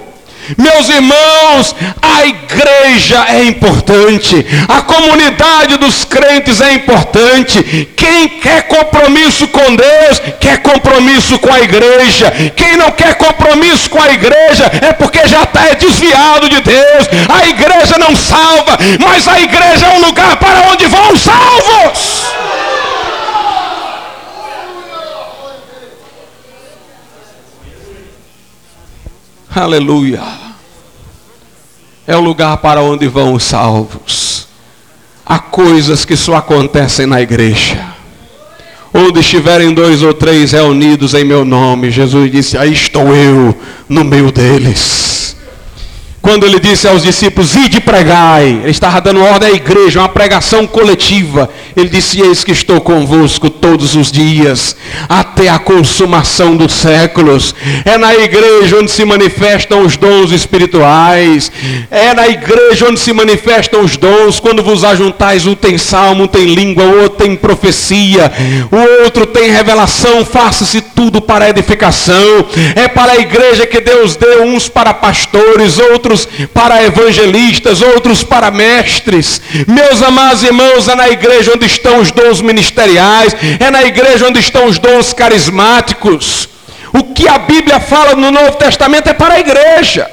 Meus 0.57 0.89
irmãos, 0.89 1.75
a 2.01 2.25
igreja 2.25 3.25
é 3.29 3.45
importante, 3.45 4.47
a 4.69 4.81
comunidade 4.83 5.77
dos 5.77 6.05
crentes 6.05 6.61
é 6.61 6.73
importante. 6.73 7.89
Quem 7.97 8.29
quer 8.29 8.63
compromisso 8.69 9.49
com 9.49 9.75
Deus, 9.75 10.23
quer 10.39 10.59
compromisso 10.59 11.39
com 11.41 11.53
a 11.53 11.61
igreja. 11.61 12.31
Quem 12.55 12.77
não 12.77 12.93
quer 12.93 13.15
compromisso 13.15 13.91
com 13.91 14.01
a 14.01 14.13
igreja 14.13 14.71
é 14.83 14.93
porque 14.93 15.27
já 15.27 15.43
está 15.43 15.75
desviado 15.75 16.49
de 16.49 16.61
Deus. 16.61 17.09
A 17.29 17.49
igreja 17.49 17.99
não 17.99 18.15
salva, 18.15 18.79
mas 19.05 19.27
a 19.27 19.41
igreja 19.41 19.87
é 19.87 19.97
um 19.97 20.07
lugar 20.07 20.37
para 20.37 20.71
onde 20.71 20.87
vão 20.87 21.13
os 21.13 21.23
salvos. 21.23 22.27
Aleluia. 29.57 30.21
É 32.07 32.15
o 32.15 32.21
lugar 32.21 32.59
para 32.59 32.83
onde 32.83 33.09
vão 33.09 33.33
os 33.33 33.43
salvos. 33.43 34.47
Há 35.25 35.39
coisas 35.39 36.05
que 36.05 36.15
só 36.15 36.37
acontecem 36.37 37.07
na 37.07 37.23
igreja. 37.23 37.83
Onde 38.93 39.21
estiverem 39.21 39.73
dois 39.73 40.03
ou 40.03 40.13
três 40.13 40.53
reunidos 40.53 41.15
em 41.15 41.25
meu 41.25 41.43
nome, 41.43 41.91
Jesus 41.91 42.31
disse: 42.31 42.59
Aí 42.59 42.71
estou 42.71 43.15
eu 43.17 43.59
no 43.89 44.05
meio 44.05 44.31
deles 44.31 45.36
quando 46.27 46.45
ele 46.45 46.59
disse 46.59 46.89
aos 46.89 47.05
discípulos, 47.05 47.55
ide 47.55 47.79
pregai, 47.79 48.49
ele 48.49 48.71
estava 48.73 49.01
dando 49.01 49.23
ordem 49.23 49.49
à 49.49 49.53
igreja, 49.53 50.01
uma 50.01 50.09
pregação 50.09 50.67
coletiva. 50.67 51.49
Ele 51.77 51.89
disse, 51.89 52.21
eis 52.21 52.43
que 52.43 52.51
estou 52.51 52.81
convosco 52.81 53.49
todos 53.49 53.95
os 53.95 54.11
dias, 54.11 54.77
até 55.09 55.49
a 55.49 55.61
consumação 55.61 56.57
dos 56.57 56.73
séculos. 56.73 57.55
É 57.85 57.97
na 57.97 58.13
igreja 58.13 58.77
onde 58.77 58.91
se 58.91 59.05
manifestam 59.05 59.83
os 59.83 59.97
dons 59.97 60.33
espirituais. 60.33 61.53
É 61.93 62.13
na 62.13 62.27
igreja 62.27 62.89
onde 62.89 62.99
se 62.99 63.13
manifestam 63.13 63.85
os 63.85 63.97
dons. 63.97 64.41
Quando 64.41 64.65
vos 64.65 64.83
ajuntais, 64.83 65.47
um 65.47 65.55
tem 65.55 65.79
salmo, 65.79 66.25
um 66.25 66.27
tem 66.27 66.47
língua, 66.47 66.83
o 66.83 67.03
outro 67.03 67.25
tem 67.25 67.37
profecia, 67.37 68.33
o 68.73 69.05
outro 69.05 69.27
tem 69.27 69.49
revelação, 69.49 70.25
faça-se 70.25 70.81
tudo 70.81 71.23
para 71.23 71.51
edificação. 71.51 72.47
É 72.75 72.89
para 72.89 73.13
a 73.13 73.19
igreja 73.19 73.65
que 73.65 73.81
Deus 73.81 74.17
deu 74.17 74.43
uns 74.43 74.69
para 74.69 74.93
pastores, 74.93 75.79
outros 75.79 76.16
outros 76.17 76.29
para 76.55 76.83
evangelistas, 76.83 77.83
outros 77.83 78.23
para 78.23 78.51
mestres. 78.51 79.41
Meus 79.67 80.03
amados 80.03 80.43
irmãos, 80.43 80.89
é 80.89 80.95
na 80.95 81.09
igreja 81.09 81.53
onde 81.55 81.67
estão 81.67 82.01
os 82.01 82.11
dons 82.11 82.41
ministeriais, 82.41 83.35
é 83.61 83.71
na 83.71 83.85
igreja 83.85 84.27
onde 84.27 84.41
estão 84.41 84.67
os 84.67 84.79
dons 84.79 85.13
carismáticos. 85.13 86.49
O 86.93 87.13
que 87.13 87.29
a 87.29 87.39
Bíblia 87.39 87.79
fala 87.79 88.15
no 88.15 88.31
Novo 88.31 88.53
Testamento 88.53 89.09
é 89.09 89.13
para 89.13 89.35
a 89.35 89.41
igreja. 89.41 90.11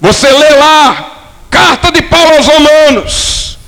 Você 0.00 0.30
lê 0.30 0.50
lá, 0.50 1.34
carta 1.50 1.92
de 1.92 2.00
Paulo 2.02 2.36
aos 2.36 2.46
Romanos. 2.46 3.58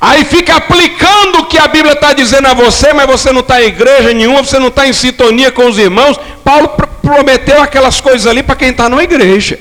Aí 0.00 0.24
fica 0.24 0.56
aplicando 0.56 1.40
o 1.40 1.46
que 1.46 1.58
a 1.58 1.66
Bíblia 1.66 1.94
está 1.94 2.12
dizendo 2.12 2.46
a 2.46 2.54
você, 2.54 2.92
mas 2.92 3.06
você 3.06 3.32
não 3.32 3.40
está 3.40 3.60
em 3.62 3.66
igreja 3.66 4.12
nenhuma, 4.12 4.44
você 4.44 4.58
não 4.58 4.68
está 4.68 4.86
em 4.86 4.92
sintonia 4.92 5.50
com 5.50 5.66
os 5.66 5.78
irmãos. 5.78 6.18
Paulo 6.44 6.68
prometeu 7.02 7.60
aquelas 7.60 8.00
coisas 8.00 8.26
ali 8.26 8.42
para 8.42 8.54
quem 8.54 8.68
está 8.70 8.88
na 8.88 9.02
igreja. 9.02 9.58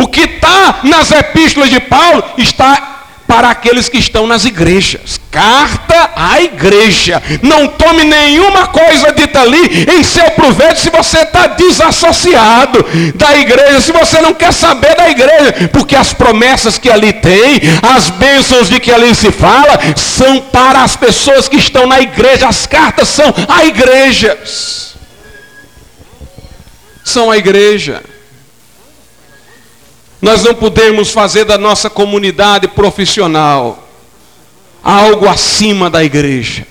O 0.00 0.08
que 0.08 0.22
está 0.22 0.80
nas 0.82 1.10
epístolas 1.10 1.68
de 1.68 1.78
Paulo 1.78 2.24
está 2.38 3.00
para 3.26 3.50
aqueles 3.50 3.88
que 3.88 3.98
estão 3.98 4.26
nas 4.26 4.44
igrejas. 4.44 5.20
Carta 5.30 6.10
à 6.16 6.42
igreja. 6.42 7.22
Não 7.42 7.68
tome 7.68 8.02
nenhuma 8.02 8.66
coisa 8.66 9.12
dita 9.12 9.40
ali 9.40 9.86
em 9.88 10.02
seu 10.02 10.28
proveito 10.32 10.80
se 10.80 10.90
você 10.90 11.18
está 11.18 11.46
desassociado 11.46 12.84
da 13.14 13.36
igreja, 13.36 13.80
se 13.80 13.92
você 13.92 14.20
não 14.20 14.34
quer 14.34 14.52
saber 14.52 14.96
da 14.96 15.08
igreja, 15.08 15.70
porque 15.72 15.94
as 15.94 16.12
promessas 16.12 16.76
que 16.76 16.90
ali 16.90 17.12
tem, 17.12 17.60
as 17.94 18.10
bênçãos 18.10 18.68
de 18.68 18.80
que 18.80 18.90
ali 18.90 19.14
se 19.14 19.30
fala, 19.30 19.78
são 19.96 20.40
para 20.40 20.82
as 20.82 20.96
pessoas 20.96 21.46
que 21.46 21.56
estão 21.56 21.86
na 21.86 22.00
igreja. 22.00 22.48
As 22.48 22.66
cartas 22.66 23.08
são 23.08 23.32
a 23.46 23.64
igrejas. 23.64 24.96
São 27.04 27.30
a 27.30 27.36
igreja. 27.36 28.02
Nós 30.20 30.42
não 30.42 30.54
podemos 30.54 31.10
fazer 31.10 31.44
da 31.44 31.56
nossa 31.56 31.88
comunidade 31.88 32.68
profissional 32.68 33.88
algo 34.82 35.28
acima 35.28 35.88
da 35.88 36.04
igreja. 36.04 36.66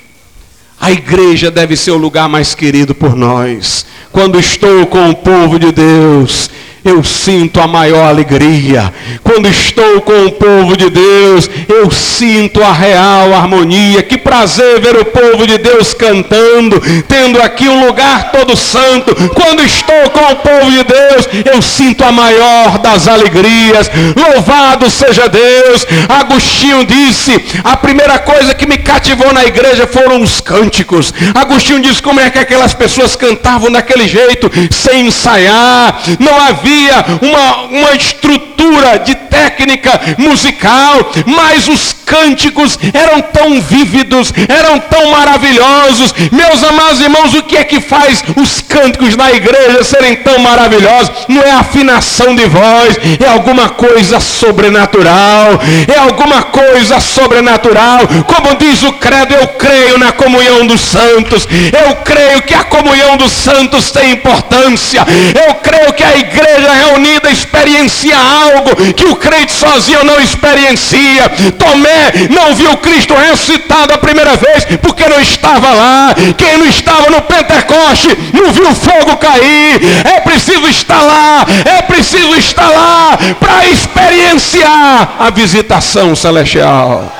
A 0.80 0.92
igreja 0.92 1.52
deve 1.52 1.76
ser 1.76 1.92
o 1.92 1.98
lugar 1.98 2.30
mais 2.30 2.56
querido 2.56 2.96
por 2.96 3.16
nós. 3.16 3.86
Quando 4.12 4.40
estou 4.40 4.86
com 4.88 5.10
o 5.10 5.16
povo 5.16 5.60
de 5.60 5.72
Deus, 5.72 6.50
eu 6.84 7.04
sinto 7.04 7.60
a 7.60 7.68
maior 7.68 8.08
alegria. 8.08 8.94
Quando 9.24 9.48
estou 9.48 10.02
com 10.02 10.26
o 10.26 10.32
povo 10.32 10.78
de 10.78 10.90
Deus, 10.90 11.50
eu 11.68 11.92
sinto 11.92 12.64
a 12.64 12.72
real 12.72 13.34
harmonia. 13.34 14.02
Que 14.02 14.18
prazer 14.18 14.80
ver 14.80 14.98
o 14.98 15.06
povo 15.06 15.46
de 15.46 15.58
Deus 15.58 15.94
cantando, 15.94 16.82
tendo 17.08 17.42
aqui 17.42 17.68
um 17.68 17.86
lugar 17.86 18.32
todo 18.32 18.56
santo. 18.56 19.14
Quando 19.34 19.62
estou 19.62 20.10
com 20.12 20.32
o 20.32 20.36
povo 20.38 20.72
de 20.72 20.84
Deus, 20.84 21.30
eu 21.54 21.62
sinto 21.62 22.04
a 22.04 22.12
maior 22.12 22.80
das 22.80 23.08
alegrias. 23.08 23.90
Louvado 24.16 24.90
seja 24.90 25.28
Deus. 25.28 25.86
Agostinho 26.08 26.86
disse: 26.86 27.44
a 27.64 27.76
primeira 27.76 28.20
coisa 28.20 28.54
que 28.54 28.68
me 28.68 28.78
cativou 28.78 29.34
na 29.34 29.46
igreja 29.46 29.86
foram 29.86 30.22
os 30.22 30.40
cânticos. 30.40 31.14
Agostinho 31.36 31.82
disse 31.82 32.02
como 32.02 32.20
é 32.20 32.30
que 32.30 32.40
aquelas 32.40 32.74
pessoas 32.74 33.16
cantavam 33.16 33.72
daquele 33.72 34.08
jeito, 34.08 34.50
sem 34.72 35.08
ensaiar. 35.08 36.02
Não 36.20 36.40
havia 36.42 36.69
havia 36.70 37.06
uma, 37.22 37.62
uma 37.64 37.96
estrutura 37.96 39.00
de 39.00 39.16
técnica 39.40 40.18
musical, 40.18 41.12
mas 41.26 41.70
os 41.70 41.96
cânticos 42.06 42.78
eram 42.94 43.22
tão 43.22 43.62
vívidos, 43.62 44.34
eram 44.50 44.80
tão 44.80 45.12
maravilhosos. 45.12 46.14
Meus 46.32 46.62
amados 46.64 47.00
irmãos, 47.00 47.34
o 47.34 47.44
que 47.44 47.56
é 47.56 47.64
que 47.64 47.80
faz 47.80 48.24
os 48.36 48.62
cânticos 48.62 49.16
na 49.16 49.32
igreja 49.32 49.84
serem 49.84 50.16
tão 50.18 50.40
maravilhosos? 50.40 51.12
Não 51.30 51.42
é 51.42 51.52
afinação 51.52 52.36
de 52.36 52.46
voz, 52.48 52.98
é 53.24 53.30
alguma 53.30 53.70
coisa 53.70 54.20
sobrenatural, 54.20 55.62
é 55.88 56.00
alguma 56.00 56.44
coisa 56.44 57.00
sobrenatural. 57.00 58.02
Como 58.26 58.56
diz 58.56 58.84
o 58.84 58.94
credo, 58.94 59.36
eu 59.36 59.48
creio 59.50 59.98
na 59.98 60.12
comunhão 60.12 60.68
dos 60.68 60.82
santos, 60.82 61.48
eu 61.50 61.96
creio 61.98 62.42
que 62.42 62.54
a 62.54 62.64
comunhão 62.64 63.16
dos 63.16 63.32
santos 63.32 63.92
tem 63.92 64.12
importância, 64.12 65.06
eu 65.48 65.56
creio 65.56 65.94
que 65.94 66.04
a 66.04 66.18
igreja 66.18 66.74
reunida 66.74 67.32
experiencia 67.32 68.18
algo 68.18 68.76
que 68.94 69.06
o 69.06 69.16
crente 69.30 69.52
sozinho 69.52 70.04
não 70.04 70.20
experiencia. 70.20 71.30
Tomé 71.58 72.28
não 72.32 72.56
viu 72.56 72.76
Cristo 72.78 73.14
ressuscitado 73.14 73.94
a 73.94 73.98
primeira 73.98 74.36
vez 74.36 74.66
porque 74.82 75.08
não 75.08 75.22
estava 75.22 75.72
lá. 75.72 76.16
Quem 76.36 76.58
não 76.58 76.66
estava 76.66 77.12
no 77.12 77.22
Pentecoste 77.22 78.10
não 78.34 78.52
viu 78.52 78.74
fogo 78.74 79.18
cair. 79.18 79.80
É 80.04 80.20
preciso 80.22 80.68
estar 80.68 81.02
lá, 81.02 81.46
é 81.66 81.82
preciso 81.84 82.36
estar 82.36 82.70
lá 82.70 83.18
para 83.40 83.68
experienciar 83.68 85.16
a 85.20 85.30
visitação 85.30 86.16
celestial. 86.16 87.16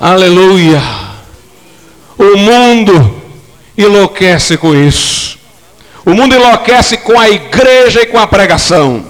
Aleluia. 0.00 0.80
O 2.18 2.36
mundo 2.36 3.22
enlouquece 3.76 4.56
com 4.56 4.74
isso. 4.74 5.35
O 6.06 6.14
mundo 6.14 6.36
enlouquece 6.36 6.98
com 6.98 7.18
a 7.18 7.28
igreja 7.28 8.00
e 8.00 8.06
com 8.06 8.16
a 8.16 8.28
pregação. 8.28 9.04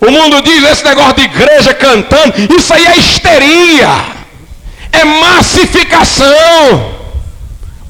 O 0.00 0.08
mundo 0.08 0.40
diz 0.40 0.62
esse 0.62 0.84
negócio 0.84 1.14
de 1.14 1.22
igreja 1.22 1.74
cantando, 1.74 2.32
isso 2.56 2.72
aí 2.72 2.86
é 2.86 2.96
histeria, 2.96 3.88
é 4.92 5.04
massificação. 5.04 6.94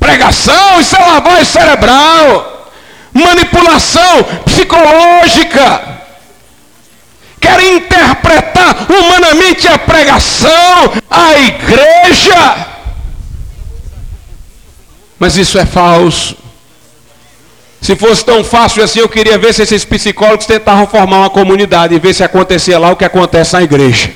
Pregação, 0.00 0.80
isso 0.80 0.96
é 0.96 1.00
lavagem 1.00 1.44
cerebral, 1.44 2.72
manipulação 3.12 4.24
psicológica. 4.46 5.98
Querem 7.38 7.76
interpretar 7.76 8.86
humanamente 8.90 9.68
a 9.68 9.78
pregação, 9.78 10.92
a 11.10 11.38
igreja. 11.38 12.66
Mas 15.18 15.36
isso 15.36 15.58
é 15.58 15.66
falso. 15.66 16.47
Se 17.80 17.94
fosse 17.96 18.24
tão 18.24 18.42
fácil 18.44 18.82
assim, 18.82 18.98
eu 19.00 19.08
queria 19.08 19.38
ver 19.38 19.54
se 19.54 19.62
esses 19.62 19.84
psicólogos 19.84 20.46
tentavam 20.46 20.86
formar 20.86 21.18
uma 21.18 21.30
comunidade 21.30 21.94
e 21.94 21.98
ver 21.98 22.12
se 22.14 22.24
acontecia 22.24 22.78
lá 22.78 22.90
o 22.90 22.96
que 22.96 23.04
acontece 23.04 23.54
na 23.54 23.62
igreja. 23.62 24.10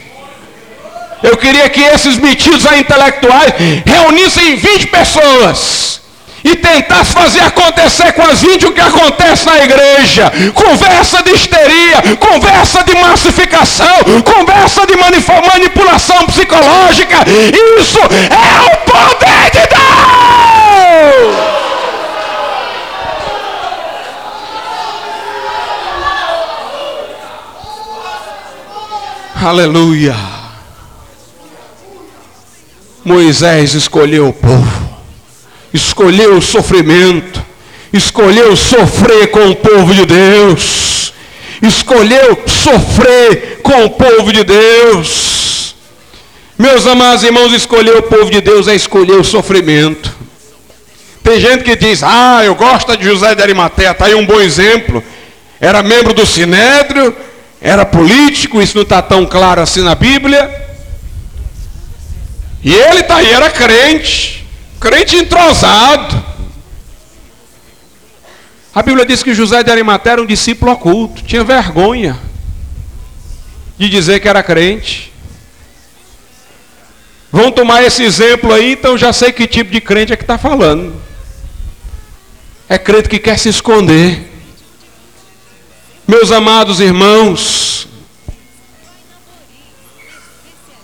Eu 1.23 1.37
queria 1.37 1.69
que 1.69 1.81
esses 1.81 2.19
metidos 2.19 2.67
a 2.67 2.77
intelectuais 2.77 3.55
reunissem 3.87 4.57
20 4.57 4.89
pessoas 4.89 6.01
e 6.45 6.57
tentassem 6.57 7.15
fazer 7.15 7.41
acontecer 7.41 8.13
com 8.13 8.23
as 8.23 8.41
20 8.41 8.67
o 8.67 8.73
que 8.73 8.81
acontece 8.81 9.47
na 9.47 9.63
igreja. 9.63 10.33
Conversa 10.53 11.23
de 11.23 11.31
histeria, 11.31 12.03
conversa 12.19 12.83
de 12.83 12.95
massificação, 12.97 14.23
conversa 14.25 14.85
de 14.85 14.97
manipulação 14.97 16.27
psicológica. 16.27 17.19
Isso 17.79 18.01
é 18.01 18.73
o 18.73 18.77
poder 18.91 19.51
de 19.53 19.69
Deus! 19.69 21.53
Aleluia. 29.45 30.14
Moisés 33.05 33.74
escolheu 33.74 34.28
o 34.28 34.32
povo, 34.32 34.99
escolheu 35.74 36.36
o 36.36 36.40
sofrimento, 36.40 37.45
escolheu 37.93 38.57
sofrer 38.57 39.32
com 39.32 39.51
o 39.51 39.57
povo 39.57 39.93
de 39.93 40.07
Deus, 40.07 41.12
escolheu 41.61 42.40
sofrer 42.47 43.59
com 43.64 43.84
o 43.84 43.90
povo 43.90 44.32
de 44.32 44.45
Deus. 44.45 45.74
Meus 46.57 46.86
amados 46.86 47.24
irmãos, 47.24 47.53
escolher 47.53 47.97
o 47.97 48.03
povo 48.05 48.30
de 48.30 48.40
Deus 48.40 48.68
é 48.68 48.76
escolher 48.76 49.16
o 49.16 49.24
sofrimento. 49.24 50.14
Tem 51.24 51.40
gente 51.40 51.64
que 51.64 51.74
diz, 51.74 52.05
ah, 52.05 52.43
eu 52.45 52.55
gosto 52.55 52.97
de 52.97 53.05
José 53.05 53.34
de 53.34 53.43
Arimateia, 53.43 53.90
está 53.90 54.05
aí 54.05 54.14
um 54.14 54.24
bom 54.24 54.40
exemplo. 54.40 55.03
Era 55.61 55.82
membro 55.82 56.14
do 56.14 56.24
Sinédrio, 56.24 57.16
era 57.63 57.87
político, 57.87 58.61
isso 58.61 58.77
não 58.77 58.83
está 58.83 59.01
tão 59.01 59.25
claro 59.25 59.61
assim 59.61 59.83
na 59.83 59.95
Bíblia. 59.95 60.51
E 62.63 62.75
ele 62.75 63.01
está 63.01 63.17
aí, 63.17 63.31
era 63.31 63.49
crente, 63.51 64.45
crente 64.81 65.17
entrosado. 65.17 66.23
A 68.75 68.83
Bíblia 68.83 69.07
diz 69.07 69.23
que 69.23 69.33
José 69.33 69.63
de 69.63 69.71
Arimateia 69.71 70.15
era 70.15 70.23
um 70.23 70.27
discípulo 70.27 70.73
oculto, 70.73 71.23
tinha 71.23 71.45
vergonha 71.45 72.19
de 73.79 73.89
dizer 73.89 74.19
que 74.19 74.29
era 74.29 74.43
crente. 74.43 75.13
Vão 77.31 77.53
tomar 77.53 77.85
esse 77.85 78.03
exemplo 78.03 78.53
aí, 78.53 78.73
então 78.73 78.99
já 78.99 79.13
sei 79.13 79.31
que 79.31 79.47
tipo 79.47 79.71
de 79.71 79.81
crente 79.81 80.13
é 80.13 80.17
que 80.17 80.25
está 80.25 80.37
falando. 80.37 81.01
É 82.69 82.77
crente 82.77 83.09
que 83.09 83.19
quer 83.19 83.39
se 83.39 83.49
esconder. 83.49 84.32
Meus 86.07 86.33
amados 86.33 86.81
irmãos, 86.81 87.87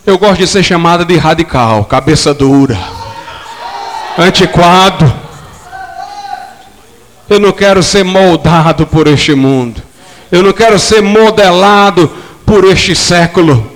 eu 0.07 0.17
gosto 0.17 0.39
de 0.39 0.47
ser 0.47 0.63
chamada 0.63 1.05
de 1.05 1.17
radical, 1.17 1.85
cabeça 1.85 2.33
dura, 2.33 2.79
antiquado. 4.17 5.13
Eu 7.29 7.41
não 7.41 7.51
quero 7.51 7.83
ser 7.83 8.05
moldado 8.05 8.87
por 8.87 9.09
este 9.09 9.35
mundo. 9.35 9.83
Eu 10.31 10.43
não 10.43 10.53
quero 10.53 10.79
ser 10.79 11.03
modelado 11.03 12.09
por 12.47 12.65
este 12.65 12.95
século. 12.95 13.71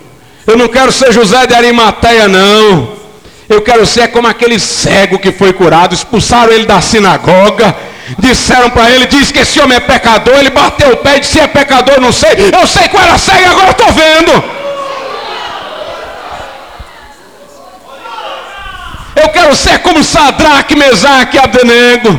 Eu 0.47 0.57
não 0.57 0.69
quero 0.69 0.93
ser 0.93 1.13
José 1.13 1.45
de 1.45 1.55
Arimateia, 1.55 2.29
não. 2.29 2.93
Eu 3.49 3.61
quero 3.63 3.85
ser 3.85 4.09
como 4.13 4.29
aquele 4.29 4.61
cego 4.61 5.19
que 5.19 5.33
foi 5.33 5.53
curado. 5.53 5.93
Expulsaram 5.93 6.53
ele 6.53 6.67
da 6.67 6.81
sinagoga 6.81 7.77
Disseram 8.19 8.71
para 8.71 8.91
ele, 8.91 9.07
diz 9.07 9.31
que 9.31 9.39
esse 9.39 9.61
homem 9.61 9.77
é 9.77 9.81
pecador. 9.81 10.35
Ele 10.39 10.51
bateu 10.51 10.93
o 10.93 10.97
pé 10.97 11.17
e 11.17 11.21
disse, 11.21 11.33
se 11.33 11.41
é 11.41 11.47
pecador, 11.47 12.01
não 12.01 12.13
sei. 12.13 12.51
Eu 12.53 12.67
sei 12.67 12.89
que 12.89 12.97
era 12.97 13.17
cego, 13.19 13.51
agora 13.51 13.71
estou 13.71 13.93
vendo. 13.93 14.63
Eu 19.15 19.29
quero 19.29 19.55
ser 19.55 19.79
como 19.81 20.03
Sadraque, 20.03 20.75
Mesaque 20.75 21.37
e 21.37 21.41
Abdenego. 21.41 22.19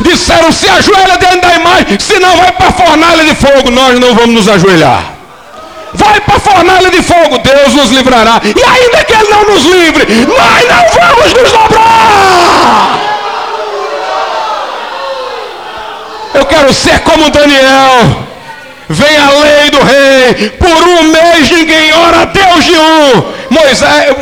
disseram: 0.00 0.52
se 0.52 0.68
ajoelha 0.68 1.16
dentro 1.16 1.40
da 1.40 1.54
imagem, 1.54 1.98
senão 1.98 2.36
vai 2.36 2.52
para 2.52 2.68
a 2.68 2.72
fornalha 2.72 3.24
de 3.24 3.34
fogo. 3.34 3.70
Nós 3.70 3.98
não 3.98 4.14
vamos 4.14 4.34
nos 4.34 4.48
ajoelhar. 4.48 5.14
Vai 5.94 6.20
para 6.20 6.36
a 6.36 6.40
fornalha 6.40 6.90
de 6.90 7.02
fogo, 7.02 7.38
Deus 7.38 7.74
nos 7.74 7.90
livrará. 7.90 8.40
E 8.44 8.48
ainda 8.48 9.04
que 9.04 9.12
Ele 9.12 9.30
não 9.30 9.44
nos 9.44 9.64
livre, 9.64 10.04
nós 10.26 10.68
não 10.68 11.00
vamos 11.00 11.34
nos 11.34 11.52
dobrar. 11.52 13.07
Eu 16.38 16.46
quero 16.46 16.72
ser 16.72 17.00
como 17.00 17.30
Daniel. 17.30 18.28
Vem 18.88 19.16
a 19.18 19.30
lei 19.30 19.70
do 19.70 19.82
rei. 19.82 20.50
Por 20.50 20.88
um 20.88 21.02
mês 21.02 21.50
ninguém 21.50 21.92
ora 21.92 22.26
Deus 22.26 22.64
de 22.64 22.76
um. 22.76 23.38
Moisés, 23.50 24.14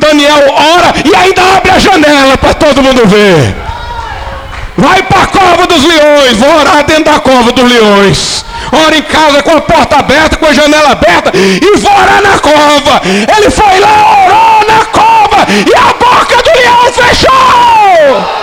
Daniel 0.00 0.44
ora 0.50 0.94
e 1.04 1.14
ainda 1.14 1.42
abre 1.56 1.70
a 1.70 1.78
janela 1.78 2.38
para 2.38 2.54
todo 2.54 2.82
mundo 2.82 3.06
ver. 3.06 3.54
Vai 4.78 5.02
para 5.02 5.24
a 5.24 5.26
cova 5.26 5.66
dos 5.66 5.84
leões. 5.84 6.38
Vou 6.38 6.58
orar 6.58 6.84
dentro 6.84 7.04
da 7.04 7.20
cova 7.20 7.52
dos 7.52 7.70
leões. 7.70 8.44
Ora 8.72 8.96
em 8.96 9.02
casa 9.02 9.42
com 9.42 9.50
a 9.50 9.60
porta 9.60 9.96
aberta, 9.96 10.36
com 10.38 10.46
a 10.46 10.54
janela 10.54 10.92
aberta. 10.92 11.32
E 11.34 11.76
vou 11.76 11.92
orar 11.92 12.22
na 12.22 12.38
cova. 12.38 13.02
Ele 13.04 13.50
foi 13.50 13.78
lá, 13.78 14.24
orou 14.24 14.66
na 14.66 14.84
cova. 14.86 15.46
E 15.50 15.74
a 15.74 15.92
boca 15.92 16.42
do 16.42 16.50
leão 16.58 16.92
fechou. 16.94 18.37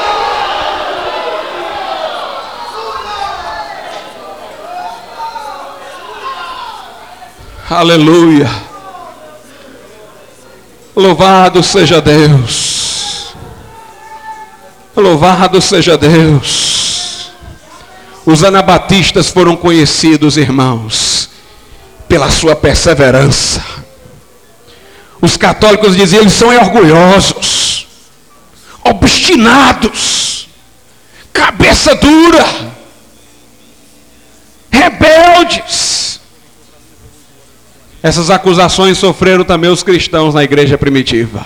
Aleluia. 7.69 8.49
Louvado 10.95 11.63
seja 11.63 11.99
Deus. 11.99 13.33
Louvado 14.95 15.59
seja 15.59 15.97
Deus. 15.97 17.31
Os 18.23 18.43
anabatistas 18.43 19.29
foram 19.29 19.55
conhecidos, 19.55 20.37
irmãos, 20.37 21.29
pela 22.07 22.29
sua 22.29 22.55
perseverança. 22.55 23.63
Os 25.19 25.35
católicos 25.35 25.95
diziam, 25.95 26.21
eles 26.21 26.33
são 26.33 26.49
orgulhosos, 26.49 27.87
obstinados, 28.83 30.47
cabeça 31.33 31.95
dura, 31.95 32.45
rebeldes. 34.71 36.14
Essas 38.05 38.29
acusações 38.29 38.99
sofreram 38.99 39.43
também 39.43 39.67
os 39.67 39.81
cristãos 39.81 40.35
na 40.35 40.43
igreja 40.43 40.77
primitiva. 40.77 41.43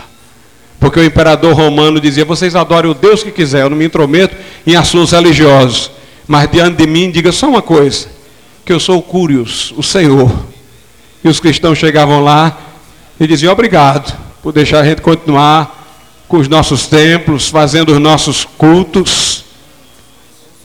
Porque 0.78 1.00
o 1.00 1.04
imperador 1.06 1.54
romano 1.54 2.02
dizia: 2.02 2.26
vocês 2.26 2.54
adorem 2.54 2.92
o 2.92 2.94
Deus 2.94 3.24
que 3.24 3.32
quiser, 3.32 3.62
eu 3.62 3.70
não 3.70 3.78
me 3.78 3.86
intrometo 3.86 4.36
em 4.68 4.76
assuntos 4.76 5.14
religiosos. 5.14 5.90
Mas 6.28 6.52
diante 6.52 6.76
de 6.76 6.86
mim, 6.86 7.10
diga 7.10 7.32
só 7.32 7.48
uma 7.48 7.62
coisa: 7.62 8.10
que 8.66 8.74
eu 8.74 8.80
sou 8.80 8.98
o 8.98 9.02
Curios, 9.02 9.74
o 9.78 9.82
Senhor. 9.82 10.30
E 11.24 11.30
os 11.30 11.40
cristãos 11.40 11.78
chegavam 11.78 12.22
lá 12.22 12.58
e 13.18 13.26
diziam: 13.26 13.54
obrigado 13.54 14.14
por 14.44 14.52
deixar 14.52 14.82
a 14.82 14.84
gente 14.84 15.02
continuar 15.02 15.88
com 16.28 16.40
os 16.40 16.50
nossos 16.50 16.88
templos, 16.88 17.48
fazendo 17.48 17.94
os 17.94 18.00
nossos 18.00 18.44
cultos. 18.44 19.46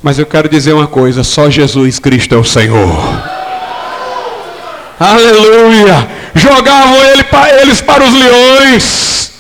Mas 0.03 0.19
eu 0.19 0.27
quero 0.27 0.49
dizer 0.49 0.73
uma 0.73 0.89
coisa: 0.89 1.23
só 1.23 1.49
Jesus 1.49 2.01
Cristo 2.01 2.35
é 2.35 2.39
o 2.39 2.43
Senhor. 2.43 3.34
Aleluia! 5.05 6.09
Jogavam 6.35 6.97
ele, 7.05 7.25
eles 7.61 7.81
para 7.83 8.03
os 8.03 8.13
leões. 8.13 9.33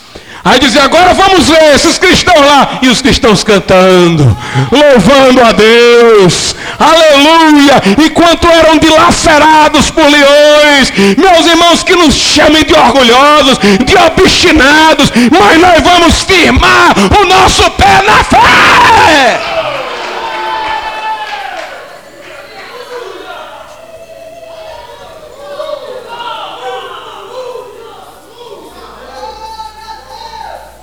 Aí 0.44 0.60
dizia, 0.60 0.84
agora 0.84 1.14
vamos 1.14 1.48
ver 1.48 1.74
esses 1.74 1.96
cristãos 1.96 2.44
lá. 2.44 2.80
E 2.82 2.88
os 2.88 3.00
cristãos 3.00 3.42
cantando, 3.42 4.36
louvando 4.70 5.40
a 5.40 5.52
Deus. 5.52 6.54
Aleluia! 6.78 7.82
Enquanto 8.04 8.46
eram 8.46 8.76
dilacerados 8.76 9.90
por 9.90 10.04
leões. 10.04 10.92
Meus 11.16 11.46
irmãos, 11.46 11.82
que 11.82 11.96
nos 11.96 12.14
chamem 12.14 12.62
de 12.62 12.74
orgulhosos, 12.74 13.58
de 13.86 13.96
obstinados. 13.96 15.10
Mas 15.30 15.58
nós 15.58 15.82
vamos 15.82 16.22
firmar 16.24 16.94
o 17.18 17.24
nosso 17.24 17.70
pé 17.70 18.02
na 18.06 18.22
fé. 18.22 19.53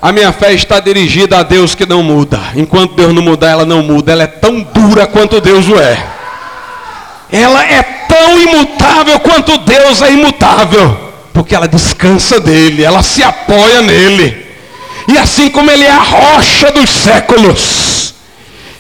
A 0.02 0.12
minha 0.12 0.32
fé 0.32 0.52
está 0.54 0.80
dirigida 0.80 1.38
a 1.38 1.44
Deus 1.44 1.76
que 1.76 1.86
não 1.86 2.02
muda. 2.02 2.40
Enquanto 2.56 2.96
Deus 2.96 3.14
não 3.14 3.22
mudar, 3.22 3.52
ela 3.52 3.66
não 3.66 3.84
muda. 3.84 4.12
Ela 4.12 4.24
é 4.24 4.28
tão 4.28 4.62
dura 4.62 5.06
quanto 5.06 5.40
Deus 5.40 5.68
o 5.68 5.80
é. 5.80 6.04
Ela 7.32 7.64
é 7.64 7.84
tão 7.84 8.42
imutável 8.42 9.20
quanto 9.20 9.60
Deus 9.60 10.02
é 10.02 10.12
imutável. 10.12 11.12
Porque 11.32 11.54
ela 11.54 11.68
descansa 11.68 12.40
dele, 12.40 12.84
ela 12.84 13.04
se 13.04 13.22
apoia 13.22 13.82
nele. 13.82 14.46
E 15.08 15.18
assim 15.18 15.50
como 15.50 15.70
ele 15.70 15.84
é 15.84 15.92
a 15.92 16.02
rocha 16.02 16.72
dos 16.72 16.90
séculos, 16.90 18.16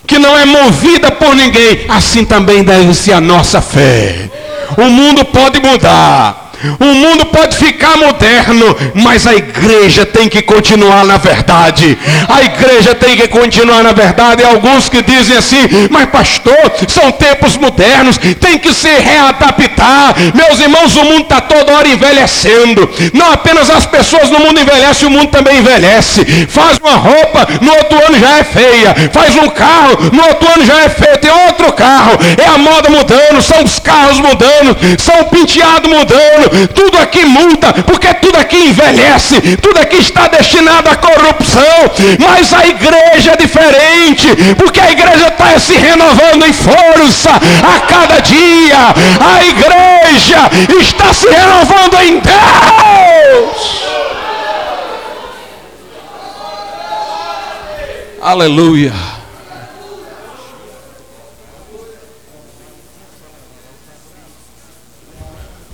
que 0.07 0.17
não 0.17 0.37
é 0.37 0.43
movida 0.45 1.11
por 1.11 1.35
ninguém, 1.35 1.85
assim 1.87 2.25
também 2.25 2.63
deve 2.63 2.93
ser 2.93 3.13
a 3.13 3.21
nossa 3.21 3.61
fé. 3.61 4.29
O 4.77 4.85
mundo 4.85 5.23
pode 5.25 5.59
mudar, 5.59 6.40
o 6.79 6.85
mundo 6.85 7.25
pode 7.27 7.57
ficar 7.57 7.97
moderno, 7.97 8.75
mas 8.93 9.25
a 9.25 9.33
igreja 9.33 10.05
tem 10.05 10.29
que 10.29 10.41
continuar 10.41 11.03
na 11.05 11.17
verdade. 11.17 11.97
A 12.27 12.41
igreja 12.43 12.93
tem 12.93 13.17
que 13.17 13.27
continuar 13.27 13.83
na 13.83 13.91
verdade. 13.91 14.43
E 14.43 14.45
alguns 14.45 14.87
que 14.89 15.01
dizem 15.01 15.37
assim, 15.37 15.67
mas 15.89 16.09
pastor, 16.09 16.71
são 16.87 17.11
tempos 17.11 17.57
modernos, 17.57 18.17
tem 18.17 18.59
que 18.59 18.73
se 18.73 18.89
readaptar. 18.89 20.15
Meus 20.33 20.59
irmãos, 20.59 20.95
o 20.95 21.03
mundo 21.03 21.21
está 21.21 21.41
toda 21.41 21.73
hora 21.73 21.87
envelhecendo. 21.87 22.89
Não 23.13 23.31
apenas 23.31 23.69
as 23.69 23.85
pessoas 23.85 24.29
no 24.29 24.39
mundo 24.39 24.59
envelhecem, 24.59 25.07
o 25.07 25.11
mundo 25.11 25.27
também 25.27 25.59
envelhece. 25.59 26.23
Faz 26.47 26.77
uma 26.77 26.95
roupa, 26.95 27.47
no 27.61 27.71
outro 27.71 28.05
ano 28.05 28.19
já 28.19 28.37
é 28.37 28.43
feia. 28.43 28.95
Faz 29.11 29.35
um 29.35 29.49
carro, 29.49 29.97
no 30.11 30.23
outro 30.27 30.47
ano 30.53 30.65
já 30.65 30.81
é 30.81 30.89
feio. 30.89 31.17
Tem 31.17 31.31
outro 31.47 31.73
carro. 31.73 32.17
É 32.37 32.47
a 32.47 32.57
moda 32.57 32.89
mudando, 32.89 33.41
são 33.41 33.63
os 33.63 33.79
carros 33.79 34.19
mudando, 34.19 34.77
são 34.99 35.21
o 35.21 35.25
penteado 35.25 35.89
mudando 35.89 36.50
tudo 36.73 36.97
aqui 36.97 37.25
muda, 37.25 37.73
porque 37.85 38.13
tudo 38.15 38.37
aqui 38.37 38.57
envelhece, 38.69 39.57
tudo 39.57 39.79
aqui 39.79 39.97
está 39.97 40.27
destinado 40.27 40.89
à 40.89 40.95
corrupção, 40.95 41.91
mas 42.19 42.53
a 42.53 42.65
igreja 42.67 43.31
é 43.31 43.37
diferente, 43.37 44.27
porque 44.57 44.79
a 44.79 44.91
igreja 44.91 45.27
está 45.27 45.59
se 45.59 45.73
renovando 45.73 46.45
em 46.45 46.53
força 46.53 47.31
a 47.31 47.79
cada 47.81 48.19
dia, 48.19 48.77
a 49.19 49.43
igreja 49.45 50.49
está 50.79 51.13
se 51.13 51.27
renovando 51.27 51.95
em 52.01 52.19
Deus. 52.19 53.81
Aleluia. 58.21 58.93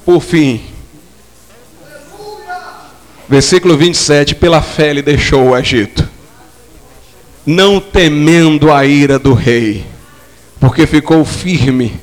Por 0.08 0.22
fim, 0.22 0.62
Versículo 3.28 3.76
27, 3.76 4.36
pela 4.36 4.62
fé 4.62 4.89
ele 4.89 5.01
deixou 5.01 5.49
o 5.49 5.58
Egito, 5.58 6.08
não 7.45 7.78
temendo 7.82 8.72
a 8.72 8.86
ira 8.86 9.20
do 9.20 9.34
rei, 9.34 9.86
porque 10.62 10.88
ficou 10.88 11.26
firme, 11.26 11.99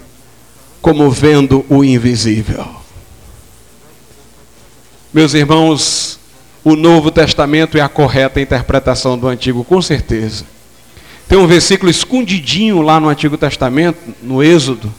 como 0.82 1.10
vendo 1.10 1.64
o 1.70 1.82
invisível. 1.82 2.66
Meus 5.10 5.32
irmãos, 5.32 6.20
o 6.62 6.76
Novo 6.76 7.10
Testamento 7.10 7.78
é 7.78 7.80
a 7.80 7.88
correta 7.88 8.38
interpretação 8.38 9.16
do 9.16 9.28
Antigo, 9.28 9.64
com 9.64 9.80
certeza. 9.80 10.44
Tem 11.26 11.38
um 11.38 11.46
versículo 11.46 11.90
escondidinho 11.90 12.82
lá 12.82 13.00
no 13.00 13.08
Antigo 13.08 13.38
Testamento, 13.38 13.98
no 14.22 14.42
Êxodo, 14.42 14.92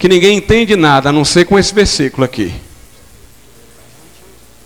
que 0.00 0.08
ninguém 0.08 0.38
entende 0.38 0.76
nada, 0.76 1.10
a 1.10 1.12
não 1.12 1.26
ser 1.26 1.44
com 1.44 1.58
esse 1.58 1.74
versículo 1.74 2.24
aqui. 2.24 2.54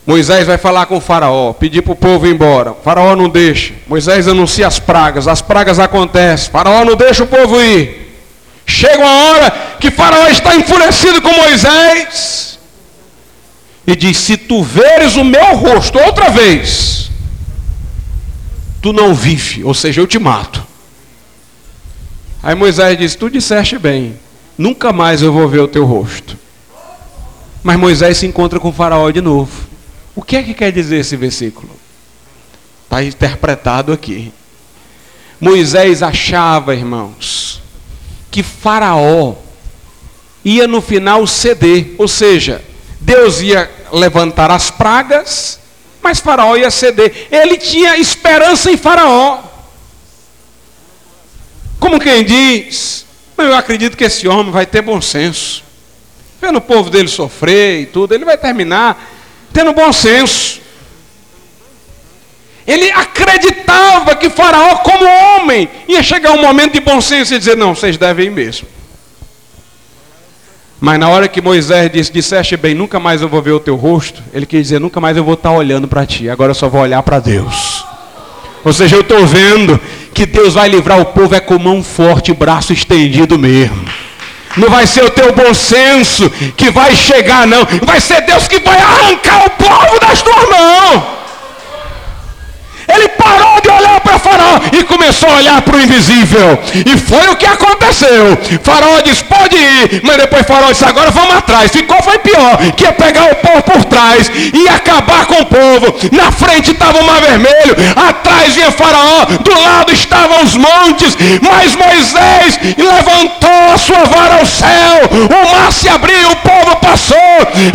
Moisés 0.07 0.47
vai 0.47 0.57
falar 0.57 0.87
com 0.87 0.99
o 0.99 1.01
faraó, 1.01 1.53
pedir 1.53 1.83
para 1.83 1.93
o 1.93 1.97
povo 1.97 2.25
ir 2.25 2.31
embora. 2.31 2.71
O 2.71 2.77
faraó 2.77 3.17
não 3.17 3.29
deixa. 3.29 3.75
Moisés 3.89 4.29
anuncia 4.29 4.65
as 4.65 4.79
pragas, 4.79 5.27
as 5.27 5.43
pragas 5.43 5.81
acontecem. 5.81 6.49
O 6.49 6.53
faraó 6.53 6.85
não 6.85 6.95
deixa 6.95 7.25
o 7.25 7.27
povo 7.27 7.61
ir. 7.61 8.15
Chega 8.65 8.99
uma 8.99 9.11
hora 9.11 9.51
que 9.81 9.91
faraó 9.91 10.29
está 10.29 10.55
enfurecido 10.55 11.21
com 11.21 11.33
Moisés. 11.33 12.61
E 13.85 13.97
diz: 13.97 14.17
Se 14.19 14.37
tu 14.37 14.63
veres 14.63 15.17
o 15.17 15.25
meu 15.25 15.57
rosto 15.57 15.99
outra 15.99 16.31
vez, 16.31 17.11
tu 18.81 18.93
não 18.93 19.13
vive, 19.13 19.65
ou 19.65 19.75
seja, 19.75 20.01
eu 20.01 20.07
te 20.07 20.19
mato. 20.21 20.65
Aí 22.41 22.55
Moisés 22.55 22.97
diz: 22.97 23.17
Tu 23.17 23.29
disseste 23.31 23.79
bem, 23.79 24.17
nunca 24.57 24.93
mais 24.93 25.23
eu 25.23 25.33
vou 25.33 25.49
ver 25.49 25.61
o 25.61 25.69
teu 25.69 25.85
rosto. 25.85 26.39
Mas 27.63 27.79
Moisés 27.79 28.19
se 28.19 28.27
encontra 28.27 28.61
com 28.61 28.73
faraó 28.73 29.11
de 29.11 29.21
novo. 29.21 29.67
O 30.15 30.23
que 30.23 30.37
é 30.37 30.43
que 30.43 30.55
quer 30.55 30.71
dizer 30.71 30.99
esse 30.99 31.17
versículo? 31.17 31.71
Está 32.85 33.03
interpretado 33.03 33.93
aqui. 33.93 34.33
Moisés 35.41 36.03
achava, 36.03 36.75
irmãos, 36.75 37.61
que 38.31 38.43
Faraó 38.43 39.35
ia 40.45 40.69
no 40.69 40.81
final 40.81 41.27
ceder, 41.27 41.95
ou 41.99 42.07
seja, 42.07 42.63
Deus 43.01 43.41
ia 43.41 43.71
levantar 43.93 44.51
as 44.51 44.71
pragas, 44.71 45.59
mas 46.03 46.21
Faraó 46.21 46.57
ia 46.57 46.71
ceder. 46.71 47.29
Ele 47.31 47.57
tinha 47.57 47.99
esperança 47.99 48.71
em 48.71 48.77
Faraó. 48.77 49.43
Como 51.81 51.99
quem 51.99 52.25
diz, 52.25 53.04
eu 53.43 53.55
acredito 53.55 53.97
que 53.97 54.05
esse 54.05 54.29
homem 54.29 54.53
vai 54.53 54.67
ter 54.67 54.83
bom 54.83 55.01
senso. 55.01 55.63
Vendo 56.41 56.57
o 56.57 56.61
povo 56.61 56.91
dele 56.91 57.09
sofrer 57.09 57.81
e 57.81 57.87
tudo, 57.87 58.15
ele 58.15 58.25
vai 58.25 58.37
terminar 58.37 59.13
tendo 59.53 59.73
bom 59.73 59.93
senso. 59.93 60.61
Ele 62.67 62.91
acreditava 62.91 64.15
que 64.17 64.31
Faraó, 64.31 64.77
como 64.77 65.05
homem, 65.05 65.69
ia 65.87 66.03
chegar 66.03 66.33
um 66.33 66.41
momento 66.41 66.73
de 66.73 66.81
bom 66.81 67.01
senso 67.01 67.35
e 67.35 67.39
dizer: 67.39 67.57
Não, 67.57 67.75
vocês 67.75 67.97
devem 67.97 68.27
ir 68.27 68.31
mesmo. 68.31 68.67
Mas 70.81 70.99
na 70.99 71.09
hora 71.09 71.29
que 71.29 71.41
Moisés 71.41 71.91
disse: 71.91 72.13
Disseste 72.13 72.57
bem, 72.57 72.75
nunca 72.75 72.99
mais 72.99 73.23
eu 73.23 73.29
vou 73.29 73.41
ver 73.41 73.53
o 73.53 73.61
teu 73.61 73.77
rosto, 73.77 74.23
ele 74.33 74.47
quis 74.47 74.63
dizer: 74.63 74.81
Nunca 74.81 75.01
mais 75.01 75.17
eu 75.17 75.25
vou 75.25 75.35
estar 75.35 75.53
olhando 75.53 75.87
para 75.87 76.07
ti, 76.07 76.29
agora 76.29 76.51
eu 76.51 76.55
só 76.55 76.69
vou 76.69 76.81
olhar 76.81 77.03
para 77.03 77.21
Deus. 77.21 77.85
Ou 78.65 78.73
seja, 78.73 78.97
eu 78.97 79.03
estou 79.03 79.27
vendo 79.27 79.79
que 80.15 80.25
Deus 80.25 80.55
vai 80.55 80.69
livrar 80.69 81.01
o 81.01 81.07
povo 81.07 81.35
é 81.35 81.41
com 81.41 81.59
mão 81.59 81.83
forte 81.83 82.33
braço 82.33 82.73
estendido 82.73 83.39
mesmo. 83.39 83.85
Não 84.57 84.71
vai 84.71 84.87
ser 84.87 85.05
o 85.05 85.11
teu 85.11 85.33
bom 85.33 85.53
senso 85.53 86.31
que 86.57 86.71
vai 86.71 86.95
chegar, 86.95 87.47
não. 87.47 87.67
Vai 87.83 88.01
ser 88.01 88.21
Deus 88.21 88.47
que 88.47 88.61
vai 88.61 88.79
arrancar 88.79 89.47
o 89.47 89.51
povo 89.51 89.99
das 89.99 90.23
tuas 90.23 90.49
mãos. 90.49 91.24
Ele 92.89 93.09
parou 93.09 93.61
de 93.61 93.69
olhar 93.69 94.01
para 94.01 94.19
Faraó 94.19 94.61
e 94.73 94.85
começou 94.85 95.29
a 95.29 95.37
olhar 95.37 95.63
para 95.63 95.77
o 95.77 95.81
invisível. 95.81 96.59
E 96.87 96.99
foi 96.99 97.29
o 97.29 97.37
que 97.37 97.47
aconteceu. 97.47 98.39
Faraó 98.63 99.01
disse: 99.01 99.25
pode 99.25 99.57
ir. 99.57 100.03
Mas 100.03 100.17
depois 100.17 100.47
Faraó 100.47 100.71
disse: 100.71 100.85
agora 100.85 101.11
vamos 101.11 101.37
atrás. 101.37 101.71
Ficou 101.71 102.03
foi 102.03 102.19
pior. 102.19 102.57
Que 102.77 102.85
ia 102.85 102.93
pegar 102.93 103.25
o 103.33 103.37
povo 103.37 103.63
por 103.63 103.85
trás 103.85 104.31
e 104.53 104.69
acabar 104.69 105.27
com 105.27 105.41
o 105.41 105.47
povo. 105.47 105.95
Na 106.13 106.31
frente 106.31 106.73
estava 106.73 106.99
o 106.99 107.05
mar 107.05 107.21
vermelho. 107.21 107.77
Atrás 107.97 108.55
vinha 108.55 108.71
Faraó. 108.73 109.25
Do 109.41 109.61
lado 109.61 109.93
estavam 109.93 110.43
os 110.43 110.57
montes. 110.57 111.17
Mas 111.41 111.75
Moisés 111.75 112.59
levantou 112.77 113.73
a 113.75 113.79
sua 113.79 114.05
vara 114.05 114.39
ao 114.39 114.47
céu. 114.47 114.95
O 115.13 115.57
mar 115.57 115.73
se 115.73 115.89
abriu. 115.89 116.31
O 116.31 116.37
povo 116.37 116.77
passou. 116.77 117.17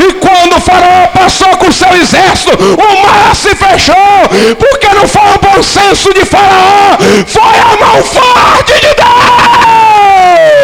E 0.08 0.14
quando 0.14 0.58
o 0.58 0.62
Faraó 0.62 1.08
passou 1.08 1.50
com 1.58 1.72
seu 1.72 1.94
exército, 1.96 2.52
o 2.56 3.02
mar 3.08 3.36
se 3.36 3.56
fechou. 3.56 4.56
Porque 4.58 4.88
não 5.00 5.08
foi 5.08 5.22
o 5.22 5.40
bom 5.40 5.64
senso 5.64 6.14
de 6.14 6.26
Faraó, 6.26 6.98
foi 7.26 7.42
a 7.42 7.78
mão 7.80 8.04
forte 8.04 8.74
de 8.74 8.94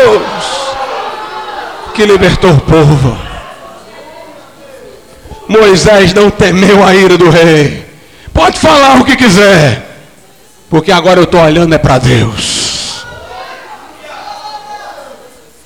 Deus 0.02 0.36
que 1.94 2.06
libertou 2.06 2.52
o 2.52 2.60
povo. 2.60 3.18
Moisés 5.48 6.14
não 6.14 6.30
temeu 6.30 6.84
a 6.84 6.94
ira 6.94 7.18
do 7.18 7.30
rei. 7.30 7.86
Pode 8.34 8.60
falar 8.60 9.00
o 9.00 9.06
que 9.06 9.16
quiser, 9.16 9.82
porque 10.70 10.92
agora 10.92 11.22
eu 11.22 11.24
estou 11.24 11.40
olhando 11.40 11.74
é 11.74 11.78
para 11.78 11.98
Deus. 11.98 13.06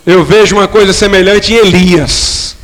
Eu 0.05 0.23
vejo 0.23 0.55
uma 0.55 0.67
coisa 0.67 0.93
semelhante 0.93 1.53
em 1.53 1.57
Elias. 1.57 2.55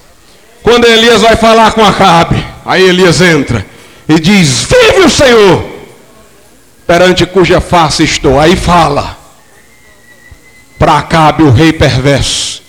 Quando 0.62 0.86
Elias 0.86 1.22
vai 1.22 1.36
falar 1.36 1.72
com 1.72 1.84
Acabe, 1.84 2.46
aí 2.64 2.84
Elias 2.84 3.22
entra 3.22 3.66
e 4.08 4.20
diz: 4.20 4.66
Vive 4.66 5.06
o 5.06 5.10
Senhor, 5.10 5.75
perante 6.86 7.26
cuja 7.26 7.60
face 7.60 8.04
estou. 8.04 8.40
Aí 8.40 8.56
fala 8.56 9.18
para 10.78 10.98
Acabe, 10.98 11.44
o 11.44 11.52
rei 11.52 11.74
perverso. 11.74 12.64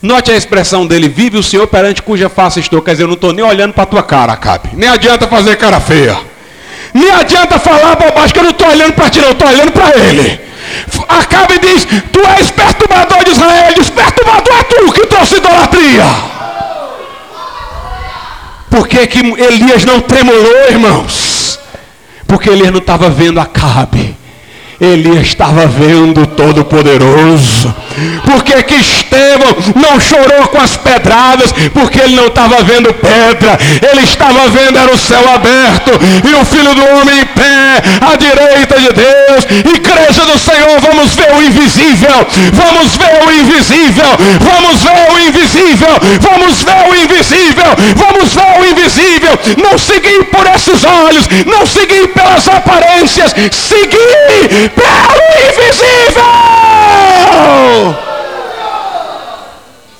Note 0.00 0.30
a 0.30 0.36
expressão 0.36 0.86
dele: 0.86 1.08
vive 1.08 1.36
o 1.36 1.42
Senhor 1.42 1.66
perante 1.66 2.02
cuja 2.02 2.28
face 2.28 2.60
estou. 2.60 2.80
Quer 2.82 2.92
dizer, 2.92 3.04
eu 3.04 3.08
não 3.08 3.14
estou 3.14 3.32
nem 3.32 3.44
olhando 3.44 3.72
para 3.72 3.82
a 3.82 3.86
tua 3.86 4.02
cara, 4.02 4.32
Acabe. 4.32 4.70
Nem 4.74 4.88
adianta 4.88 5.26
fazer 5.26 5.56
cara 5.56 5.80
feia. 5.80 6.18
Nem 6.94 7.10
adianta 7.10 7.58
falar 7.58 7.96
bobagem 7.96 8.32
que 8.32 8.38
eu 8.38 8.44
não 8.44 8.50
estou 8.50 8.68
olhando 8.68 8.92
para 8.94 9.10
ti, 9.10 9.20
não, 9.20 9.28
eu 9.28 9.32
estou 9.32 9.48
olhando 9.48 9.72
para 9.72 9.98
ele. 9.98 10.40
Acabe 11.08 11.58
diz: 11.58 11.86
Tu 12.12 12.20
és 12.38 12.50
perturbador 12.50 13.24
de 13.24 13.30
Israel. 13.30 13.74
Diz: 13.76 13.90
Perturbador 13.90 14.56
é 14.58 14.62
tu 14.62 14.92
que 14.92 15.06
trouxe 15.06 15.36
idolatria. 15.36 16.04
Por 18.70 18.86
que, 18.86 19.06
que 19.06 19.18
Elias 19.18 19.84
não 19.84 20.00
tremulou, 20.00 20.70
irmãos? 20.70 21.27
Porque 22.28 22.50
Elias 22.50 22.70
não 22.70 22.78
estava 22.78 23.08
vendo 23.08 23.40
Acabe. 23.40 24.17
Elias 24.80 25.26
estava 25.26 25.66
vendo 25.66 26.22
o 26.22 26.26
Todo-Poderoso. 26.26 27.74
Por 28.24 28.44
que 28.44 28.62
que 28.62 28.74
Estevão 28.76 29.56
não 29.74 29.98
chorou 29.98 30.46
com 30.48 30.60
as 30.60 30.76
pedradas? 30.76 31.52
Porque 31.74 31.98
ele 31.98 32.14
não 32.14 32.28
estava 32.28 32.62
vendo 32.62 32.94
pedra. 32.94 33.58
Ele 33.90 34.02
estava 34.02 34.48
vendo 34.48 34.78
era 34.78 34.94
o 34.94 34.98
céu 34.98 35.22
aberto 35.34 35.90
e 36.24 36.32
o 36.32 36.44
Filho 36.44 36.74
do 36.76 36.84
Homem 36.94 37.20
em 37.20 37.26
pé 37.26 37.82
à 38.00 38.14
direita 38.14 38.78
de 38.78 38.92
Deus. 38.92 39.44
Igreja 39.74 40.24
do 40.24 40.38
Senhor, 40.38 40.80
vamos 40.80 41.12
ver 41.16 41.34
o 41.34 41.42
invisível. 41.42 42.26
Vamos 42.52 42.96
ver 42.96 43.26
o 43.26 43.32
invisível. 43.32 44.16
Vamos 44.40 44.82
ver 44.84 45.12
o 45.12 45.18
invisível. 45.18 45.88
Vamos 46.20 46.62
ver 46.62 46.88
o 46.88 46.94
invisível. 46.94 47.74
Vamos 47.96 48.32
ver 48.32 48.60
o 48.60 48.64
invisível. 48.64 49.38
Não 49.60 49.76
seguir 49.76 50.24
por 50.26 50.46
esses 50.46 50.84
olhos. 50.84 51.28
Não 51.46 51.66
seguir 51.66 52.06
pelas 52.08 52.46
aparências. 52.46 53.34
Seguir 53.50 54.67
pelo 54.68 55.22
invisível. 55.48 56.24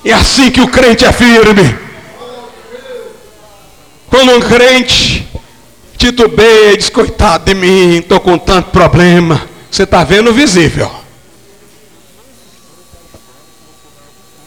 É 0.05 0.13
assim 0.13 0.49
que 0.49 0.61
o 0.61 0.67
crente 0.67 1.05
é 1.05 1.11
firme. 1.11 1.77
Quando 4.09 4.33
um 4.33 4.39
crente 4.39 5.27
titubeia 5.97 6.77
diz, 6.77 6.89
coitado 6.89 7.45
de 7.45 7.53
mim, 7.53 7.97
estou 7.97 8.19
com 8.19 8.37
tanto 8.37 8.71
problema. 8.71 9.47
Você 9.69 9.83
está 9.83 10.03
vendo 10.03 10.31
o 10.31 10.33
visível. 10.33 10.89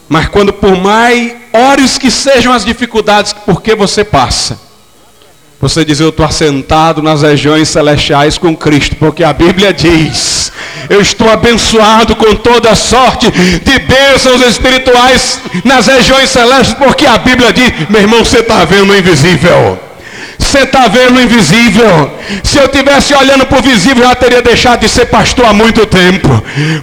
Mas 0.09 0.27
quando 0.27 0.51
por 0.51 0.75
maiores 0.75 1.97
que 1.97 2.11
sejam 2.11 2.51
as 2.51 2.65
dificuldades 2.65 3.33
por 3.33 3.61
que 3.61 3.73
você 3.73 4.03
passa, 4.03 4.59
você 5.63 5.85
diz, 5.85 6.01
eu 6.01 6.09
estou 6.09 6.25
assentado 6.25 7.01
nas 7.01 7.21
regiões 7.21 7.69
celestiais 7.69 8.37
com 8.37 8.53
Cristo, 8.53 8.97
porque 8.97 9.23
a 9.23 9.31
Bíblia 9.31 9.73
diz, 9.73 10.51
eu 10.89 10.99
estou 10.99 11.29
abençoado 11.31 12.17
com 12.17 12.35
toda 12.35 12.75
sorte 12.75 13.31
de 13.31 13.79
bênçãos 13.79 14.41
espirituais 14.41 15.39
nas 15.63 15.87
regiões 15.87 16.29
celestes, 16.29 16.73
porque 16.73 17.05
a 17.05 17.17
Bíblia 17.17 17.53
diz, 17.53 17.71
meu 17.89 18.01
irmão, 18.01 18.25
você 18.25 18.39
está 18.39 18.65
vendo 18.65 18.91
o 18.91 18.97
invisível. 18.97 19.79
Você 20.53 20.65
está 20.65 20.87
vendo 20.87 21.17
o 21.17 21.21
invisível. 21.21 22.11
Se 22.43 22.59
eu 22.59 22.67
tivesse 22.67 23.11
olhando 23.15 23.43
para 23.43 23.57
o 23.57 23.61
visível, 23.63 24.03
já 24.03 24.13
teria 24.13 24.39
deixado 24.39 24.81
de 24.81 24.87
ser 24.87 25.07
pastor 25.07 25.47
há 25.47 25.51
muito 25.51 25.83
tempo. 25.87 26.29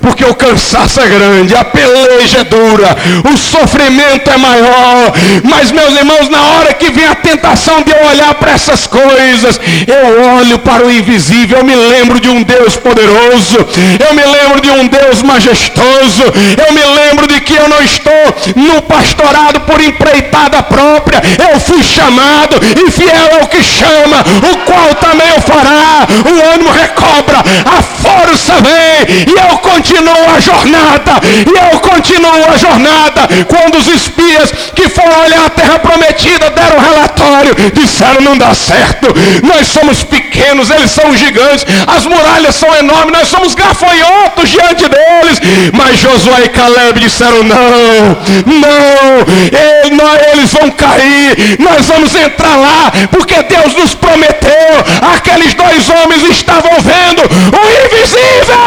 Porque 0.03 0.25
o 0.25 0.35
cansaço 0.35 1.01
é 1.01 1.07
grande, 1.07 1.55
a 1.55 1.63
peleja 1.63 2.39
é 2.39 2.45
dura, 2.45 2.97
o 3.33 3.37
sofrimento 3.39 4.29
é 4.29 4.37
maior. 4.37 5.13
Mas, 5.45 5.71
meus 5.71 5.95
irmãos, 5.95 6.29
na 6.29 6.43
hora 6.43 6.75
que 6.75 6.91
vem 6.91 7.07
a 7.07 7.15
tentação 7.15 7.81
de 7.83 7.93
eu 7.93 8.09
olhar 8.09 8.35
para 8.35 8.51
essas 8.51 8.89
coisas, 8.89 9.61
eu 9.87 10.35
olho 10.39 10.59
para 10.59 10.85
o 10.85 10.91
invisível. 10.91 11.59
Eu 11.59 11.65
me 11.65 11.77
lembro 11.77 12.19
de 12.19 12.29
um 12.29 12.43
Deus 12.43 12.77
poderoso. 12.77 13.57
Eu 14.05 14.15
me 14.15 14.25
lembro 14.25 14.61
de 14.61 14.71
um 14.71 14.89
Deus 14.89 15.23
majestoso. 15.23 16.25
Eu 16.59 16.73
me 16.75 16.83
lembro 16.83 17.29
de 17.29 17.41
que 17.41 17.55
eu 17.55 17.69
não 17.69 17.81
estou 17.85 18.35
no 18.57 18.83
pastorado 18.83 19.61
por 19.61 19.81
empreitada 19.81 20.61
própria. 20.61 21.23
Eu 21.53 21.61
fui 21.61 21.85
chamado 21.85 22.57
e 22.85 22.91
fiel 22.91 23.41
ao 23.41 23.47
que 23.47 23.60
chama, 23.63 24.19
o 24.21 24.57
qual 24.65 24.95
também 24.97 25.31
o 25.37 25.41
fará. 25.41 26.07
O 26.25 26.55
ânimo 26.55 26.71
recobra, 26.71 27.39
a 27.39 27.83
força 27.83 28.55
vem, 28.61 29.27
e 29.27 29.51
eu 29.51 29.59
continuo 29.59 30.35
a 30.35 30.41
jornada, 30.41 31.21
e 31.25 31.73
eu 31.73 31.81
continuo 31.81 32.53
a 32.53 32.57
jornada. 32.57 33.29
Quando 33.49 33.79
os 33.79 33.87
espias 33.87 34.53
que 34.75 34.89
foram 34.89 35.21
olhar 35.23 35.47
a 35.47 35.51
terra 35.51 35.79
prometida 35.79 36.51
deram 36.51 36.79
relatório, 36.79 37.55
disseram: 37.73 38.21
não 38.21 38.37
dá 38.37 38.55
certo, 38.55 39.07
nós 39.43 39.67
somos 39.67 40.03
pequenos, 40.05 40.71
eles 40.71 40.91
são 40.91 41.17
gigantes, 41.17 41.67
as 41.87 42.07
muralhas 42.07 42.55
são 42.55 42.75
enormes, 42.77 43.13
nós 43.13 43.29
somos 43.29 43.55
gafanhotos 43.55 44.49
diante 44.49 44.89
deles. 44.89 45.41
Mas 45.73 45.99
Josué 45.99 46.45
e 46.45 46.49
Caleb 46.49 47.01
disseram: 47.01 47.43
não, 47.43 48.17
não, 48.47 50.11
eles 50.33 50.53
vão 50.53 50.71
cair, 50.71 51.57
nós 51.59 51.87
vamos 51.87 52.15
entrar 52.15 52.57
lá, 52.57 52.93
porque 53.11 53.43
Deus 53.51 53.75
nos 53.75 53.95
prometeu. 53.95 54.75
Aqueles 55.15 55.53
dois 55.55 55.89
homens 55.91 56.23
estavam 56.23 56.73
vendo 56.81 57.23
o 57.23 57.63
invisível. 57.85 58.61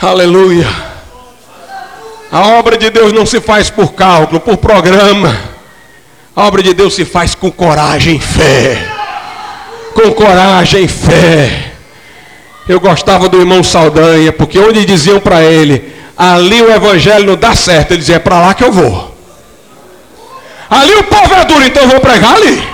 Aleluia. 0.00 0.68
A 2.30 2.46
obra 2.58 2.76
de 2.78 2.88
Deus 2.88 3.12
não 3.12 3.26
se 3.26 3.40
faz 3.40 3.68
por 3.68 3.92
cálculo, 3.92 4.40
por 4.40 4.56
programa. 4.56 5.36
A 6.36 6.46
obra 6.46 6.62
de 6.62 6.72
Deus 6.72 6.94
se 6.94 7.04
faz 7.04 7.34
com 7.34 7.50
coragem 7.50 8.16
e 8.16 8.20
fé. 8.20 8.78
Com 9.94 10.12
coragem 10.12 10.84
e 10.84 10.88
fé. 10.88 11.72
Eu 12.68 12.78
gostava 12.78 13.28
do 13.28 13.40
irmão 13.40 13.64
Saldanha, 13.64 14.32
porque 14.32 14.58
onde 14.58 14.84
diziam 14.84 15.18
para 15.18 15.42
ele, 15.42 15.97
ali 16.18 16.60
o 16.60 16.70
evangelho 16.70 17.26
não 17.26 17.36
dá 17.36 17.54
certo, 17.54 17.92
ele 17.92 18.00
dizia, 18.00 18.16
é 18.16 18.18
para 18.18 18.40
lá 18.40 18.52
que 18.52 18.64
eu 18.64 18.72
vou. 18.72 19.16
Ali 20.68 20.94
o 20.96 21.04
povo 21.04 21.32
é 21.32 21.44
duro, 21.44 21.64
então 21.64 21.82
eu 21.84 21.88
vou 21.88 22.00
pregar 22.00 22.34
ali. 22.34 22.68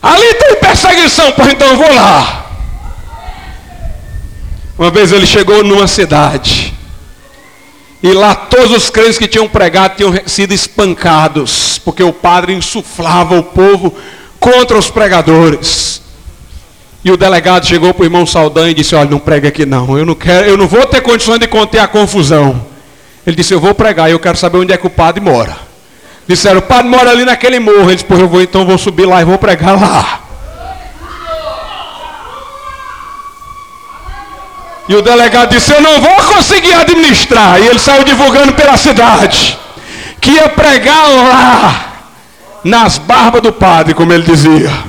Ali 0.00 0.34
tem 0.34 0.54
perseguição, 0.56 1.34
então 1.50 1.68
eu 1.68 1.76
vou 1.76 1.92
lá. 1.92 2.46
Uma 4.78 4.90
vez 4.90 5.10
ele 5.10 5.26
chegou 5.26 5.64
numa 5.64 5.88
cidade. 5.88 6.72
E 8.00 8.12
lá 8.12 8.32
todos 8.34 8.70
os 8.70 8.90
crentes 8.90 9.18
que 9.18 9.26
tinham 9.26 9.48
pregado 9.48 9.96
tinham 9.96 10.14
sido 10.24 10.54
espancados, 10.54 11.80
porque 11.84 12.02
o 12.02 12.12
padre 12.12 12.54
insuflava 12.54 13.36
o 13.36 13.42
povo 13.42 13.92
contra 14.38 14.78
os 14.78 14.88
pregadores. 14.88 15.97
E 17.04 17.10
o 17.10 17.16
delegado 17.16 17.66
chegou 17.66 17.94
para 17.94 18.02
o 18.02 18.06
irmão 18.06 18.26
Saldanha 18.26 18.70
e 18.70 18.74
disse: 18.74 18.94
Olha, 18.94 19.10
não 19.10 19.18
prega 19.18 19.48
aqui 19.48 19.64
não. 19.64 19.96
Eu 19.96 20.04
não 20.04 20.14
quero, 20.14 20.46
eu 20.46 20.56
não 20.56 20.66
vou 20.66 20.84
ter 20.86 21.00
condições 21.00 21.38
de 21.38 21.46
conter 21.46 21.78
a 21.78 21.88
confusão. 21.88 22.60
Ele 23.26 23.36
disse: 23.36 23.54
Eu 23.54 23.60
vou 23.60 23.74
pregar, 23.74 24.10
eu 24.10 24.18
quero 24.18 24.36
saber 24.36 24.58
onde 24.58 24.72
é 24.72 24.76
que 24.76 24.86
o 24.86 24.90
padre 24.90 25.20
mora. 25.20 25.56
Disseram: 26.26 26.58
O 26.58 26.62
padre 26.62 26.88
mora 26.88 27.10
ali 27.10 27.24
naquele 27.24 27.58
morro. 27.60 27.84
Ele 27.84 27.94
disse: 27.94 28.04
Pois 28.04 28.20
eu 28.20 28.28
vou, 28.28 28.42
então 28.42 28.66
vou 28.66 28.76
subir 28.76 29.06
lá 29.06 29.22
e 29.22 29.24
vou 29.24 29.38
pregar 29.38 29.80
lá. 29.80 30.20
E 34.88 34.94
o 34.94 35.02
delegado 35.02 35.50
disse: 35.50 35.72
Eu 35.72 35.80
não 35.80 36.00
vou 36.00 36.16
conseguir 36.34 36.74
administrar. 36.74 37.60
E 37.60 37.66
ele 37.66 37.78
saiu 37.78 38.04
divulgando 38.04 38.54
pela 38.54 38.76
cidade 38.76 39.58
que 40.20 40.32
ia 40.32 40.48
pregar 40.48 41.08
lá, 41.08 41.92
nas 42.64 42.98
barbas 42.98 43.40
do 43.40 43.52
padre, 43.52 43.94
como 43.94 44.12
ele 44.12 44.24
dizia. 44.24 44.87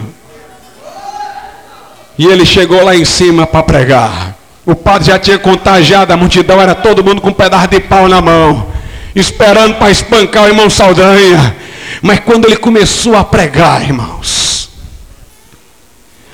E 2.19 2.25
ele 2.25 2.45
chegou 2.45 2.83
lá 2.83 2.93
em 2.93 3.05
cima 3.05 3.47
para 3.47 3.63
pregar. 3.63 4.35
O 4.65 4.75
padre 4.75 5.07
já 5.07 5.17
tinha 5.17 5.39
contagiado 5.39 6.11
a 6.11 6.17
multidão, 6.17 6.59
era 6.59 6.75
todo 6.75 7.01
mundo 7.01 7.21
com 7.21 7.29
um 7.29 7.33
pedaço 7.33 7.69
de 7.69 7.79
pau 7.79 8.09
na 8.09 8.19
mão, 8.21 8.67
esperando 9.15 9.75
para 9.75 9.89
espancar 9.89 10.43
o 10.43 10.47
irmão 10.47 10.69
Saldanha. 10.69 11.55
Mas 12.01 12.19
quando 12.19 12.43
ele 12.43 12.57
começou 12.57 13.15
a 13.15 13.23
pregar, 13.23 13.83
irmãos, 13.83 14.69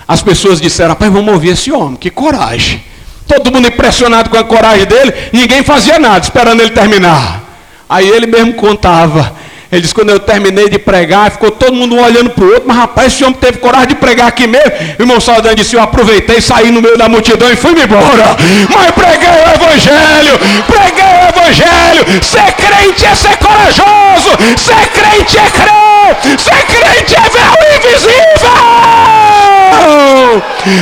as 0.08 0.24
pessoas 0.24 0.60
disseram: 0.60 0.90
Rapaz, 0.90 1.14
vamos 1.14 1.32
ouvir 1.32 1.50
esse 1.50 1.72
homem, 1.72 1.98
que 1.98 2.10
coragem. 2.10 2.84
Todo 3.28 3.52
mundo 3.52 3.68
impressionado 3.68 4.32
com 4.32 4.38
a 4.38 4.44
coragem 4.44 4.88
dele, 4.88 5.14
ninguém 5.32 5.62
fazia 5.62 6.00
nada, 6.00 6.26
esperando 6.26 6.62
ele 6.62 6.72
terminar. 6.72 7.44
Aí 7.88 8.10
ele 8.10 8.26
mesmo 8.26 8.56
contava 8.56 9.36
ele 9.76 9.82
disse, 9.82 9.94
quando 9.94 10.10
eu 10.10 10.20
terminei 10.20 10.70
de 10.70 10.80
pregar, 10.80 11.30
ficou 11.32 11.52
todo 11.52 11.74
mundo 11.74 11.96
um 11.96 12.02
olhando 12.04 12.30
para 12.30 12.44
o 12.44 12.48
outro, 12.48 12.64
mas 12.66 12.78
rapaz, 12.78 13.14
esse 13.14 13.24
homem 13.24 13.38
teve 13.40 13.58
coragem 13.58 13.90
de 13.90 13.96
pregar 13.96 14.28
aqui 14.28 14.48
mesmo. 14.48 14.72
Irmão 14.98 15.20
Saldanha 15.20 15.56
disse, 15.56 15.76
eu 15.76 15.82
aproveitei, 15.82 16.40
saí 16.40 16.72
no 16.72 16.82
meio 16.82 16.98
da 16.98 17.10
multidão 17.10 17.52
e 17.52 17.56
fui-me 17.58 17.84
embora. 17.84 18.38
Mas 18.74 18.92
preguei 18.92 19.28
o 19.28 19.54
Evangelho, 19.54 20.40
preguei 20.66 21.04
o 21.04 21.28
Evangelho. 21.30 22.24
Ser 22.24 22.52
crente 22.54 23.06
é 23.06 23.16
ser 23.16 23.38
corajoso, 23.38 24.30
ser 24.58 24.88
crente 24.90 25.38
é 25.38 25.50
crer, 25.50 26.40
ser 26.40 26.66
crente 26.68 27.16
é 27.16 27.30
ver 27.30 27.50
o 27.52 27.76
invisível. 27.76 29.55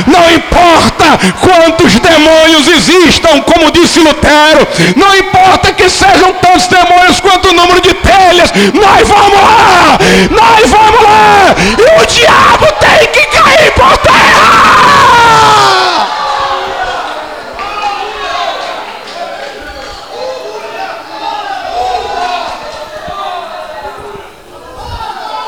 Não 0.06 0.30
importa 0.30 1.18
quantos 1.40 1.94
demônios 1.98 2.68
existam, 2.68 3.40
como 3.42 3.70
disse 3.70 4.00
Lutero, 4.00 4.66
não 4.96 5.14
importa 5.16 5.72
que 5.72 5.88
sejam 5.88 6.32
tantos 6.34 6.66
demônios 6.66 7.20
quanto 7.20 7.48
o 7.48 7.52
número 7.52 7.80
de 7.80 7.94
telhas, 7.94 8.52
nós 8.72 9.08
vamos 9.08 9.40
lá, 9.42 9.98
nós 10.30 10.70
vamos 10.70 11.02
lá, 11.02 11.54
e 11.78 12.02
o 12.02 12.06
diabo 12.06 12.66
tem 12.80 13.08
que 13.08 13.26
cair 13.26 13.72
por 13.72 13.96
terra. 13.98 14.64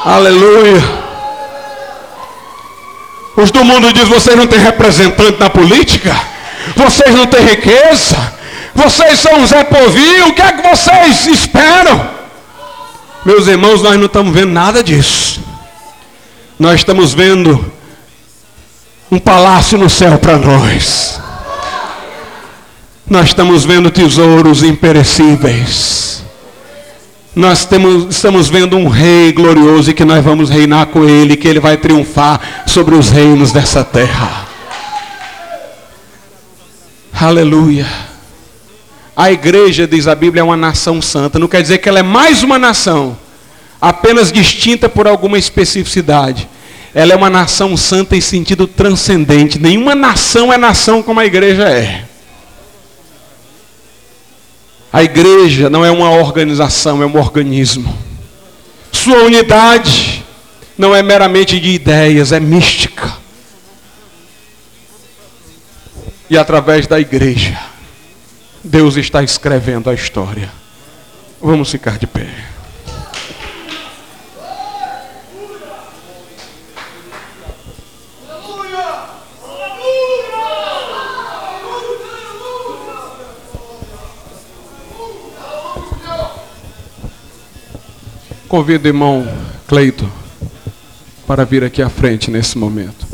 Aleluia. 0.05 1.06
Os 3.37 3.51
do 3.51 3.65
mundo 3.65 3.93
dizem: 3.93 4.09
vocês 4.09 4.37
não 4.37 4.47
têm 4.47 4.59
representante 4.59 5.39
na 5.39 5.51
política, 5.51 6.17
vocês 6.75 7.15
não 7.15 7.27
têm 7.27 7.45
riqueza, 7.45 8.17
vocês 8.75 9.19
são 9.19 9.47
Zé 9.47 9.65
Povinho, 9.65 10.29
o 10.29 10.33
que 10.33 10.43
é 10.43 10.53
que 10.53 10.69
vocês 10.69 11.27
esperam? 11.27 12.17
Meus 13.25 13.47
irmãos, 13.47 13.83
nós 13.83 13.97
não 13.97 14.07
estamos 14.07 14.33
vendo 14.33 14.53
nada 14.53 14.83
disso. 14.83 15.41
Nós 16.59 16.77
estamos 16.77 17.13
vendo 17.13 17.73
um 19.11 19.19
palácio 19.19 19.77
no 19.77 19.91
céu 19.91 20.19
para 20.19 20.39
nós. 20.39 21.21
Nós 23.09 23.27
estamos 23.27 23.65
vendo 23.65 23.91
tesouros 23.91 24.63
imperecíveis 24.63 26.16
nós 27.37 27.67
temos, 27.67 28.07
estamos 28.09 28.49
vendo 28.49 28.79
um 28.79 28.89
rei 28.89 29.31
glorioso 29.31 29.91
e 29.91 29.95
que 29.95 30.07
nós 30.07 30.25
vamos 30.25 30.49
reinar 30.49 30.87
com 30.87 31.05
ele, 31.07 31.37
que 31.37 31.47
ele 31.47 31.61
vai 31.61 31.77
triunfar 31.77 32.65
sobre 32.67 32.95
os 32.95 33.11
reinos 33.11 33.53
dessa 33.53 33.85
terra. 33.85 34.49
Aleluia. 37.13 37.87
A 39.15 39.31
igreja, 39.31 39.87
diz 39.87 40.09
a 40.09 40.15
Bíblia, 40.15 40.41
é 40.41 40.45
uma 40.45 40.57
nação 40.57 41.03
santa. 41.03 41.39
Não 41.39 41.47
quer 41.47 41.61
dizer 41.61 41.77
que 41.77 41.91
ela 41.91 41.99
é 41.99 42.03
mais 42.03 42.43
uma 42.43 42.59
nação, 42.59 43.19
apenas 43.79 44.33
distinta 44.33 44.89
por 44.89 45.07
alguma 45.07 45.37
especificidade. 45.37 46.49
Ela 46.95 47.13
é 47.13 47.17
uma 47.17 47.29
nação 47.29 47.77
santa 47.77 48.17
em 48.17 48.21
sentido 48.23 48.67
transcendente. 48.67 49.59
Nenhuma 49.59 49.95
nação 49.95 50.51
é 50.51 50.57
nação 50.57 51.03
como 51.03 51.21
a 51.21 51.27
igreja 51.27 51.69
é. 51.69 52.06
A 54.97 55.03
igreja 55.03 55.69
não 55.69 55.85
é 55.85 55.91
uma 55.91 56.09
organização, 56.09 57.03
é 57.03 57.07
um 57.07 57.19
organismo. 57.19 57.95
Sua 58.91 59.25
unidade 59.25 60.25
não 60.79 60.97
é 60.97 61.03
meramente 61.03 61.61
de 61.61 61.69
ideias, 61.69 62.33
é 62.33 62.41
mística. 62.41 63.13
E 66.31 66.39
através 66.39 66.87
da 66.87 66.99
igreja, 66.99 67.61
Deus 68.65 68.97
está 68.97 69.23
escrevendo 69.23 69.91
a 69.91 69.93
história. 69.93 70.51
Vamos 71.43 71.71
ficar 71.71 71.99
de 71.99 72.07
pé. 72.07 72.31
Convido 88.49 88.85
o 88.85 88.89
irmão 88.89 89.27
Cleito 89.67 90.09
para 91.27 91.45
vir 91.45 91.65
aqui 91.65 91.83
à 91.83 91.89
frente 91.89 92.31
nesse 92.31 92.57
momento. 92.57 93.05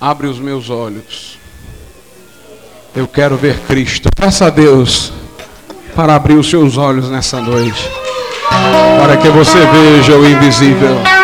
Abre 0.00 0.26
os 0.26 0.40
meus 0.40 0.68
olhos. 0.68 1.38
Eu 2.94 3.06
quero 3.06 3.36
ver 3.36 3.60
Cristo. 3.60 4.08
Peça 4.16 4.46
a 4.46 4.50
Deus 4.50 5.12
para 5.94 6.16
abrir 6.16 6.34
os 6.34 6.50
seus 6.50 6.76
olhos 6.76 7.08
nessa 7.08 7.40
noite. 7.40 7.88
Para 8.98 9.16
que 9.16 9.28
você 9.28 9.58
veja 9.58 10.16
o 10.16 10.28
invisível. 10.28 11.23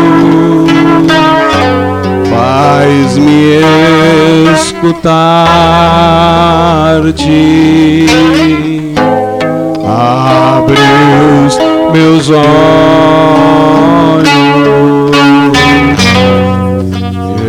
ouvido, 2.81 2.91
faz-me 3.11 3.61
escutar-te, 4.53 5.25
abre 9.85 10.79
os 11.45 11.57
meus 11.93 12.29
olhos, 12.29 12.41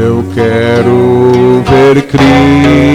eu 0.01 0.24
quero 0.35 1.62
ver 1.66 2.03
Cristo. 2.03 2.91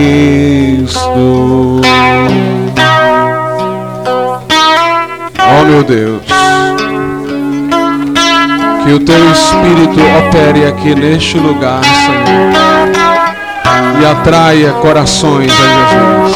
Teu 9.07 9.31
Espírito 9.31 9.97
opere 10.19 10.67
aqui 10.67 10.93
neste 10.93 11.37
lugar, 11.37 11.79
Senhor, 11.81 12.51
e 14.01 14.05
atraia 14.05 14.73
corações 14.73 15.49
a 15.49 15.55
Jesus. 15.55 16.35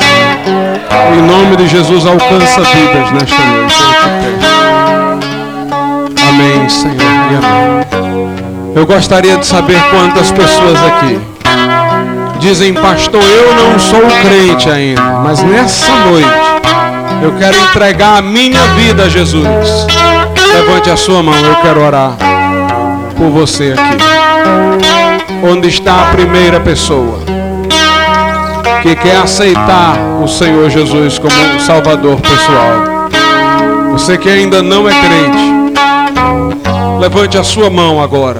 Em 1.17 1.22
nome 1.22 1.57
de 1.57 1.67
Jesus, 1.67 2.05
alcança 2.05 2.61
vidas 2.61 3.11
nesta 3.11 3.43
noite, 3.43 3.76
eu 3.76 3.91
te 3.91 4.38
peço. 4.39 4.61
Amém, 6.30 6.69
Senhor, 6.69 6.95
e 6.95 7.36
amém. 7.36 8.74
Eu 8.74 8.86
gostaria 8.86 9.36
de 9.36 9.45
saber 9.45 9.84
quantas 9.91 10.32
pessoas 10.32 10.80
aqui 10.86 11.19
dizem, 12.39 12.74
pastor, 12.74 13.22
eu 13.22 13.53
não 13.53 13.78
sou 13.78 13.99
crente 14.22 14.69
ainda, 14.69 15.01
mas 15.01 15.43
nessa 15.43 15.91
noite 16.05 16.30
eu 17.22 17.34
quero 17.38 17.57
entregar 17.65 18.19
a 18.19 18.22
minha 18.22 18.63
vida 18.78 19.03
a 19.03 19.09
Jesus. 19.09 19.88
Levante 20.53 20.89
a 20.89 20.95
sua 20.95 21.22
mão, 21.22 21.36
eu 21.36 21.55
quero 21.57 21.82
orar 21.82 22.30
por 23.22 23.30
você 23.30 23.76
aqui. 23.78 25.47
Onde 25.47 25.67
está 25.67 26.09
a 26.09 26.11
primeira 26.11 26.59
pessoa 26.59 27.19
que 28.82 28.95
quer 28.95 29.17
aceitar 29.17 29.95
o 30.24 30.28
Senhor 30.28 30.67
Jesus 30.72 31.19
como 31.19 31.59
Salvador 31.59 32.19
pessoal? 32.19 33.91
Você 33.91 34.17
que 34.17 34.28
ainda 34.28 34.63
não 34.63 34.89
é 34.89 34.91
crente, 34.91 35.84
levante 36.99 37.38
a 37.38 37.43
sua 37.43 37.69
mão 37.69 38.01
agora 38.01 38.39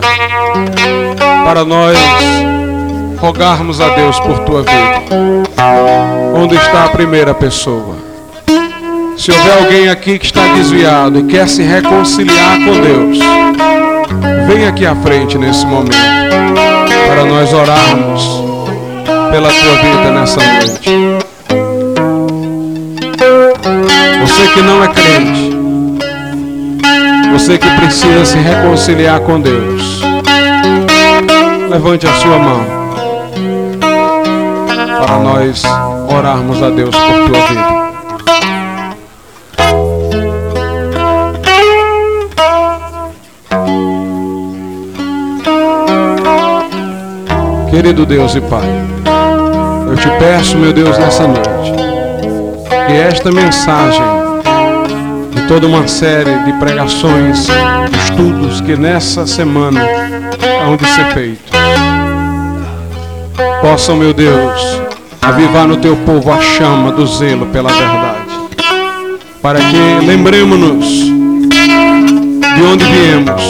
para 1.45 1.63
nós 1.63 1.95
rogarmos 3.19 3.79
a 3.79 3.89
Deus 3.89 4.19
por 4.19 4.39
tua 4.39 4.63
vida. 4.63 5.03
Onde 6.36 6.55
está 6.55 6.86
a 6.86 6.89
primeira 6.89 7.36
pessoa? 7.36 7.97
Se 9.15 9.32
houver 9.32 9.57
alguém 9.59 9.89
aqui 9.89 10.17
que 10.17 10.25
está 10.25 10.41
desviado 10.55 11.19
e 11.19 11.23
quer 11.23 11.47
se 11.47 11.61
reconciliar 11.61 12.57
com 12.65 12.82
Deus, 12.82 13.19
vem 14.47 14.67
aqui 14.67 14.85
à 14.85 14.95
frente 14.95 15.37
nesse 15.37 15.65
momento 15.65 15.97
para 17.07 17.25
nós 17.25 17.53
orarmos 17.53 18.43
pela 19.31 19.49
tua 19.49 19.75
vida 19.75 20.11
nessa 20.11 20.41
noite. 20.41 20.91
Você 24.21 24.47
que 24.53 24.61
não 24.61 24.83
é 24.83 24.87
crente, 24.87 25.57
você 27.31 27.57
que 27.57 27.69
precisa 27.77 28.25
se 28.25 28.37
reconciliar 28.37 29.19
com 29.21 29.39
Deus, 29.39 30.01
levante 31.69 32.07
a 32.07 32.13
sua 32.13 32.37
mão 32.37 32.65
para 35.05 35.17
nós 35.19 35.63
orarmos 36.09 36.61
a 36.61 36.69
Deus 36.69 36.95
por 36.95 37.29
tua 37.29 37.47
vida. 37.47 37.80
Querido 47.82 48.05
Deus 48.05 48.36
e 48.36 48.41
Pai, 48.41 48.69
eu 49.89 49.95
te 49.95 50.07
peço, 50.19 50.55
meu 50.55 50.71
Deus, 50.71 50.99
nessa 50.99 51.27
noite, 51.27 51.73
que 52.86 52.93
esta 52.93 53.32
mensagem 53.32 54.05
e 55.36 55.47
toda 55.47 55.65
uma 55.65 55.88
série 55.88 56.43
de 56.45 56.53
pregações, 56.59 57.47
estudos 58.03 58.61
que 58.61 58.75
nessa 58.75 59.25
semana 59.25 59.84
hão 60.63 60.77
de 60.77 60.86
ser 60.86 61.05
feitos, 61.11 61.49
possam, 63.61 63.95
meu 63.95 64.13
Deus, 64.13 64.61
avivar 65.19 65.65
no 65.65 65.77
teu 65.77 65.97
povo 66.05 66.32
a 66.32 66.39
chama 66.39 66.91
do 66.91 67.07
zelo 67.07 67.47
pela 67.47 67.71
verdade, 67.71 68.61
para 69.41 69.57
que 69.59 70.05
lembremos-nos 70.05 70.86
de 70.86 72.63
onde 72.63 72.86
viemos, 72.86 73.41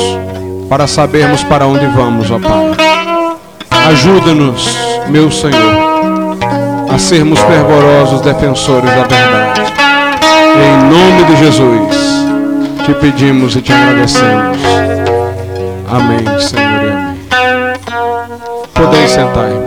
para 0.69 0.88
sabermos 0.88 1.43
para 1.43 1.67
onde 1.67 1.86
vamos, 1.88 2.32
ó 2.32 2.39
Pai. 2.39 2.90
Ajuda-nos, 3.91 4.77
meu 5.09 5.29
Senhor, 5.29 6.37
a 6.89 6.97
sermos 6.97 7.37
fervorosos 7.41 8.21
defensores 8.21 8.89
da 8.89 9.03
verdade. 9.03 9.61
Em 10.55 10.77
nome 10.89 11.25
de 11.25 11.35
Jesus, 11.35 11.97
te 12.85 12.93
pedimos 12.93 13.53
e 13.57 13.61
te 13.61 13.73
agradecemos. 13.73 14.57
Amém, 15.89 16.39
Senhor 16.39 16.83
e 16.83 16.91
amém. 16.91 17.19
Podem 18.73 19.07
sentar. 19.09 19.61